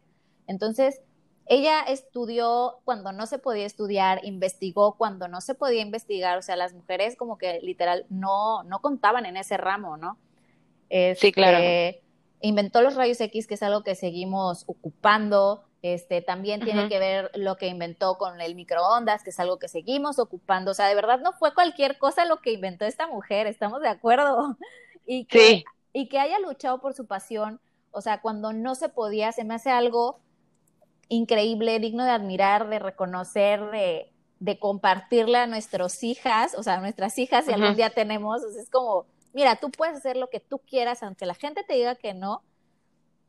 Entonces, 0.48 1.02
ella 1.46 1.82
estudió 1.82 2.80
cuando 2.84 3.12
no 3.12 3.26
se 3.26 3.40
podía 3.40 3.66
estudiar, 3.66 4.20
investigó 4.24 4.96
cuando 4.98 5.28
no 5.28 5.42
se 5.42 5.56
podía 5.56 5.82
investigar, 5.82 6.38
o 6.38 6.42
sea, 6.42 6.56
las 6.56 6.74
mujeres 6.74 7.16
como 7.16 7.38
que 7.38 7.60
literal 7.62 8.06
no, 8.10 8.64
no 8.64 8.80
contaban 8.80 9.26
en 9.26 9.38
ese 9.38 9.58
ramo, 9.58 9.98
¿no? 9.98 10.18
sí, 10.90 11.32
claro. 11.34 11.58
Este, 11.58 12.02
inventó 12.42 12.82
los 12.82 12.96
rayos 12.96 13.20
X, 13.20 13.48
que 13.48 13.56
es 13.56 13.64
algo 13.64 13.84
que 13.84 13.96
seguimos 13.96 14.64
ocupando. 14.68 15.64
Este, 15.82 16.22
también 16.22 16.62
tiene 16.62 16.90
que 16.90 16.98
ver 16.98 17.32
lo 17.36 17.56
que 17.56 17.68
inventó 17.68 18.18
con 18.18 18.42
el 18.42 18.56
microondas, 18.56 19.24
que 19.24 19.30
es 19.30 19.40
algo 19.40 19.60
que 19.60 19.68
seguimos 19.68 20.18
ocupando. 20.18 20.72
O 20.72 20.74
sea, 20.74 20.88
de 20.88 20.96
verdad 20.96 21.20
no 21.20 21.34
fue 21.34 21.54
cualquier 21.54 21.98
cosa 21.98 22.26
lo 22.26 22.38
que 22.38 22.52
inventó 22.52 22.86
esta 22.86 23.08
mujer, 23.08 23.48
estamos 23.48 23.82
de 23.82 23.90
acuerdo. 23.90 24.58
Y 25.10 25.24
que 25.24 25.40
sí 25.40 25.66
y 25.98 26.10
que 26.10 26.20
haya 26.20 26.38
luchado 26.38 26.80
por 26.80 26.94
su 26.94 27.08
pasión, 27.08 27.60
o 27.90 28.02
sea, 28.02 28.22
cuando 28.22 28.54
no 28.54 28.76
se 28.76 28.88
podía, 28.88 29.32
se 29.32 29.44
me 29.44 29.56
hace 29.56 29.72
algo 29.72 30.20
increíble, 31.10 31.80
digno 31.80 32.04
de 32.04 32.12
admirar, 32.12 32.70
de 32.70 32.78
reconocer, 32.78 33.72
de, 33.72 34.14
de 34.38 34.60
compartirle 34.60 35.40
a 35.40 35.48
nuestras 35.48 36.04
hijas, 36.04 36.54
o 36.54 36.62
sea, 36.62 36.76
a 36.76 36.82
nuestras 36.82 37.18
hijas, 37.18 37.46
si 37.46 37.52
algún 37.52 37.76
día 37.76 37.90
tenemos, 37.90 38.44
o 38.44 38.52
sea, 38.52 38.62
es 38.62 38.70
como, 38.70 39.08
mira, 39.34 39.56
tú 39.56 39.72
puedes 39.72 39.98
hacer 39.98 40.18
lo 40.18 40.30
que 40.30 40.40
tú 40.40 40.60
quieras, 40.60 41.02
aunque 41.02 41.26
la 41.26 41.34
gente 41.34 41.64
te 41.64 41.74
diga 41.74 41.96
que 41.96 42.14
no. 42.14 42.44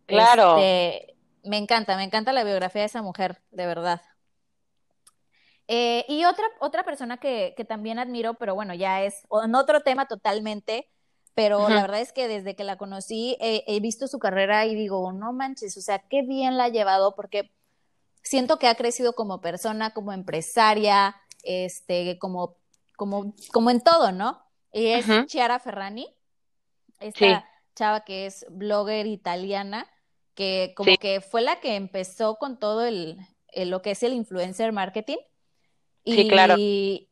Claro. 0.04 0.58
Este, 0.58 1.16
me 1.44 1.56
encanta, 1.56 1.96
me 1.96 2.04
encanta 2.04 2.34
la 2.34 2.44
biografía 2.44 2.82
de 2.82 2.86
esa 2.86 3.00
mujer, 3.00 3.40
de 3.50 3.64
verdad. 3.64 4.02
Eh, 5.68 6.04
y 6.06 6.26
otra, 6.26 6.44
otra 6.60 6.84
persona 6.84 7.16
que, 7.16 7.54
que, 7.56 7.64
también 7.64 7.98
admiro, 7.98 8.34
pero 8.34 8.54
bueno, 8.54 8.74
ya 8.74 9.04
es 9.04 9.22
en 9.42 9.54
otro 9.54 9.80
tema 9.80 10.06
totalmente, 10.06 10.90
pero 11.38 11.68
la 11.68 11.82
verdad 11.82 12.00
es 12.00 12.12
que 12.12 12.26
desde 12.26 12.56
que 12.56 12.64
la 12.64 12.76
conocí 12.76 13.36
he 13.38 13.78
visto 13.78 14.08
su 14.08 14.18
carrera 14.18 14.66
y 14.66 14.74
digo, 14.74 15.12
no 15.12 15.32
manches, 15.32 15.76
o 15.76 15.80
sea, 15.80 16.00
qué 16.00 16.22
bien 16.22 16.56
la 16.56 16.64
ha 16.64 16.68
llevado 16.68 17.14
porque 17.14 17.52
siento 18.24 18.58
que 18.58 18.66
ha 18.66 18.74
crecido 18.74 19.12
como 19.12 19.40
persona, 19.40 19.94
como 19.94 20.12
empresaria, 20.12 21.14
este, 21.44 22.18
como, 22.18 22.56
como, 22.96 23.36
como 23.52 23.70
en 23.70 23.80
todo, 23.82 24.10
¿no? 24.10 24.42
Y 24.72 24.86
es 24.86 25.06
Chiara 25.26 25.60
Ferrani, 25.60 26.12
esta 26.98 27.48
chava 27.76 28.00
que 28.00 28.26
es 28.26 28.44
blogger 28.50 29.06
italiana, 29.06 29.88
que 30.34 30.72
como 30.76 30.96
que 30.96 31.20
fue 31.20 31.42
la 31.42 31.60
que 31.60 31.76
empezó 31.76 32.34
con 32.34 32.58
todo 32.58 32.84
el, 32.84 33.16
lo 33.54 33.80
que 33.80 33.92
es 33.92 34.02
el 34.02 34.12
influencer 34.12 34.72
marketing. 34.72 35.18
Y, 36.02 36.16
sí, 36.16 36.28
claro. 36.28 36.56
Y 36.58 37.06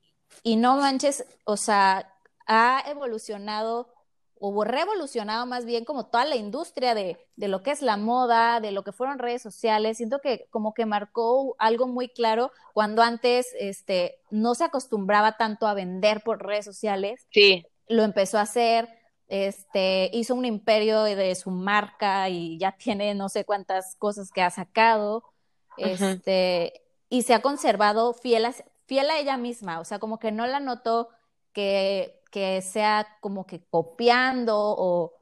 no 0.56 0.78
manches, 0.78 1.24
o 1.44 1.56
sea, 1.56 2.12
ha 2.48 2.82
evolucionado 2.88 3.94
o 4.38 4.64
revolucionado 4.64 5.46
más 5.46 5.64
bien 5.64 5.84
como 5.84 6.06
toda 6.06 6.24
la 6.24 6.36
industria 6.36 6.94
de, 6.94 7.18
de, 7.36 7.48
lo 7.48 7.62
que 7.62 7.70
es 7.70 7.82
la 7.82 7.96
moda, 7.96 8.60
de 8.60 8.70
lo 8.70 8.84
que 8.84 8.92
fueron 8.92 9.18
redes 9.18 9.42
sociales. 9.42 9.96
Siento 9.96 10.20
que 10.20 10.46
como 10.50 10.74
que 10.74 10.86
marcó 10.86 11.56
algo 11.58 11.86
muy 11.86 12.08
claro 12.08 12.52
cuando 12.74 13.02
antes 13.02 13.48
este, 13.58 14.18
no 14.30 14.54
se 14.54 14.64
acostumbraba 14.64 15.36
tanto 15.36 15.66
a 15.66 15.74
vender 15.74 16.22
por 16.22 16.44
redes 16.44 16.64
sociales. 16.64 17.26
Sí. 17.30 17.66
Lo 17.88 18.02
empezó 18.02 18.38
a 18.38 18.42
hacer, 18.42 18.88
este, 19.28 20.10
hizo 20.12 20.34
un 20.34 20.44
imperio 20.44 21.02
de 21.02 21.34
su 21.34 21.50
marca 21.50 22.28
y 22.28 22.58
ya 22.58 22.72
tiene 22.72 23.14
no 23.14 23.28
sé 23.28 23.44
cuántas 23.44 23.96
cosas 23.96 24.30
que 24.30 24.42
ha 24.42 24.50
sacado. 24.50 25.24
Este, 25.78 26.82
y 27.08 27.22
se 27.22 27.34
ha 27.34 27.42
conservado 27.42 28.14
fiel 28.14 28.46
a, 28.46 28.54
fiel 28.86 29.10
a 29.10 29.18
ella 29.18 29.36
misma, 29.36 29.80
o 29.80 29.84
sea, 29.84 29.98
como 29.98 30.18
que 30.18 30.32
no 30.32 30.46
la 30.46 30.60
notó 30.60 31.10
que 31.52 32.15
que 32.30 32.62
sea 32.62 33.06
como 33.20 33.46
que 33.46 33.64
copiando 33.70 34.56
o, 34.56 35.12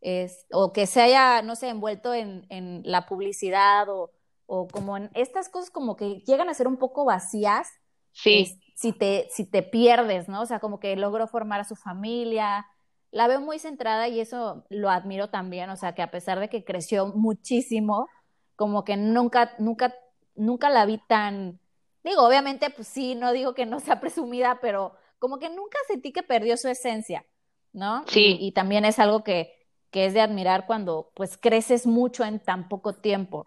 es, 0.00 0.46
o 0.52 0.72
que 0.72 0.86
se 0.86 1.00
haya, 1.00 1.42
no 1.42 1.56
sé, 1.56 1.68
envuelto 1.68 2.14
en, 2.14 2.46
en 2.48 2.82
la 2.84 3.06
publicidad 3.06 3.88
o, 3.88 4.10
o, 4.46 4.68
como 4.68 4.96
en 4.96 5.10
estas 5.14 5.48
cosas 5.48 5.70
como 5.70 5.96
que 5.96 6.20
llegan 6.26 6.48
a 6.48 6.54
ser 6.54 6.68
un 6.68 6.76
poco 6.76 7.04
vacías. 7.04 7.68
Sí. 8.14 8.60
si, 8.74 8.92
te, 8.92 9.26
si 9.30 9.46
te 9.46 9.62
pierdes, 9.62 10.28
¿no? 10.28 10.42
O 10.42 10.46
sea, 10.46 10.60
como 10.60 10.78
que 10.78 10.94
logró 10.96 11.26
formar 11.26 11.60
a 11.60 11.64
su 11.64 11.76
familia. 11.76 12.66
La 13.10 13.26
veo 13.26 13.40
muy 13.40 13.58
centrada 13.58 14.08
y 14.08 14.20
eso 14.20 14.64
lo 14.68 14.90
admiro 14.90 15.30
también, 15.30 15.70
o 15.70 15.76
sea, 15.76 15.94
que 15.94 16.02
a 16.02 16.10
pesar 16.10 16.40
de 16.40 16.48
que 16.48 16.64
creció 16.64 17.06
muchísimo, 17.06 18.08
como 18.56 18.84
que 18.84 18.96
nunca, 18.96 19.54
nunca, 19.58 19.94
nunca 20.34 20.70
la 20.70 20.86
vi 20.86 20.98
tan, 21.08 21.60
digo, 22.04 22.22
obviamente, 22.22 22.70
pues 22.70 22.88
sí, 22.88 23.14
no 23.14 23.32
digo 23.32 23.54
que 23.54 23.66
no 23.66 23.80
sea 23.80 24.00
presumida, 24.00 24.58
pero 24.60 24.94
como 25.22 25.38
que 25.38 25.48
nunca 25.48 25.78
sentí 25.86 26.10
que 26.10 26.24
perdió 26.24 26.56
su 26.56 26.66
esencia, 26.66 27.24
¿no? 27.72 28.04
Sí. 28.08 28.36
Y, 28.40 28.50
también 28.50 28.84
es 28.84 28.98
algo 28.98 29.22
que, 29.22 29.56
que, 29.92 30.06
es 30.06 30.14
de 30.14 30.20
admirar 30.20 30.66
cuando 30.66 31.12
pues 31.14 31.38
creces 31.40 31.86
mucho 31.86 32.24
en 32.24 32.40
tan 32.40 32.68
poco 32.68 32.92
tiempo. 32.92 33.46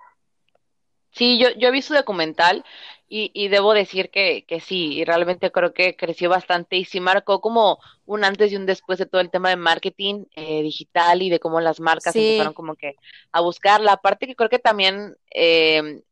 Sí, 1.12 1.38
yo, 1.38 1.50
yo 1.58 1.74
vi 1.74 1.82
su 1.82 1.94
documental 1.94 2.64
y, 3.10 3.30
y 3.34 3.50
debo 3.50 3.74
decir 3.74 4.10
que, 4.10 4.46
que 4.48 4.62
sí, 4.62 4.94
y 4.94 5.04
realmente 5.04 5.52
creo 5.52 5.74
que 5.74 5.98
creció 5.98 6.30
bastante 6.30 6.78
y 6.78 6.86
sí 6.86 7.02
marcó 7.02 7.42
como 7.42 7.80
un 8.06 8.24
antes 8.24 8.54
y 8.54 8.56
un 8.56 8.66
después 8.66 8.98
de 8.98 9.08
todo 9.08 9.20
el 9.20 9.30
tema 9.30 9.50
de 9.50 9.58
marketing 9.58 10.28
eh, 10.34 10.62
digital 10.62 11.22
y 11.24 11.30
de 11.30 11.42
cómo 11.42 11.60
las 11.60 11.82
marcas 11.82 12.16
empezaron 12.16 12.54
como 12.54 12.76
que 12.76 12.96
a 13.34 13.42
buscarla. 13.42 13.92
Aparte 13.92 14.28
que 14.28 14.36
creo 14.38 14.50
que 14.50 14.60
también 14.60 15.18
eh, 15.30 16.04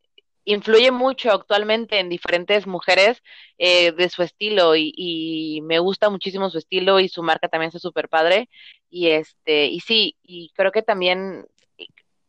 influye 0.44 0.90
mucho 0.90 1.32
actualmente 1.32 1.98
en 1.98 2.08
diferentes 2.08 2.66
mujeres 2.66 3.22
eh, 3.58 3.92
de 3.92 4.08
su 4.08 4.22
estilo 4.22 4.76
y, 4.76 4.92
y, 4.96 5.60
me 5.62 5.78
gusta 5.78 6.10
muchísimo 6.10 6.50
su 6.50 6.58
estilo 6.58 7.00
y 7.00 7.08
su 7.08 7.22
marca 7.22 7.48
también 7.48 7.72
es 7.74 7.80
súper 7.80 8.08
padre 8.08 8.48
y 8.90 9.08
este 9.08 9.66
y 9.66 9.80
sí 9.80 10.16
y 10.22 10.50
creo 10.54 10.72
que 10.72 10.82
también 10.82 11.46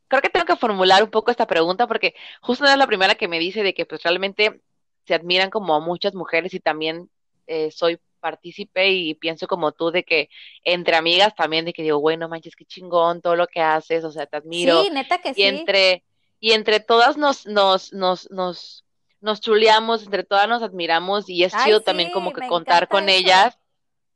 creo 0.07 0.21
que 0.21 0.29
tengo 0.29 0.45
que 0.45 0.55
formular 0.55 1.03
un 1.03 1.11
poco 1.11 1.31
esta 1.31 1.47
pregunta 1.47 1.87
porque 1.87 2.15
justo 2.41 2.63
no 2.63 2.71
es 2.71 2.77
la 2.77 2.87
primera 2.87 3.15
que 3.15 3.27
me 3.27 3.39
dice 3.39 3.63
de 3.63 3.73
que 3.73 3.85
pues 3.85 4.03
realmente 4.03 4.61
se 5.05 5.13
admiran 5.13 5.49
como 5.49 5.75
a 5.75 5.79
muchas 5.79 6.15
mujeres 6.15 6.53
y 6.53 6.59
también 6.59 7.09
eh, 7.47 7.71
soy 7.71 7.99
partícipe 8.19 8.89
y 8.89 9.13
pienso 9.13 9.45
como 9.45 9.71
tú 9.71 9.91
de 9.91 10.03
que 10.03 10.29
entre 10.63 10.95
amigas 10.95 11.35
también 11.35 11.63
de 11.63 11.73
que 11.73 11.83
digo, 11.83 11.99
bueno, 11.99 12.27
manches, 12.27 12.55
qué 12.55 12.65
chingón 12.65 13.21
todo 13.21 13.35
lo 13.35 13.45
que 13.45 13.61
haces, 13.61 14.03
o 14.03 14.11
sea, 14.11 14.25
te 14.25 14.37
admiro. 14.37 14.81
Sí, 14.81 14.89
neta 14.89 15.19
que 15.19 15.29
y 15.29 15.33
sí. 15.33 15.43
entre 15.43 16.03
y 16.39 16.51
entre 16.51 16.79
todas 16.79 17.17
nos, 17.17 17.45
nos, 17.45 17.93
nos, 17.93 18.29
nos, 18.31 18.85
nos 19.21 19.41
chuleamos, 19.41 20.03
entre 20.03 20.23
todas 20.23 20.47
nos 20.47 20.61
admiramos 20.61 21.29
y 21.29 21.43
es 21.43 21.53
chido 21.63 21.81
también 21.81 22.11
como 22.11 22.33
que 22.33 22.47
contar 22.47 22.87
con 22.87 23.09
ellas. 23.09 23.57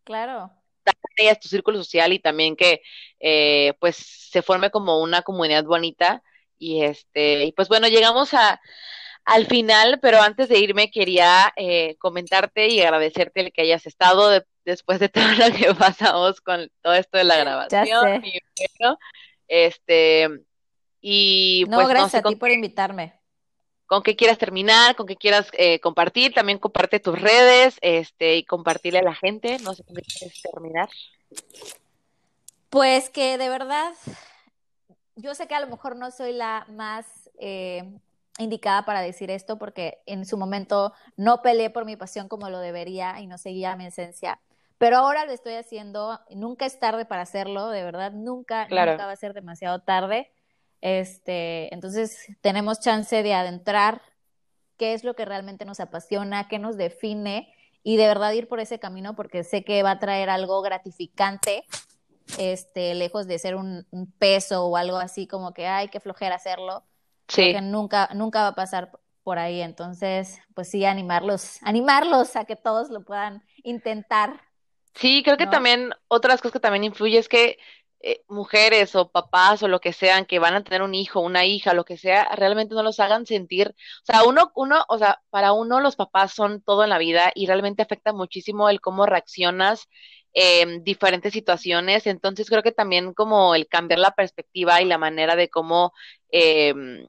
Claro. 0.03 0.51
Con 0.83 1.11
ellas 1.17 1.39
tu 1.39 1.47
círculo 1.47 1.77
social 1.77 2.13
y 2.13 2.19
también 2.19 2.55
que 2.55 2.81
eh, 3.19 3.73
pues 3.79 3.95
se 3.95 4.41
forme 4.41 4.71
como 4.71 5.01
una 5.01 5.21
comunidad 5.21 5.63
bonita 5.63 6.23
y 6.57 6.83
este, 6.83 7.45
y 7.45 7.51
pues 7.51 7.69
bueno, 7.69 7.87
llegamos 7.87 8.33
a, 8.33 8.59
al 9.25 9.45
final, 9.45 9.99
pero 10.01 10.21
antes 10.21 10.49
de 10.49 10.59
irme 10.59 10.91
quería 10.91 11.53
eh, 11.55 11.95
comentarte 11.99 12.67
y 12.67 12.81
agradecerte 12.81 13.41
el 13.41 13.53
que 13.53 13.61
hayas 13.61 13.85
estado 13.85 14.43
después 14.65 14.99
de 14.99 15.09
todo 15.09 15.27
lo 15.37 15.55
que 15.55 15.73
pasamos 15.75 16.41
con 16.41 16.69
todo 16.81 16.93
esto 16.93 17.17
de 17.17 17.23
la 17.23 17.37
grabación. 17.37 17.85
Ya 17.85 18.01
sé. 18.01 18.21
Y 18.23 18.39
bueno, 18.79 18.97
este, 19.47 20.29
y 21.01 21.65
no, 21.67 21.77
pues, 21.77 21.87
gracias 21.89 22.23
no 22.23 22.29
a 22.29 22.31
ti 22.31 22.35
por 22.35 22.51
invitarme. 22.51 23.13
Con 23.87 24.03
qué 24.03 24.15
quieras 24.15 24.37
terminar, 24.37 24.95
con 24.95 25.07
qué 25.07 25.15
quieras 25.15 25.49
eh, 25.53 25.79
compartir, 25.79 26.33
también 26.33 26.59
comparte 26.59 26.99
tus 26.99 27.19
redes 27.19 27.77
este, 27.81 28.37
y 28.37 28.43
compartirle 28.43 28.99
a 28.99 29.03
la 29.03 29.15
gente. 29.15 29.57
No 29.59 29.73
sé 29.73 29.83
con 29.83 29.95
qué 29.95 30.03
quieres 30.03 30.41
terminar. 30.41 30.89
Pues 32.69 33.09
que 33.09 33.39
de 33.39 33.49
verdad, 33.49 33.93
yo 35.15 35.33
sé 35.33 35.47
que 35.47 35.55
a 35.55 35.59
lo 35.59 35.67
mejor 35.67 35.95
no 35.95 36.11
soy 36.11 36.33
la 36.33 36.67
más 36.69 37.31
eh, 37.39 37.83
indicada 38.37 38.85
para 38.85 39.01
decir 39.01 39.31
esto 39.31 39.57
porque 39.57 39.99
en 40.05 40.25
su 40.25 40.37
momento 40.37 40.93
no 41.17 41.41
peleé 41.41 41.71
por 41.71 41.85
mi 41.85 41.95
pasión 41.95 42.27
como 42.27 42.49
lo 42.49 42.59
debería 42.59 43.19
y 43.19 43.27
no 43.27 43.37
seguía 43.37 43.75
mi 43.75 43.87
esencia. 43.87 44.39
Pero 44.77 44.97
ahora 44.97 45.25
lo 45.25 45.33
estoy 45.33 45.55
haciendo, 45.55 46.19
nunca 46.29 46.65
es 46.65 46.79
tarde 46.79 47.05
para 47.05 47.23
hacerlo, 47.23 47.69
de 47.69 47.83
verdad, 47.83 48.13
nunca, 48.13 48.65
Claro. 48.67 48.93
nunca 48.93 49.07
va 49.07 49.11
a 49.11 49.17
ser 49.17 49.33
demasiado 49.33 49.81
tarde. 49.81 50.31
Este, 50.81 51.73
entonces 51.73 52.27
tenemos 52.41 52.79
chance 52.79 53.21
de 53.23 53.33
adentrar 53.33 54.01
qué 54.77 54.93
es 54.93 55.03
lo 55.03 55.15
que 55.15 55.25
realmente 55.25 55.65
nos 55.65 55.79
apasiona, 55.79 56.47
qué 56.47 56.59
nos 56.59 56.77
define 56.77 57.53
y 57.83 57.97
de 57.97 58.07
verdad 58.07 58.31
ir 58.33 58.47
por 58.47 58.59
ese 58.59 58.79
camino 58.79 59.15
porque 59.15 59.43
sé 59.43 59.63
que 59.63 59.83
va 59.83 59.91
a 59.91 59.99
traer 59.99 60.29
algo 60.29 60.61
gratificante, 60.61 61.65
este, 62.37 62.95
lejos 62.95 63.27
de 63.27 63.39
ser 63.39 63.55
un, 63.55 63.87
un 63.91 64.11
peso 64.13 64.65
o 64.65 64.77
algo 64.77 64.97
así 64.97 65.27
como 65.27 65.53
que 65.53 65.67
ay, 65.67 65.89
qué 65.89 65.99
flojera 65.99 66.35
hacerlo, 66.35 66.85
Sí, 67.27 67.55
porque 67.55 67.61
nunca, 67.61 68.09
nunca 68.15 68.41
va 68.43 68.47
a 68.49 68.55
pasar 68.55 68.91
por 69.23 69.39
ahí. 69.39 69.61
Entonces, 69.61 70.39
pues 70.55 70.69
sí, 70.69 70.85
animarlos, 70.85 71.59
animarlos 71.63 72.35
a 72.35 72.45
que 72.45 72.55
todos 72.55 72.89
lo 72.89 73.03
puedan 73.03 73.43
intentar. 73.63 74.41
sí, 74.93 75.21
creo 75.23 75.37
que 75.37 75.45
¿no? 75.45 75.49
también 75.51 75.91
otras 76.07 76.41
cosas 76.41 76.53
que 76.53 76.59
también 76.59 76.83
influye 76.83 77.17
es 77.17 77.29
que 77.29 77.57
eh, 78.01 78.21
mujeres 78.27 78.95
o 78.95 79.11
papás 79.11 79.61
o 79.63 79.67
lo 79.67 79.79
que 79.81 79.93
sean 79.93 80.25
que 80.25 80.39
van 80.39 80.53
a 80.53 80.63
tener 80.63 80.81
un 80.81 80.95
hijo, 80.95 81.19
una 81.19 81.45
hija, 81.45 81.73
lo 81.73 81.85
que 81.85 81.97
sea, 81.97 82.29
realmente 82.35 82.73
no 82.75 82.83
los 82.83 82.99
hagan 82.99 83.25
sentir, 83.25 83.75
o 84.03 84.05
sea, 84.05 84.23
uno, 84.23 84.51
uno, 84.55 84.85
o 84.87 84.97
sea, 84.97 85.21
para 85.29 85.51
uno 85.53 85.79
los 85.81 85.95
papás 85.97 86.33
son 86.33 86.61
todo 86.61 86.83
en 86.83 86.89
la 86.91 86.97
vida 86.97 87.31
y 87.35 87.47
realmente 87.47 87.81
afecta 87.83 88.13
muchísimo 88.13 88.69
el 88.69 88.81
cómo 88.81 89.05
reaccionas 89.05 89.87
en 90.33 90.83
diferentes 90.83 91.33
situaciones, 91.33 92.07
entonces 92.07 92.49
creo 92.49 92.63
que 92.63 92.71
también 92.71 93.13
como 93.13 93.55
el 93.55 93.67
cambiar 93.67 93.99
la 93.99 94.11
perspectiva 94.11 94.81
y 94.81 94.85
la 94.85 94.97
manera 94.97 95.35
de 95.35 95.49
cómo 95.49 95.93
em, 96.31 97.07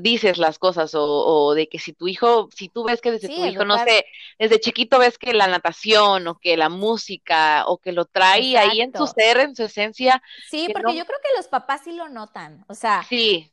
dices 0.00 0.38
las 0.38 0.58
cosas 0.58 0.94
o, 0.94 1.04
o 1.04 1.54
de 1.54 1.68
que 1.68 1.78
si 1.78 1.92
tu 1.92 2.08
hijo, 2.08 2.48
si 2.54 2.68
tú 2.68 2.84
ves 2.84 3.00
que 3.00 3.12
desde 3.12 3.28
Sí, 3.28 3.36
tu 3.36 3.44
hijo, 3.46 3.64
no 3.64 3.78
sé, 3.78 4.06
desde 4.38 4.60
chiquito 4.60 4.98
ves 4.98 5.18
que 5.18 5.32
la 5.32 5.46
natación 5.46 6.26
o 6.28 6.38
que 6.38 6.56
la 6.56 6.68
música 6.68 7.64
o 7.66 7.78
que 7.78 7.92
lo 7.92 8.04
trae 8.04 8.56
ahí 8.56 8.80
en 8.80 8.96
su 8.96 9.06
ser, 9.06 9.38
en 9.38 9.54
su 9.54 9.64
esencia, 9.64 10.22
Sí, 10.48 10.66
que 10.66 10.72
porque 10.72 10.92
no, 10.92 10.98
yo 10.98 11.06
creo 11.06 11.18
que 11.22 11.36
los 11.36 11.48
papás 11.48 11.82
sí 11.84 11.92
lo 11.92 12.08
notan. 12.08 12.64
O 12.68 12.74
sea, 12.74 13.04
sí, 13.08 13.52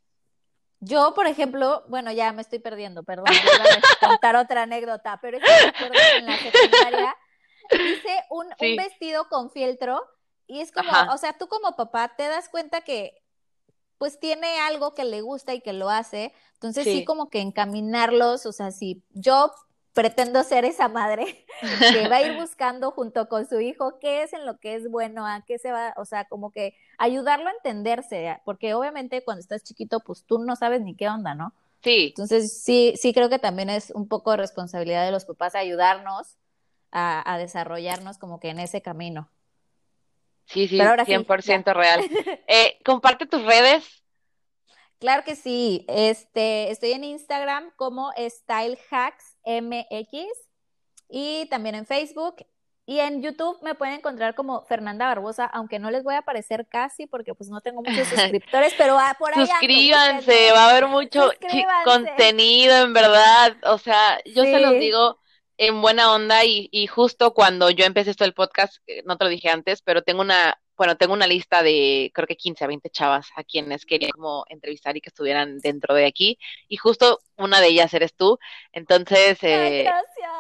yo, 0.86 1.14
por 1.14 1.28
ejemplo, 1.28 1.84
bueno, 1.88 2.12
ya 2.12 2.34
me 2.34 2.42
estoy 2.42 2.60
perdiendo, 2.60 3.04
perdón, 3.04 3.28
iba 3.32 3.64
a 3.64 4.08
contar 4.20 4.36
otra 4.36 4.64
anécdota, 4.64 5.18
pero 5.22 5.38
es 5.38 5.44
que 5.44 5.50
me 5.50 5.70
acuerdo 5.70 5.94
que 5.94 6.18
en 6.18 6.26
la 6.26 6.38
secundaria 6.38 7.16
hice 7.72 8.24
un, 8.30 8.50
vestido 8.76 9.30
con 9.30 9.50
fieltro 9.50 10.04
y 10.46 10.60
es 10.60 10.74
como, 10.74 10.90
ajá, 10.92 11.14
o 11.14 11.18
sea, 11.18 11.38
tú 11.38 11.48
como 11.48 11.78
papá 11.78 12.14
te 12.18 12.28
das 12.28 12.50
cuenta 12.50 12.82
que 12.82 13.23
pues 13.98 14.20
tiene 14.20 14.60
algo 14.60 14.94
que 14.94 15.06
le 15.06 15.22
gusta 15.22 15.54
y 15.54 15.62
que 15.62 15.74
lo 15.74 15.90
hace, 15.90 16.34
entonces 16.54 16.84
sí 16.86 17.00
sí, 17.00 17.06
como 17.06 17.30
que 17.30 17.42
encaminarlos, 17.42 18.46
o 18.46 18.52
sea, 18.52 18.72
si 18.72 19.04
yo 19.14 19.52
pretendo 19.94 20.44
ser 20.44 20.66
esa 20.66 20.88
madre 20.90 21.46
que 21.92 22.08
va 22.08 22.18
a 22.18 22.22
ir 22.24 22.34
buscando 22.40 22.92
junto 22.92 23.30
con 23.30 23.48
su 23.48 23.60
hijo 23.62 24.00
qué 24.00 24.24
es 24.24 24.34
en 24.34 24.46
lo 24.46 24.60
que 24.60 24.76
es 24.76 24.90
bueno, 24.90 25.26
a 25.28 25.44
qué 25.46 25.60
se 25.60 25.72
va, 25.72 25.94
o 25.98 26.06
sea, 26.06 26.26
como 26.26 26.52
que 26.52 26.76
ayudarlo 26.98 27.48
a 27.48 27.52
entenderse, 27.54 28.42
porque 28.46 28.74
obviamente 28.74 29.24
cuando 29.24 29.42
estás 29.42 29.64
chiquito, 29.64 30.00
pues 30.02 30.26
tú 30.26 30.40
no 30.40 30.56
sabes 30.56 30.82
ni 30.82 30.96
qué 30.96 31.10
onda, 31.10 31.36
¿no? 31.36 31.54
sí, 31.84 32.16
Entonces 32.16 32.64
sí, 32.64 32.94
sí 32.98 33.14
creo 33.14 33.30
que 33.30 33.40
también 33.40 33.70
es 33.70 33.92
un 33.92 34.08
poco 34.08 34.32
de 34.32 34.38
responsabilidad 34.38 35.06
de 35.06 35.12
los 35.12 35.26
papás 35.26 35.56
ayudarnos 35.56 36.38
a, 36.92 37.34
a 37.34 37.38
desarrollarnos 37.38 38.18
como 38.20 38.40
que 38.40 38.50
en 38.50 38.60
ese 38.60 38.82
camino. 38.82 39.30
Sí, 40.46 40.68
sí, 40.68 40.78
100% 40.78 41.74
real. 41.74 42.02
Eh, 42.48 42.80
comparte 42.84 43.26
tus 43.26 43.44
redes. 43.44 44.04
Claro 45.00 45.24
que 45.24 45.36
sí. 45.36 45.86
Este, 45.88 46.72
estoy 46.72 46.92
en 46.92 47.04
Instagram 47.04 47.72
como 47.76 48.12
StyleHacksMX 48.18 50.14
y 51.10 51.46
también 51.48 51.76
en 51.76 51.86
Facebook 51.86 52.46
y 52.86 53.00
en 53.00 53.22
YouTube 53.22 53.58
me 53.62 53.76
pueden 53.76 53.96
encontrar 53.96 54.36
como 54.36 54.64
Fernanda 54.64 55.08
Barbosa, 55.08 55.46
aunque 55.46 55.80
no 55.80 55.90
les 55.90 56.04
voy 56.04 56.16
a 56.16 56.20
aparecer 56.20 56.68
casi 56.68 57.08
porque 57.08 57.34
pues 57.34 57.50
no 57.50 57.62
tengo 57.62 57.82
muchos 57.82 58.08
suscriptores, 58.10 58.74
pero 58.78 58.98
ah, 59.00 59.16
por 59.18 59.38
ahí 59.38 59.48
Suscríbanse, 59.48 60.52
va 60.52 60.66
a 60.66 60.70
haber 60.70 60.88
mucho 60.88 61.32
contenido 61.86 62.76
en 62.84 62.94
verdad. 62.94 63.56
O 63.64 63.78
sea, 63.78 64.20
yo 64.26 64.44
se 64.44 64.60
los 64.60 64.74
digo 64.74 65.18
en 65.58 65.82
buena 65.82 66.14
onda 66.14 66.46
y, 66.46 66.70
y 66.72 66.88
justo 66.88 67.34
cuando 67.34 67.70
yo 67.70 67.86
empecé 67.86 68.12
esto 68.12 68.24
del 68.24 68.34
podcast, 68.34 68.78
eh, 68.88 69.04
no 69.06 69.18
te 69.18 69.26
lo 69.26 69.30
dije 69.30 69.50
antes, 69.50 69.82
pero 69.82 70.02
tengo 70.02 70.22
una 70.22 70.58
bueno, 70.76 70.98
tengo 70.98 71.14
una 71.14 71.28
lista 71.28 71.62
de 71.62 72.12
creo 72.14 72.28
que 72.28 72.36
15 72.36 72.64
a 72.64 72.68
20 72.68 72.90
chavas 72.90 73.28
a 73.36 73.44
quienes 73.44 73.86
quería 73.86 74.10
como 74.10 74.46
entrevistar 74.50 74.98
y 74.98 75.02
que 75.02 75.10
estuvieran 75.10 75.60
dentro 75.60 75.94
de 75.94 76.06
aquí. 76.06 76.40
Y 76.68 76.78
justo 76.78 77.20
una 77.38 77.62
de 77.62 77.68
ellas 77.68 77.94
eres 77.94 78.16
tú. 78.16 78.40
Entonces, 78.72 79.38
eh, 79.44 79.90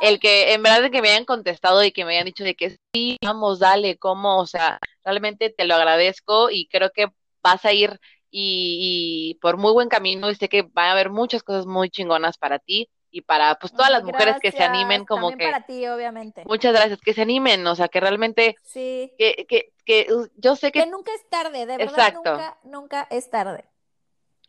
el 0.01 0.19
que 0.19 0.53
en 0.53 0.63
verdad 0.63 0.89
que 0.91 1.01
me 1.01 1.09
hayan 1.09 1.25
contestado 1.25 1.83
y 1.83 1.91
que 1.91 2.05
me 2.05 2.13
hayan 2.13 2.25
dicho 2.25 2.43
de 2.43 2.55
que 2.55 2.77
sí, 2.93 3.17
vamos, 3.21 3.59
dale, 3.59 3.97
¿cómo? 3.97 4.39
O 4.39 4.47
sea, 4.47 4.79
realmente 5.03 5.49
te 5.51 5.65
lo 5.65 5.75
agradezco 5.75 6.49
y 6.49 6.67
creo 6.67 6.91
que 6.91 7.07
vas 7.43 7.63
a 7.65 7.73
ir 7.73 7.99
y, 8.31 9.33
y 9.33 9.39
por 9.39 9.57
muy 9.57 9.71
buen 9.71 9.89
camino 9.89 10.31
y 10.31 10.35
sé 10.35 10.49
que 10.49 10.63
va 10.63 10.85
a 10.85 10.91
haber 10.93 11.11
muchas 11.11 11.43
cosas 11.43 11.67
muy 11.67 11.89
chingonas 11.89 12.37
para 12.37 12.57
ti 12.59 12.89
y 13.13 13.21
para 13.21 13.55
pues 13.59 13.71
todas 13.71 13.91
las 13.91 14.03
mujeres 14.03 14.37
que 14.41 14.51
se 14.51 14.63
animen 14.63 15.05
como 15.05 15.29
También 15.29 15.51
que 15.51 15.53
para 15.53 15.65
ti 15.65 15.87
obviamente 15.87 16.43
muchas 16.45 16.73
gracias 16.73 16.99
que 16.99 17.13
se 17.13 17.21
animen 17.21 17.65
o 17.67 17.75
sea 17.75 17.87
que 17.87 17.99
realmente 17.99 18.55
sí 18.63 19.13
que, 19.17 19.45
que, 19.47 19.71
que 19.85 20.07
yo 20.35 20.55
sé 20.55 20.71
que, 20.71 20.83
que 20.83 20.89
nunca 20.89 21.13
es 21.13 21.29
tarde 21.29 21.67
de 21.67 21.77
verdad 21.77 22.07
Exacto. 22.07 22.31
nunca 22.31 22.57
nunca 22.63 23.07
es 23.11 23.29
tarde 23.29 23.65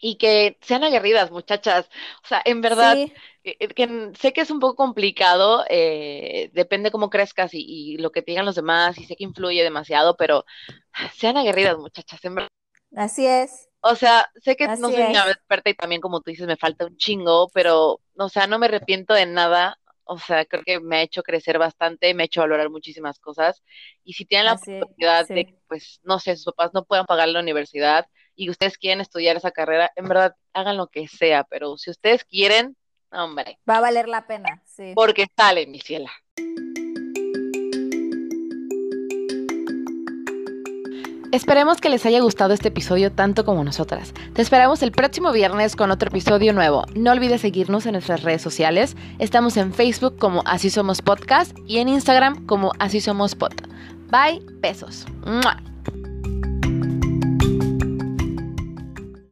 y 0.01 0.17
que 0.17 0.57
sean 0.63 0.83
aguerridas 0.83 1.31
muchachas 1.31 1.91
o 2.25 2.27
sea 2.27 2.41
en 2.45 2.63
verdad 2.63 2.95
sí. 2.95 3.13
que, 3.43 3.69
que, 3.69 4.13
sé 4.19 4.33
que 4.33 4.41
es 4.41 4.51
un 4.51 4.61
poco 4.61 4.77
complicado 4.77 5.65
eh, 5.69 6.51
depende 6.55 6.91
cómo 6.91 7.11
crezcas 7.11 7.53
y, 7.53 7.65
y 7.67 7.99
lo 7.99 8.13
que 8.13 8.23
te 8.23 8.33
digan 8.33 8.47
los 8.47 8.57
demás 8.57 8.97
y 8.99 9.05
sé 9.05 9.15
que 9.15 9.25
influye 9.25 9.63
demasiado 9.63 10.17
pero 10.17 10.47
sean 11.15 11.37
aguerridas 11.37 11.77
muchachas 11.77 12.25
en 12.25 12.35
verdad 12.35 12.51
así 12.97 13.27
es 13.27 13.69
o 13.87 13.95
sea, 13.97 14.27
sé 14.43 14.57
que 14.57 14.65
Así 14.65 14.81
no 14.81 14.89
soy 14.91 15.03
es. 15.03 15.11
una 15.11 15.31
experta 15.31 15.69
y 15.69 15.75
también 15.75 16.01
como 16.01 16.21
tú 16.23 16.31
dices 16.31 16.47
me 16.47 16.57
falta 16.57 16.87
un 16.87 16.97
chingo, 16.97 17.51
pero, 17.53 18.01
o 18.17 18.29
sea, 18.31 18.47
no 18.47 18.59
me 18.59 18.67
arrepiento 18.67 19.13
de 19.13 19.27
nada. 19.27 19.79
O 20.07 20.19
sea, 20.19 20.45
creo 20.47 20.63
que 20.65 20.81
me 20.81 20.97
ha 20.97 21.03
hecho 21.03 21.23
crecer 21.23 21.59
bastante, 21.59 22.13
me 22.15 22.23
ha 22.23 22.27
hecho 22.27 22.41
valorar 22.43 22.71
muchísimas 22.71 23.19
cosas. 23.19 23.63
Y 24.03 24.15
si 24.15 24.25
tienen 24.27 24.47
la 24.47 24.53
Así, 24.53 24.75
oportunidad 24.77 25.27
sí. 25.27 25.35
de, 25.35 25.59
pues, 25.69 26.01
no 26.03 26.19
sé, 26.19 26.37
sus 26.37 26.53
papás 26.55 26.73
no 26.75 26.85
puedan 26.85 27.07
pagar 27.07 27.29
la 27.29 27.41
universidad 27.41 28.07
y 28.35 28.51
ustedes 28.51 28.79
quieren 28.79 29.01
estudiar 29.01 29.37
esa 29.37 29.51
carrera, 29.51 29.91
en 29.97 30.09
verdad, 30.09 30.35
hagan 30.55 30.77
lo 30.79 30.89
que 30.89 31.07
sea, 31.09 31.45
pero 31.45 31.77
si 31.79 31.91
ustedes 31.91 32.25
quieren, 32.25 32.77
hombre. 33.13 33.59
Va 33.69 33.79
a 33.79 33.81
valer 33.81 34.09
la 34.09 34.27
pena, 34.27 34.63
sí. 34.67 34.93
Porque 34.95 35.27
sale, 35.37 35.67
mi 35.67 35.81
ciela. 35.81 36.11
Esperemos 41.35 41.81
que 41.81 41.89
les 41.89 42.07
haya 42.07 42.21
gustado 42.21 42.55
este 42.55 42.69
episodio 42.69 43.11
tanto 43.11 43.45
como 43.45 43.65
nosotras. 43.65 44.15
Te 44.35 44.41
esperamos 44.41 44.85
el 44.85 44.93
próximo 44.93 45.33
viernes 45.33 45.75
con 45.75 45.91
otro 45.91 46.09
episodio 46.09 46.53
nuevo. 46.53 46.85
No 46.95 47.11
olvides 47.11 47.41
seguirnos 47.41 47.87
en 47.87 47.95
nuestras 47.95 48.23
redes 48.23 48.41
sociales. 48.41 48.95
Estamos 49.19 49.57
en 49.57 49.75
Facebook 49.75 50.17
como 50.17 50.45
Así 50.47 50.71
Somos 50.71 51.03
Podcast 51.03 51.59
y 51.67 51.79
en 51.79 51.89
Instagram 51.89 52.47
como 52.47 52.71
Así 52.79 53.01
Somos 53.01 53.35
Pod. 53.35 53.55
Bye, 54.13 54.43
besos. 54.61 55.07